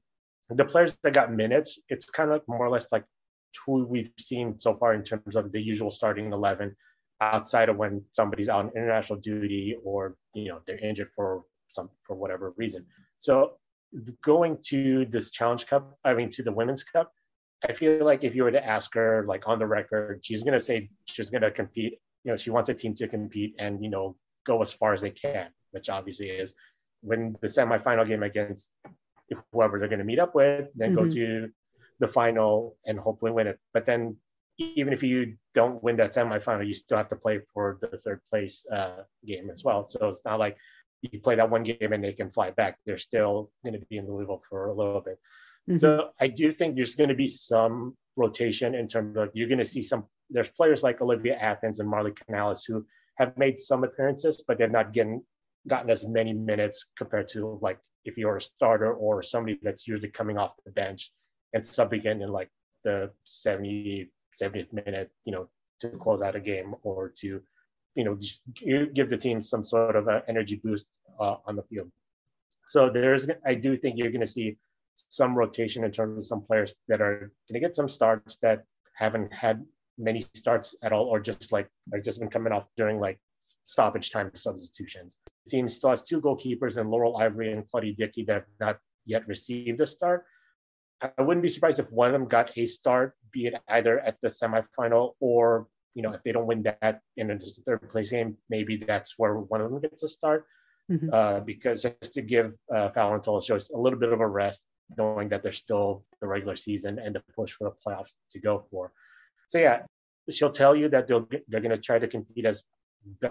the 0.48 0.64
players 0.64 0.96
that 1.02 1.12
got 1.12 1.32
minutes, 1.32 1.78
it's 1.88 2.08
kind 2.08 2.30
of 2.30 2.42
more 2.46 2.64
or 2.64 2.70
less 2.70 2.92
like 2.92 3.04
who 3.64 3.84
we've 3.84 4.12
seen 4.18 4.58
so 4.58 4.74
far 4.76 4.94
in 4.94 5.02
terms 5.02 5.34
of 5.34 5.50
the 5.50 5.60
usual 5.60 5.90
starting 5.90 6.32
11 6.32 6.76
outside 7.20 7.68
of 7.68 7.76
when 7.76 8.04
somebody's 8.12 8.48
on 8.48 8.70
international 8.76 9.18
duty 9.18 9.74
or 9.82 10.16
you 10.34 10.48
know 10.48 10.60
they're 10.66 10.78
injured 10.78 11.10
for 11.10 11.44
some 11.68 11.90
for 12.02 12.14
whatever 12.14 12.52
reason. 12.56 12.86
So 13.18 13.58
going 14.22 14.58
to 14.62 15.06
this 15.06 15.30
challenge 15.30 15.66
cup 15.66 15.98
i 16.04 16.14
mean 16.14 16.30
to 16.30 16.42
the 16.42 16.52
women's 16.52 16.84
cup 16.84 17.12
i 17.68 17.72
feel 17.72 18.04
like 18.04 18.24
if 18.24 18.34
you 18.34 18.44
were 18.44 18.50
to 18.50 18.64
ask 18.64 18.94
her 18.94 19.24
like 19.26 19.48
on 19.48 19.58
the 19.58 19.66
record 19.66 20.20
she's 20.22 20.42
going 20.42 20.52
to 20.52 20.60
say 20.60 20.88
she's 21.06 21.30
going 21.30 21.42
to 21.42 21.50
compete 21.50 21.98
you 22.24 22.30
know 22.30 22.36
she 22.36 22.50
wants 22.50 22.68
a 22.68 22.74
team 22.74 22.94
to 22.94 23.08
compete 23.08 23.54
and 23.58 23.82
you 23.82 23.90
know 23.90 24.16
go 24.44 24.60
as 24.60 24.72
far 24.72 24.92
as 24.92 25.00
they 25.00 25.10
can 25.10 25.48
which 25.70 25.88
obviously 25.88 26.28
is 26.28 26.54
when 27.02 27.36
the 27.40 27.46
semifinal 27.46 28.06
game 28.06 28.22
against 28.22 28.70
whoever 29.52 29.78
they're 29.78 29.88
going 29.88 29.98
to 29.98 30.04
meet 30.04 30.18
up 30.18 30.34
with 30.34 30.68
then 30.74 30.94
mm-hmm. 30.94 31.04
go 31.04 31.08
to 31.08 31.48
the 31.98 32.08
final 32.08 32.76
and 32.84 32.98
hopefully 32.98 33.32
win 33.32 33.46
it. 33.46 33.58
But 33.72 33.86
then 33.86 34.16
even 34.58 34.92
if 34.92 35.02
you 35.02 35.36
don't 35.54 35.82
win 35.82 35.96
that 35.96 36.14
semifinal, 36.14 36.66
you 36.66 36.74
still 36.74 36.98
have 36.98 37.08
to 37.08 37.16
play 37.16 37.40
for 37.52 37.78
the 37.80 37.98
third 37.98 38.20
place 38.30 38.66
uh, 38.72 39.02
game 39.24 39.50
as 39.50 39.64
well. 39.64 39.84
So 39.84 40.08
it's 40.08 40.24
not 40.24 40.38
like 40.38 40.56
you 41.12 41.20
play 41.20 41.36
that 41.36 41.50
one 41.50 41.62
game 41.62 41.92
and 41.92 42.02
they 42.02 42.12
can 42.12 42.30
fly 42.30 42.50
back. 42.50 42.78
They're 42.84 42.98
still 42.98 43.50
going 43.64 43.78
to 43.78 43.86
be 43.86 43.98
in 43.98 44.06
Louisville 44.06 44.42
for 44.48 44.66
a 44.66 44.74
little 44.74 45.00
bit. 45.00 45.18
Mm-hmm. 45.68 45.78
So 45.78 46.10
I 46.20 46.28
do 46.28 46.50
think 46.52 46.76
there's 46.76 46.94
going 46.94 47.08
to 47.08 47.14
be 47.14 47.26
some 47.26 47.96
rotation 48.16 48.74
in 48.74 48.88
terms 48.88 49.16
of 49.16 49.30
you're 49.34 49.48
going 49.48 49.58
to 49.58 49.64
see 49.64 49.82
some. 49.82 50.04
There's 50.30 50.48
players 50.48 50.82
like 50.82 51.00
Olivia 51.00 51.36
Athens 51.36 51.80
and 51.80 51.88
Marley 51.88 52.12
Canales 52.12 52.64
who 52.64 52.86
have 53.16 53.36
made 53.36 53.58
some 53.58 53.84
appearances, 53.84 54.42
but 54.46 54.58
they're 54.58 54.68
not 54.68 54.92
getting 54.92 55.22
gotten 55.68 55.90
as 55.90 56.06
many 56.06 56.32
minutes 56.32 56.86
compared 56.96 57.28
to 57.28 57.58
like 57.60 57.78
if 58.04 58.16
you're 58.16 58.36
a 58.36 58.40
starter 58.40 58.92
or 58.92 59.22
somebody 59.22 59.58
that's 59.62 59.88
usually 59.88 60.08
coming 60.08 60.38
off 60.38 60.54
the 60.64 60.70
bench 60.70 61.10
and 61.52 61.62
subbing 61.62 62.04
in 62.04 62.22
in 62.22 62.28
like 62.28 62.50
the 62.84 63.10
70 63.24 64.10
70th 64.40 64.72
minute, 64.72 65.10
you 65.24 65.32
know, 65.32 65.48
to 65.80 65.90
close 65.90 66.22
out 66.22 66.36
a 66.36 66.40
game 66.40 66.74
or 66.82 67.12
to, 67.18 67.42
you 67.96 68.04
know, 68.04 68.16
give 68.94 69.08
the 69.08 69.16
team 69.16 69.40
some 69.40 69.62
sort 69.62 69.96
of 69.96 70.06
energy 70.28 70.60
boost 70.62 70.86
uh, 71.18 71.36
on 71.46 71.56
the 71.56 71.62
field. 71.62 71.90
So 72.66 72.90
there's, 72.90 73.28
I 73.44 73.54
do 73.54 73.76
think 73.76 73.96
you're 73.96 74.10
going 74.10 74.20
to 74.20 74.26
see 74.26 74.56
some 75.08 75.34
rotation 75.34 75.84
in 75.84 75.90
terms 75.90 76.18
of 76.18 76.24
some 76.24 76.42
players 76.42 76.74
that 76.88 77.00
are 77.00 77.32
going 77.48 77.54
to 77.54 77.60
get 77.60 77.74
some 77.74 77.88
starts 77.88 78.36
that 78.38 78.64
haven't 78.94 79.32
had 79.32 79.64
many 79.98 80.20
starts 80.34 80.74
at 80.82 80.92
all, 80.92 81.06
or 81.06 81.20
just 81.20 81.52
like 81.52 81.68
like 81.90 82.04
just 82.04 82.20
been 82.20 82.28
coming 82.28 82.52
off 82.52 82.66
during 82.76 83.00
like 83.00 83.18
stoppage 83.64 84.10
time 84.10 84.30
substitutions. 84.34 85.18
The 85.44 85.50
team 85.50 85.68
still 85.68 85.90
has 85.90 86.02
two 86.02 86.20
goalkeepers 86.20 86.78
in 86.78 86.88
Laurel 86.90 87.16
Ivory 87.16 87.52
and 87.52 87.68
Claudia 87.70 87.94
Dickey 87.94 88.24
that 88.24 88.34
have 88.34 88.44
not 88.60 88.78
yet 89.04 89.26
received 89.26 89.80
a 89.80 89.86
start. 89.86 90.24
I 91.02 91.22
wouldn't 91.22 91.42
be 91.42 91.48
surprised 91.48 91.78
if 91.78 91.92
one 91.92 92.08
of 92.08 92.12
them 92.14 92.26
got 92.26 92.50
a 92.56 92.66
start, 92.66 93.14
be 93.32 93.46
it 93.46 93.54
either 93.68 94.00
at 94.00 94.16
the 94.22 94.28
semifinal 94.28 95.12
or 95.20 95.66
you 95.96 96.02
know 96.02 96.12
if 96.12 96.22
they 96.22 96.32
don't 96.32 96.46
win 96.46 96.62
that 96.62 97.00
in 97.16 97.30
a 97.30 97.38
third 97.38 97.88
place 97.88 98.10
game, 98.10 98.36
maybe 98.50 98.76
that's 98.76 99.14
where 99.16 99.34
one 99.34 99.62
of 99.62 99.70
them 99.70 99.80
gets 99.80 100.02
a 100.02 100.08
start. 100.08 100.44
Mm-hmm. 100.92 101.12
Uh, 101.12 101.40
because 101.40 101.82
just 101.82 102.12
to 102.12 102.22
give 102.22 102.54
uh, 102.72 102.90
Phallon 102.90 103.20
Joyce 103.20 103.70
a 103.70 103.76
little 103.76 103.98
bit 103.98 104.12
of 104.12 104.20
a 104.20 104.26
rest, 104.26 104.62
knowing 104.96 105.30
that 105.30 105.42
there's 105.42 105.56
still 105.56 106.04
the 106.20 106.28
regular 106.28 106.54
season 106.54 107.00
and 107.00 107.14
the 107.16 107.22
push 107.34 107.52
for 107.52 107.64
the 107.64 107.74
playoffs 107.84 108.14
to 108.32 108.38
go 108.38 108.64
for. 108.70 108.92
So 109.48 109.58
yeah, 109.58 109.82
she'll 110.30 110.50
tell 110.50 110.76
you 110.76 110.90
that 110.90 111.08
they'll 111.08 111.26
they're 111.48 111.60
going 111.60 111.70
to 111.70 111.78
try 111.78 111.98
to 111.98 112.06
compete 112.06 112.44
as 112.44 112.62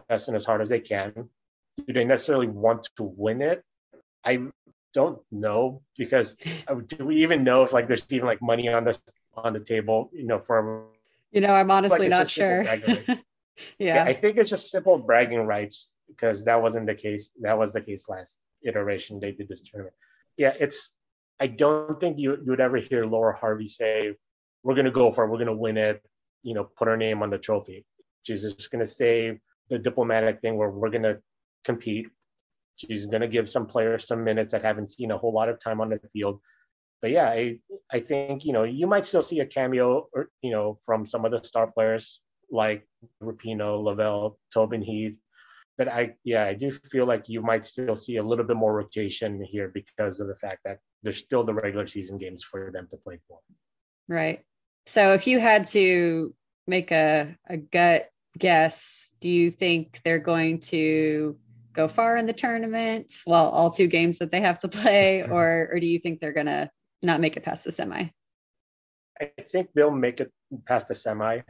best 0.09 0.28
and 0.28 0.36
as 0.36 0.43
hard 0.43 0.61
as 0.61 0.70
they 0.70 0.82
can. 0.82 1.30
Do 1.78 1.93
they 1.93 2.03
necessarily 2.03 2.47
want 2.47 2.89
to 2.97 3.03
win 3.03 3.41
it? 3.41 3.63
I 4.26 4.47
don't 4.93 5.20
know 5.32 5.82
because 5.97 6.36
do 6.88 7.05
we 7.05 7.24
even 7.24 7.43
know 7.43 7.63
if 7.63 7.74
like 7.74 7.88
there's 7.88 8.11
even 8.11 8.26
like 8.26 8.41
money 8.41 8.70
on 8.70 8.86
the 8.86 8.97
on 9.36 9.53
the 9.53 9.59
table, 9.59 10.09
you 10.13 10.26
know, 10.26 10.39
for 10.39 10.88
you 11.32 11.41
know, 11.41 11.53
I'm 11.53 11.71
honestly 11.71 11.99
like 11.99 12.09
not 12.09 12.30
sure. 12.30 12.63
yeah. 12.88 13.15
yeah, 13.80 14.03
I 14.03 14.13
think 14.13 14.38
it's 14.38 14.49
just 14.49 14.71
simple 14.71 14.97
bragging 14.97 15.45
rights 15.45 15.91
because 16.07 16.43
that 16.45 16.61
wasn't 16.61 16.88
the 16.88 16.95
case. 16.95 17.30
That 17.41 17.57
was 17.57 17.73
the 17.73 17.82
case 17.82 18.07
last 18.09 18.39
iteration 18.63 19.19
they 19.19 19.32
did 19.32 19.47
this 19.47 19.61
tournament. 19.61 19.95
Yeah, 20.38 20.53
it's. 20.59 20.91
I 21.39 21.47
don't 21.47 21.99
think 21.99 22.17
you, 22.17 22.32
you 22.32 22.45
would 22.47 22.61
ever 22.61 22.78
hear 22.78 23.05
Laura 23.05 23.36
Harvey 23.36 23.67
say, 23.67 24.13
"We're 24.63 24.76
going 24.76 24.86
to 24.86 24.91
go 24.91 25.11
for 25.11 25.26
it. 25.26 25.30
We're 25.30 25.38
going 25.38 25.47
to 25.47 25.53
win 25.53 25.78
it." 25.78 26.01
You 26.43 26.53
know, 26.53 26.63
put 26.63 26.88
her 26.88 26.97
name 26.97 27.23
on 27.23 27.30
the 27.30 27.38
trophy. 27.38 27.86
She's 28.23 28.41
just 28.41 28.71
going 28.71 28.86
to 28.86 28.91
say 28.91 29.39
the 29.69 29.80
diplomatic 29.80 30.41
thing 30.41 30.57
where 30.57 30.69
we're 30.69 30.89
going 30.89 31.03
to 31.03 31.19
compete. 31.63 32.07
She's 32.76 33.05
going 33.05 33.21
to 33.21 33.28
give 33.28 33.49
some 33.49 33.65
players 33.65 34.07
some 34.07 34.23
minutes 34.23 34.51
that 34.51 34.63
haven't 34.63 34.89
seen 34.89 35.11
a 35.11 35.17
whole 35.17 35.34
lot 35.34 35.49
of 35.49 35.59
time 35.59 35.82
on 35.82 35.89
the 35.89 35.99
field. 36.13 36.39
But 37.02 37.12
yeah, 37.12 37.30
I, 37.30 37.60
I 37.91 38.00
think, 38.00 38.46
you 38.46 38.54
know, 38.54 38.64
you 38.64 38.88
might 38.88 39.06
still 39.06 39.22
see 39.22 39.39
a 39.39 39.46
cameo 39.46 40.08
or, 40.14 40.30
you 40.41 40.52
know, 40.52 40.80
from 40.86 41.06
some 41.06 41.26
of 41.26 41.32
the 41.32 41.43
star 41.43 41.68
players 41.68 42.22
like 42.52 42.88
Rapinoe, 43.22 43.84
Lavelle, 43.84 44.38
Tobin 44.54 44.82
Heath. 44.82 45.18
But 45.78 45.89
I, 45.89 46.16
yeah, 46.24 46.46
I 46.46 46.54
do 46.54 46.72
feel 46.72 47.06
like 47.06 47.28
you 47.28 47.41
might 47.41 47.66
still 47.66 47.96
see 47.96 48.16
a 48.16 48.24
little 48.24 48.46
bit 48.46 48.56
more 48.56 48.74
rotation 48.74 49.43
here 49.43 49.72
because 49.74 50.20
of 50.20 50.28
the 50.28 50.36
fact 50.36 50.60
that 50.64 50.80
there's 51.04 51.18
still 51.18 51.43
the 51.43 51.54
regular 51.54 51.86
season 51.86 52.18
games 52.18 52.43
for 52.43 52.72
them 52.72 52.88
to 52.91 52.98
play 52.98 53.20
for. 53.28 53.39
Right. 54.08 54.41
So 54.86 55.14
if 55.14 55.28
you 55.28 55.39
had 55.39 55.68
to 55.68 56.34
make 56.66 56.91
a, 56.91 57.36
a 57.48 57.58
gut 57.58 58.10
guess, 58.38 59.12
do 59.20 59.30
you 59.30 59.52
think 59.52 60.00
they're 60.04 60.20
going 60.20 60.60
to 60.60 61.38
go 61.74 61.88
far 61.88 62.18
in 62.18 62.26
the 62.26 62.34
tournament? 62.34 63.14
Well, 63.28 63.50
all 63.50 63.70
two 63.70 63.88
games 63.88 64.20
that 64.20 64.32
they 64.32 64.41
have 64.41 64.60
to 64.60 64.68
play, 64.70 65.24
or 65.24 65.70
or 65.72 65.80
do 65.80 65.88
you 65.88 66.00
think 66.00 66.20
they're 66.20 66.34
gonna 66.34 66.70
not 67.06 67.22
make 67.22 67.38
it 67.38 67.43
past 67.43 67.64
the 67.64 67.72
semi? 67.72 68.10
I 69.22 69.32
think 69.41 69.70
they'll 69.74 69.91
make 69.91 70.20
it 70.20 70.32
past 70.66 70.88
the 70.88 70.95
semi, 70.95 71.41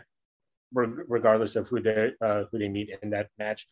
regardless 0.74 1.56
of 1.56 1.68
who 1.68 1.82
they 1.82 2.12
uh, 2.22 2.44
who 2.52 2.60
they 2.60 2.70
meet 2.70 2.90
in 3.02 3.10
that 3.12 3.30
match. 3.40 3.68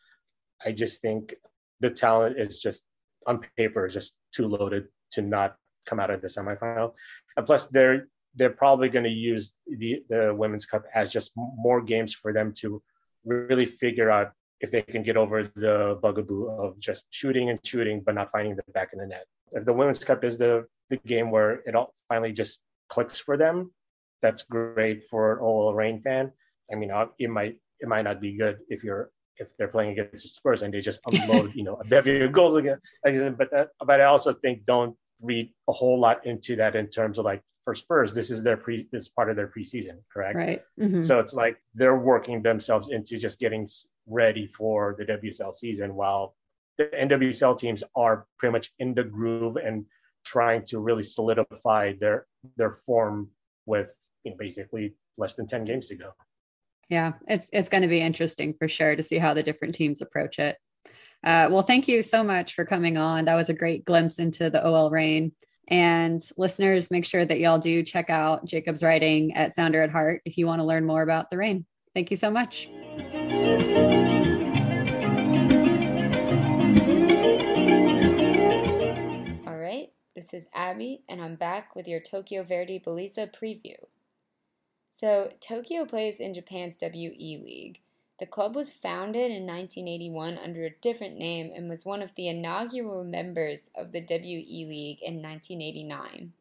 I 0.66 0.72
just 0.72 1.02
think 1.02 1.36
the 1.80 1.90
talent 1.90 2.40
is 2.40 2.60
just 2.60 2.84
on 3.28 3.42
paper 3.58 3.88
just 3.88 4.16
too 4.34 4.48
loaded 4.48 4.88
to 5.12 5.22
not 5.22 5.56
come 5.86 6.00
out 6.00 6.10
of 6.10 6.22
the 6.22 6.28
semifinal. 6.28 6.94
And 7.38 7.46
plus, 7.46 7.68
they're 7.68 8.08
they're 8.36 8.50
probably 8.50 8.90
going 8.90 9.04
to 9.04 9.12
use 9.12 9.54
the 9.68 10.04
the 10.10 10.34
women's 10.34 10.66
cup 10.66 10.84
as 10.94 11.12
just 11.12 11.32
more 11.36 11.82
games 11.82 12.14
for 12.14 12.34
them 12.34 12.54
to 12.62 12.82
really 13.26 13.66
figure 13.66 14.10
out 14.10 14.32
if 14.60 14.72
they 14.72 14.82
can 14.82 15.04
get 15.04 15.18
over 15.18 15.44
the 15.44 16.00
bugaboo 16.02 16.48
of 16.48 16.80
just 16.80 17.04
shooting 17.10 17.50
and 17.50 17.60
shooting, 17.66 18.02
but 18.06 18.16
not 18.16 18.32
finding 18.32 18.56
the 18.56 18.64
back 18.74 18.94
of 18.94 19.00
the 19.00 19.06
net. 19.06 19.26
If 19.52 19.66
the 19.66 19.74
Women's 19.74 20.04
Cup 20.04 20.24
is 20.24 20.38
the, 20.38 20.66
the 20.90 20.98
game 20.98 21.32
where 21.32 21.62
it 21.66 21.76
all 21.76 21.92
finally 22.10 22.34
just 22.34 22.60
clicks 22.90 23.20
for 23.20 23.38
them, 23.38 23.72
that's 24.22 24.44
great 24.44 25.04
for 25.10 25.34
an 25.34 25.40
OL 25.40 25.74
Reign 25.74 26.02
fan. 26.02 26.32
I 26.72 26.76
mean, 26.76 26.92
uh, 26.92 27.08
it 27.20 27.30
might 27.30 27.58
it 27.80 27.88
might 27.88 28.04
not 28.04 28.22
be 28.22 28.36
good 28.38 28.60
if 28.70 28.84
you're 28.84 29.12
if 29.38 29.56
they're 29.58 29.68
playing 29.68 29.92
against 29.92 30.24
the 30.24 30.30
Spurs 30.30 30.62
and 30.62 30.74
they 30.74 30.80
just 30.80 31.02
unload, 31.12 31.54
you 31.56 31.64
know, 31.64 31.76
a 31.76 31.84
bevy 31.84 32.22
of 32.22 32.32
goals 32.32 32.56
again. 32.56 32.80
But 33.04 33.52
that, 33.52 33.70
but 33.86 34.02
I 34.02 34.06
also 34.06 34.34
think 34.34 34.66
don't 34.66 34.96
read 35.22 35.52
a 35.68 35.74
whole 35.74 36.00
lot 36.00 36.26
into 36.26 36.56
that 36.58 36.76
in 36.76 36.88
terms 36.88 37.20
of 37.20 37.26
like 37.26 37.42
for 37.64 37.76
Spurs, 37.76 38.14
this 38.14 38.30
is 38.30 38.44
their 38.44 38.58
pre 38.58 38.88
this 38.92 39.04
is 39.04 39.10
part 39.10 39.30
of 39.30 39.36
their 39.36 39.48
preseason, 39.48 40.00
correct? 40.14 40.36
Right. 40.36 40.62
Mm-hmm. 40.80 41.02
So 41.02 41.20
it's 41.20 41.34
like 41.34 41.58
they're 41.74 41.98
working 41.98 42.42
themselves 42.42 42.90
into 42.90 43.18
just 43.18 43.40
getting 43.40 43.68
ready 44.06 44.48
for 44.48 44.96
the 44.98 45.06
WSL 45.06 45.54
season 45.54 45.96
while 45.96 46.36
the 46.78 46.86
NWSL 46.86 47.58
teams 47.58 47.84
are 47.96 48.26
pretty 48.38 48.52
much 48.52 48.72
in 48.80 48.94
the 48.94 49.04
groove 49.04 49.58
and 49.58 49.86
trying 50.24 50.64
to 50.66 50.80
really 50.80 51.04
solidify 51.04 51.94
their 52.00 52.26
their 52.58 52.72
form 52.86 53.30
with 53.66 53.96
you 54.24 54.32
know, 54.32 54.38
basically 54.38 54.94
less 55.18 55.36
than 55.36 55.48
10 55.48 55.66
games 55.66 55.88
to 55.88 55.96
go. 55.96 56.12
Yeah, 56.90 57.14
it's 57.28 57.50
it's 57.54 57.70
going 57.70 57.84
to 57.84 57.88
be 57.88 58.02
interesting 58.02 58.54
for 58.54 58.68
sure 58.68 58.96
to 58.96 59.04
see 59.04 59.18
how 59.18 59.34
the 59.34 59.44
different 59.44 59.76
teams 59.76 60.02
approach 60.02 60.40
it. 60.40 60.58
Uh, 61.24 61.48
well, 61.50 61.62
thank 61.62 61.88
you 61.88 62.02
so 62.02 62.24
much 62.24 62.54
for 62.54 62.66
coming 62.66 62.98
on. 62.98 63.26
That 63.26 63.36
was 63.36 63.50
a 63.50 63.54
great 63.54 63.86
glimpse 63.86 64.20
into 64.20 64.50
the 64.50 64.66
OL 64.66 64.90
Reign. 64.90 65.32
And 65.70 66.22
listeners, 66.38 66.92
make 66.92 67.06
sure 67.06 67.24
that 67.24 67.40
y'all 67.40 67.58
do 67.58 67.84
check 67.84 68.10
out 68.10 68.46
Jacob's 68.46 68.84
writing 68.84 69.34
at 69.38 69.54
Sounder 69.54 69.82
at 69.82 69.92
Heart 69.92 70.22
if 70.26 70.38
you 70.38 70.46
want 70.46 70.60
to 70.60 70.66
learn 70.66 70.86
more 70.86 71.02
about 71.02 71.30
the 71.30 71.38
Reign. 71.38 71.66
Thank 71.94 72.12
you 72.12 72.18
so 72.18 72.30
much. 72.30 72.68
This 80.24 80.46
is 80.46 80.50
Abbie, 80.54 81.02
and 81.10 81.22
I'm 81.22 81.36
back 81.36 81.76
with 81.76 81.86
your 81.86 82.00
Tokyo 82.00 82.46
Verdy 82.46 82.82
Beleza 82.82 83.30
preview. 83.30 83.76
So, 84.90 85.34
Tokyo 85.42 85.84
plays 85.84 86.22
in 86.22 86.34
Japan's 86.34 86.78
WE 86.82 87.42
League. 87.44 87.82
The 88.22 88.26
club 88.26 88.56
was 88.56 88.72
founded 88.72 89.32
in 89.32 89.46
1981 89.46 90.38
under 90.38 90.64
a 90.64 90.80
different 90.80 91.18
name 91.18 91.52
and 91.54 91.70
was 91.70 91.84
one 91.84 92.02
of 92.02 92.16
the 92.16 92.30
inaugural 92.30 93.04
members 93.04 93.70
of 93.76 93.92
the 93.92 94.00
WE 94.00 94.66
League 94.66 95.00
in 95.02 95.22
1989. 95.22 96.32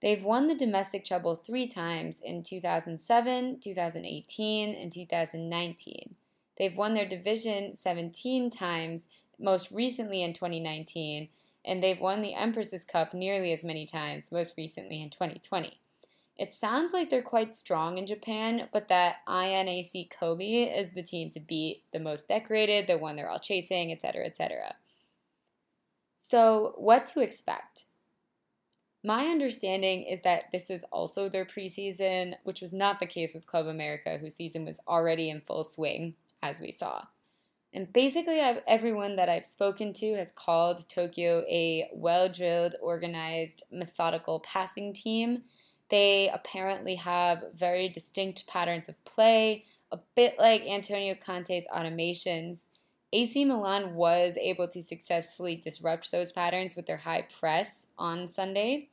They've 0.00 0.22
won 0.22 0.46
the 0.46 0.54
domestic 0.54 1.04
treble 1.04 1.34
three 1.34 1.66
times 1.66 2.20
in 2.20 2.44
2007, 2.44 3.58
2018, 3.58 4.74
and 4.76 4.92
2019. 4.92 6.14
They've 6.56 6.76
won 6.76 6.94
their 6.94 7.08
division 7.08 7.74
17 7.74 8.50
times, 8.50 9.08
most 9.36 9.72
recently 9.72 10.22
in 10.22 10.32
2019, 10.32 11.28
and 11.64 11.82
they've 11.82 12.00
won 12.00 12.20
the 12.20 12.34
Empress's 12.34 12.84
Cup 12.84 13.14
nearly 13.14 13.52
as 13.52 13.64
many 13.64 13.86
times, 13.86 14.32
most 14.32 14.54
recently 14.56 15.02
in 15.02 15.10
2020. 15.10 15.78
It 16.38 16.52
sounds 16.52 16.92
like 16.92 17.10
they're 17.10 17.22
quite 17.22 17.54
strong 17.54 17.98
in 17.98 18.06
Japan, 18.06 18.68
but 18.72 18.88
that 18.88 19.16
INAC 19.28 20.10
Kobe 20.10 20.62
is 20.62 20.90
the 20.90 21.02
team 21.02 21.30
to 21.30 21.40
beat, 21.40 21.82
the 21.92 22.00
most 22.00 22.26
decorated, 22.26 22.86
the 22.86 22.98
one 22.98 23.16
they're 23.16 23.28
all 23.28 23.38
chasing, 23.38 23.92
etc., 23.92 24.24
etc. 24.24 24.74
So, 26.16 26.74
what 26.76 27.06
to 27.08 27.20
expect? 27.20 27.84
My 29.04 29.26
understanding 29.26 30.04
is 30.04 30.20
that 30.22 30.44
this 30.52 30.70
is 30.70 30.84
also 30.92 31.28
their 31.28 31.44
preseason, 31.44 32.34
which 32.44 32.60
was 32.60 32.72
not 32.72 33.00
the 33.00 33.06
case 33.06 33.34
with 33.34 33.46
Club 33.46 33.66
America, 33.66 34.16
whose 34.18 34.36
season 34.36 34.64
was 34.64 34.80
already 34.86 35.28
in 35.28 35.40
full 35.40 35.64
swing, 35.64 36.14
as 36.42 36.60
we 36.60 36.70
saw. 36.70 37.04
And 37.74 37.92
basically, 37.92 38.40
I've, 38.40 38.62
everyone 38.66 39.16
that 39.16 39.28
I've 39.28 39.46
spoken 39.46 39.92
to 39.94 40.14
has 40.14 40.32
called 40.32 40.88
Tokyo 40.88 41.42
a 41.48 41.88
well 41.92 42.28
drilled, 42.28 42.76
organized, 42.80 43.62
methodical 43.70 44.40
passing 44.40 44.92
team 44.92 45.44
they 45.92 46.30
apparently 46.32 46.94
have 46.94 47.44
very 47.54 47.86
distinct 47.90 48.46
patterns 48.46 48.88
of 48.88 49.04
play, 49.04 49.66
a 49.92 49.98
bit 50.14 50.38
like 50.38 50.62
Antonio 50.62 51.14
Conte's 51.14 51.66
automatisms. 51.70 52.64
AC 53.12 53.44
Milan 53.44 53.94
was 53.94 54.38
able 54.38 54.66
to 54.68 54.82
successfully 54.82 55.54
disrupt 55.54 56.10
those 56.10 56.32
patterns 56.32 56.74
with 56.74 56.86
their 56.86 56.96
high 56.96 57.26
press 57.38 57.88
on 57.98 58.26
Sunday, 58.26 58.88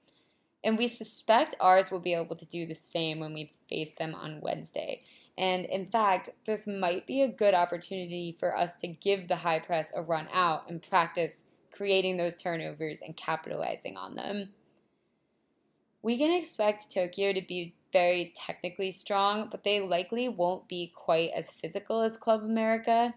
and 0.61 0.77
we 0.77 0.89
suspect 0.89 1.55
ours 1.61 1.89
will 1.89 2.01
be 2.01 2.13
able 2.13 2.35
to 2.35 2.45
do 2.45 2.65
the 2.65 2.75
same 2.75 3.21
when 3.21 3.33
we 3.33 3.53
face 3.69 3.91
them 3.97 4.15
on 4.15 4.41
Wednesday. 4.41 5.03
And 5.37 5.65
in 5.65 5.85
fact, 5.85 6.29
this 6.45 6.67
might 6.67 7.07
be 7.07 7.21
a 7.21 7.29
good 7.29 7.53
opportunity 7.53 8.35
for 8.37 8.57
us 8.57 8.75
to 8.77 8.87
give 8.87 9.27
the 9.27 9.37
high 9.37 9.59
press 9.59 9.93
a 9.95 10.01
run 10.01 10.27
out 10.33 10.69
and 10.69 10.81
practice 10.81 11.43
creating 11.71 12.17
those 12.17 12.35
turnovers 12.35 13.01
and 13.01 13.15
capitalizing 13.15 13.95
on 13.95 14.15
them. 14.15 14.49
We 16.01 16.17
can 16.17 16.31
expect 16.31 16.91
Tokyo 16.91 17.31
to 17.31 17.41
be 17.41 17.75
very 17.91 18.33
technically 18.35 18.91
strong, 18.91 19.47
but 19.49 19.63
they 19.63 19.79
likely 19.79 20.29
won't 20.29 20.67
be 20.67 20.91
quite 20.95 21.31
as 21.35 21.49
physical 21.49 22.01
as 22.01 22.17
Club 22.17 22.43
America. 22.43 23.13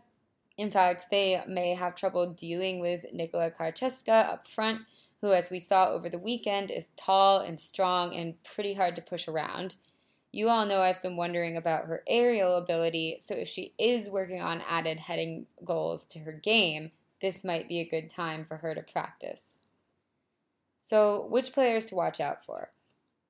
In 0.56 0.70
fact, 0.70 1.06
they 1.10 1.42
may 1.48 1.74
have 1.74 1.94
trouble 1.94 2.32
dealing 2.34 2.80
with 2.80 3.04
Nikola 3.12 3.50
Karczewska 3.50 4.28
up 4.28 4.46
front, 4.46 4.82
who, 5.20 5.32
as 5.32 5.50
we 5.50 5.58
saw 5.58 5.90
over 5.90 6.08
the 6.08 6.18
weekend, 6.18 6.70
is 6.70 6.90
tall 6.96 7.40
and 7.40 7.58
strong 7.58 8.14
and 8.14 8.42
pretty 8.42 8.74
hard 8.74 8.96
to 8.96 9.02
push 9.02 9.28
around. 9.28 9.76
You 10.34 10.48
all 10.48 10.64
know 10.64 10.80
I've 10.80 11.02
been 11.02 11.16
wondering 11.16 11.58
about 11.58 11.84
her 11.84 12.02
aerial 12.06 12.56
ability, 12.56 13.18
so 13.20 13.34
if 13.34 13.48
she 13.48 13.74
is 13.78 14.08
working 14.08 14.40
on 14.40 14.62
added 14.66 14.98
heading 14.98 15.46
goals 15.62 16.06
to 16.06 16.20
her 16.20 16.32
game, 16.32 16.90
this 17.20 17.44
might 17.44 17.68
be 17.68 17.80
a 17.80 17.88
good 17.88 18.08
time 18.08 18.46
for 18.46 18.56
her 18.56 18.74
to 18.74 18.80
practice. 18.80 19.56
So, 20.78 21.26
which 21.30 21.52
players 21.52 21.86
to 21.88 21.96
watch 21.96 22.18
out 22.18 22.44
for? 22.46 22.70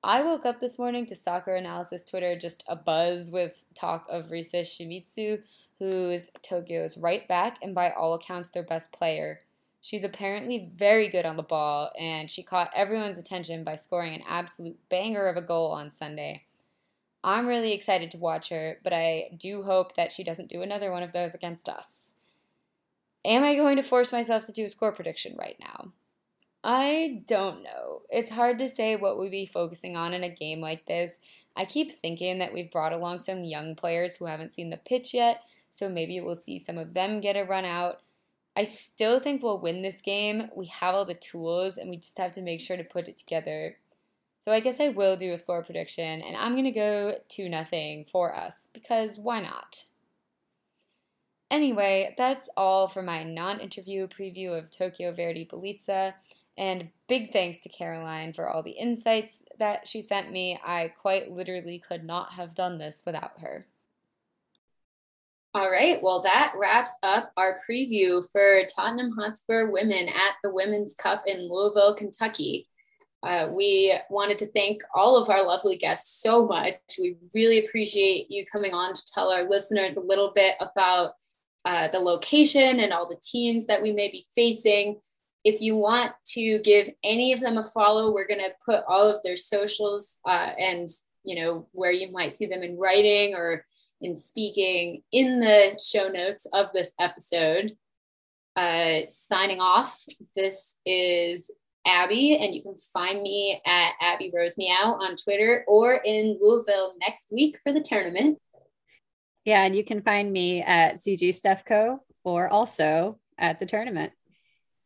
I 0.01 0.23
woke 0.23 0.45
up 0.45 0.61
this 0.61 0.79
morning 0.79 1.05
to 1.07 1.15
soccer 1.15 1.55
analysis 1.55 2.05
Twitter 2.05 2.37
just 2.37 2.63
a 2.69 2.75
buzz 2.75 3.29
with 3.29 3.65
talk 3.75 4.07
of 4.09 4.29
Risa 4.29 4.61
Shimizu, 4.61 5.43
who's 5.79 6.29
Tokyo's 6.41 6.97
right 6.97 7.27
back 7.27 7.57
and 7.61 7.75
by 7.75 7.91
all 7.91 8.13
accounts 8.13 8.49
their 8.49 8.63
best 8.63 8.93
player. 8.93 9.39
She's 9.81 10.05
apparently 10.05 10.71
very 10.73 11.09
good 11.09 11.25
on 11.25 11.35
the 11.35 11.43
ball, 11.43 11.91
and 11.99 12.31
she 12.31 12.43
caught 12.43 12.71
everyone's 12.73 13.17
attention 13.17 13.65
by 13.65 13.75
scoring 13.75 14.13
an 14.13 14.23
absolute 14.25 14.77
banger 14.87 15.27
of 15.27 15.35
a 15.35 15.41
goal 15.41 15.71
on 15.71 15.91
Sunday. 15.91 16.43
I'm 17.23 17.47
really 17.47 17.71
excited 17.71 18.11
to 18.11 18.17
watch 18.17 18.49
her, 18.49 18.79
but 18.83 18.91
I 18.91 19.29
do 19.37 19.63
hope 19.63 19.95
that 19.95 20.11
she 20.11 20.23
doesn't 20.23 20.49
do 20.49 20.61
another 20.61 20.91
one 20.91 21.03
of 21.03 21.13
those 21.13 21.33
against 21.33 21.69
us. 21.69 22.11
Am 23.25 23.43
I 23.43 23.55
going 23.55 23.77
to 23.77 23.83
force 23.83 24.11
myself 24.11 24.45
to 24.45 24.51
do 24.51 24.65
a 24.65 24.69
score 24.69 24.91
prediction 24.91 25.35
right 25.39 25.55
now? 25.59 25.93
I 26.63 27.23
don't 27.27 27.63
know. 27.63 28.01
It's 28.09 28.31
hard 28.31 28.57
to 28.59 28.67
say 28.67 28.95
what 28.95 29.19
we'd 29.19 29.31
be 29.31 29.45
focusing 29.45 29.95
on 29.95 30.13
in 30.13 30.23
a 30.23 30.29
game 30.29 30.59
like 30.59 30.85
this. 30.85 31.19
I 31.55 31.65
keep 31.65 31.91
thinking 31.91 32.39
that 32.39 32.53
we've 32.53 32.71
brought 32.71 32.93
along 32.93 33.19
some 33.19 33.43
young 33.43 33.75
players 33.75 34.15
who 34.15 34.25
haven't 34.25 34.53
seen 34.53 34.69
the 34.69 34.77
pitch 34.77 35.13
yet, 35.13 35.43
so 35.71 35.87
maybe 35.87 36.19
we'll 36.19 36.35
see 36.35 36.59
some 36.59 36.77
of 36.77 36.93
them 36.93 37.21
get 37.21 37.35
a 37.35 37.43
run 37.43 37.65
out. 37.65 38.01
I 38.55 38.63
still 38.63 39.19
think 39.19 39.41
we'll 39.41 39.59
win 39.59 39.81
this 39.81 40.01
game. 40.01 40.49
We 40.55 40.67
have 40.67 40.93
all 40.93 41.05
the 41.05 41.15
tools 41.15 41.77
and 41.77 41.89
we 41.89 41.97
just 41.97 42.17
have 42.17 42.31
to 42.33 42.41
make 42.41 42.61
sure 42.61 42.77
to 42.77 42.83
put 42.83 43.07
it 43.07 43.17
together. 43.17 43.77
So 44.43 44.51
I 44.51 44.59
guess 44.59 44.81
I 44.81 44.89
will 44.89 45.15
do 45.15 45.31
a 45.31 45.37
score 45.37 45.63
prediction 45.63 46.21
and 46.21 46.35
I'm 46.35 46.51
going 46.51 46.65
to 46.65 46.71
go 46.71 47.15
2 47.29 47.47
nothing 47.47 48.03
for 48.11 48.35
us 48.35 48.69
because 48.73 49.17
why 49.17 49.39
not? 49.39 49.85
Anyway, 51.49 52.13
that's 52.17 52.49
all 52.57 52.89
for 52.89 53.01
my 53.01 53.23
non-interview 53.23 54.05
preview 54.07 54.57
of 54.57 54.69
Tokyo 54.69 55.13
Verdy 55.13 55.49
Beleza. 55.49 56.13
And 56.57 56.89
big 57.07 57.31
thanks 57.31 57.61
to 57.61 57.69
Caroline 57.69 58.33
for 58.33 58.49
all 58.49 58.61
the 58.61 58.71
insights 58.71 59.43
that 59.59 59.87
she 59.87 60.01
sent 60.01 60.29
me. 60.29 60.59
I 60.61 60.89
quite 60.89 61.31
literally 61.31 61.79
could 61.79 62.03
not 62.03 62.33
have 62.33 62.53
done 62.53 62.77
this 62.77 63.01
without 63.05 63.39
her. 63.39 63.65
All 65.53 65.71
right, 65.71 65.99
well, 66.03 66.21
that 66.23 66.53
wraps 66.57 66.91
up 67.01 67.31
our 67.37 67.61
preview 67.65 68.21
for 68.29 68.63
Tottenham 68.75 69.13
Hotspur 69.17 69.71
women 69.71 70.09
at 70.09 70.33
the 70.43 70.53
Women's 70.53 70.95
Cup 70.95 71.23
in 71.27 71.47
Louisville, 71.49 71.95
Kentucky. 71.95 72.67
Uh, 73.23 73.47
we 73.51 73.97
wanted 74.09 74.37
to 74.37 74.47
thank 74.47 74.81
all 74.93 75.15
of 75.15 75.29
our 75.29 75.45
lovely 75.45 75.77
guests 75.77 76.21
so 76.21 76.45
much. 76.45 76.75
We 76.99 77.17
really 77.33 77.65
appreciate 77.65 78.29
you 78.29 78.45
coming 78.51 78.73
on 78.73 78.93
to 78.93 79.05
tell 79.13 79.31
our 79.31 79.49
listeners 79.49 79.97
a 79.97 80.01
little 80.01 80.31
bit 80.35 80.55
about 80.59 81.13
uh, 81.65 81.87
the 81.87 81.99
location 81.99 82.81
and 82.81 82.91
all 82.91 83.07
the 83.07 83.21
teams 83.23 83.67
that 83.67 83.81
we 83.81 83.93
may 83.93 84.09
be 84.09 84.27
facing 84.35 84.99
if 85.43 85.61
you 85.61 85.75
want 85.75 86.13
to 86.25 86.59
give 86.59 86.89
any 87.03 87.33
of 87.33 87.41
them 87.41 87.57
a 87.57 87.63
follow, 87.63 88.13
we're 88.13 88.27
going 88.27 88.39
to 88.39 88.55
put 88.65 88.83
all 88.87 89.07
of 89.07 89.21
their 89.23 89.37
socials 89.37 90.19
uh, 90.25 90.51
and, 90.57 90.87
you 91.25 91.41
know, 91.41 91.67
where 91.73 91.91
you 91.91 92.11
might 92.11 92.33
see 92.33 92.45
them 92.45 92.63
in 92.63 92.77
writing 92.77 93.35
or 93.35 93.65
in 94.01 94.19
speaking 94.19 95.03
in 95.11 95.39
the 95.39 95.77
show 95.83 96.07
notes 96.07 96.47
of 96.53 96.71
this 96.71 96.93
episode. 96.99 97.75
Uh, 98.55 99.01
signing 99.09 99.59
off, 99.59 100.05
this 100.35 100.75
is 100.85 101.49
Abbie, 101.85 102.37
and 102.37 102.53
you 102.53 102.61
can 102.61 102.75
find 102.77 103.21
me 103.21 103.61
at 103.65 103.91
Abbie 104.01 104.31
Rose 104.33 104.57
Meow 104.57 104.97
on 104.99 105.17
Twitter 105.17 105.63
or 105.67 105.95
in 105.95 106.37
Louisville 106.41 106.93
next 106.99 107.31
week 107.31 107.59
for 107.63 107.73
the 107.73 107.81
tournament. 107.81 108.39
Yeah, 109.45 109.63
and 109.63 109.75
you 109.75 109.83
can 109.83 110.01
find 110.01 110.31
me 110.31 110.61
at 110.61 110.95
CG 110.95 111.29
Stefko 111.29 111.99
or 112.23 112.47
also 112.47 113.19
at 113.37 113.59
the 113.59 113.65
tournament. 113.65 114.13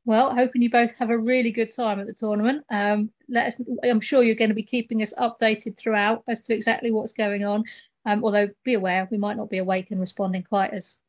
Well, 0.05 0.33
hoping 0.33 0.61
you 0.61 0.69
both 0.69 0.95
have 0.95 1.09
a 1.09 1.17
really 1.17 1.51
good 1.51 1.75
time 1.75 1.99
at 1.99 2.07
the 2.07 2.13
tournament. 2.13 2.63
Um, 2.71 3.11
let 3.27 3.47
us. 3.47 3.61
I'm 3.83 3.99
sure 3.99 4.23
you're 4.23 4.35
going 4.35 4.49
to 4.49 4.55
be 4.55 4.63
keeping 4.63 5.01
us 5.01 5.13
updated 5.19 5.77
throughout 5.77 6.23
as 6.29 6.39
to 6.41 6.53
exactly 6.53 6.91
what's 6.91 7.11
going 7.11 7.43
on. 7.43 7.65
Um, 8.05 8.23
although, 8.23 8.47
be 8.63 8.75
aware 8.75 9.07
we 9.11 9.17
might 9.17 9.35
not 9.35 9.49
be 9.49 9.57
awake 9.57 9.91
and 9.91 9.99
responding 9.99 10.43
quite 10.43 10.71
as 10.71 10.99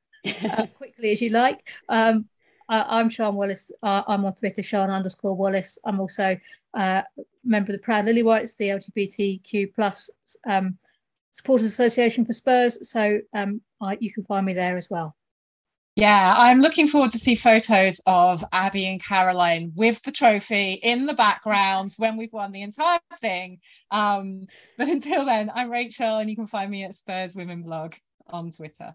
uh, 0.43 0.67
quickly 0.77 1.13
as 1.13 1.23
you 1.23 1.31
like. 1.31 1.61
Um, 1.89 2.29
I, 2.69 3.01
am 3.01 3.11
Sian 3.11 3.35
Wallis. 3.35 3.71
Uh, 3.83 4.03
I'm 4.07 4.25
on 4.25 4.35
Twitter, 4.35 4.63
Sian 4.63 4.91
underscore 4.91 5.37
Wallis. 5.37 5.79
I'm 5.85 6.01
also 6.01 6.37
uh, 6.75 7.03
a 7.03 7.23
member 7.45 7.73
of 7.73 7.79
the 7.79 7.85
Proud 7.85 8.05
Lilywhites, 8.05 8.57
the 8.57 8.69
LGBTQ 8.69 9.75
plus 9.75 10.11
um, 10.47 10.77
Supporters 11.31 11.67
Association 11.67 12.25
for 12.25 12.33
Spurs. 12.33 12.91
So 12.91 13.21
um, 13.35 13.61
I, 13.81 13.97
you 14.01 14.13
can 14.13 14.25
find 14.25 14.45
me 14.45 14.53
there 14.53 14.77
as 14.77 14.89
well. 14.91 15.15
Yeah, 15.97 16.35
I'm 16.37 16.61
looking 16.61 16.87
forward 16.87 17.11
to 17.11 17.19
see 17.19 17.35
photos 17.35 18.01
of 18.07 18.45
Abbie 18.53 18.87
and 18.87 19.03
Caroline 19.03 19.73
with 19.75 20.01
the 20.03 20.13
trophy 20.13 20.75
in 20.75 21.07
the 21.07 21.15
background 21.15 21.95
when 21.97 22.17
we've 22.17 22.33
won 22.33 22.53
the 22.53 22.63
entire 22.63 23.01
thing. 23.21 23.59
Um, 23.91 24.47
but 24.77 24.87
until 24.87 25.25
then, 25.25 25.51
I'm 25.53 25.71
Rachel, 25.71 26.19
and 26.19 26.31
you 26.31 26.37
can 26.37 26.47
find 26.47 26.71
me 26.71 26.85
at 26.85 26.95
Spurs 26.95 27.35
Women 27.35 27.63
Blog 27.63 27.95
on 28.29 28.53
Twitter. 28.53 28.95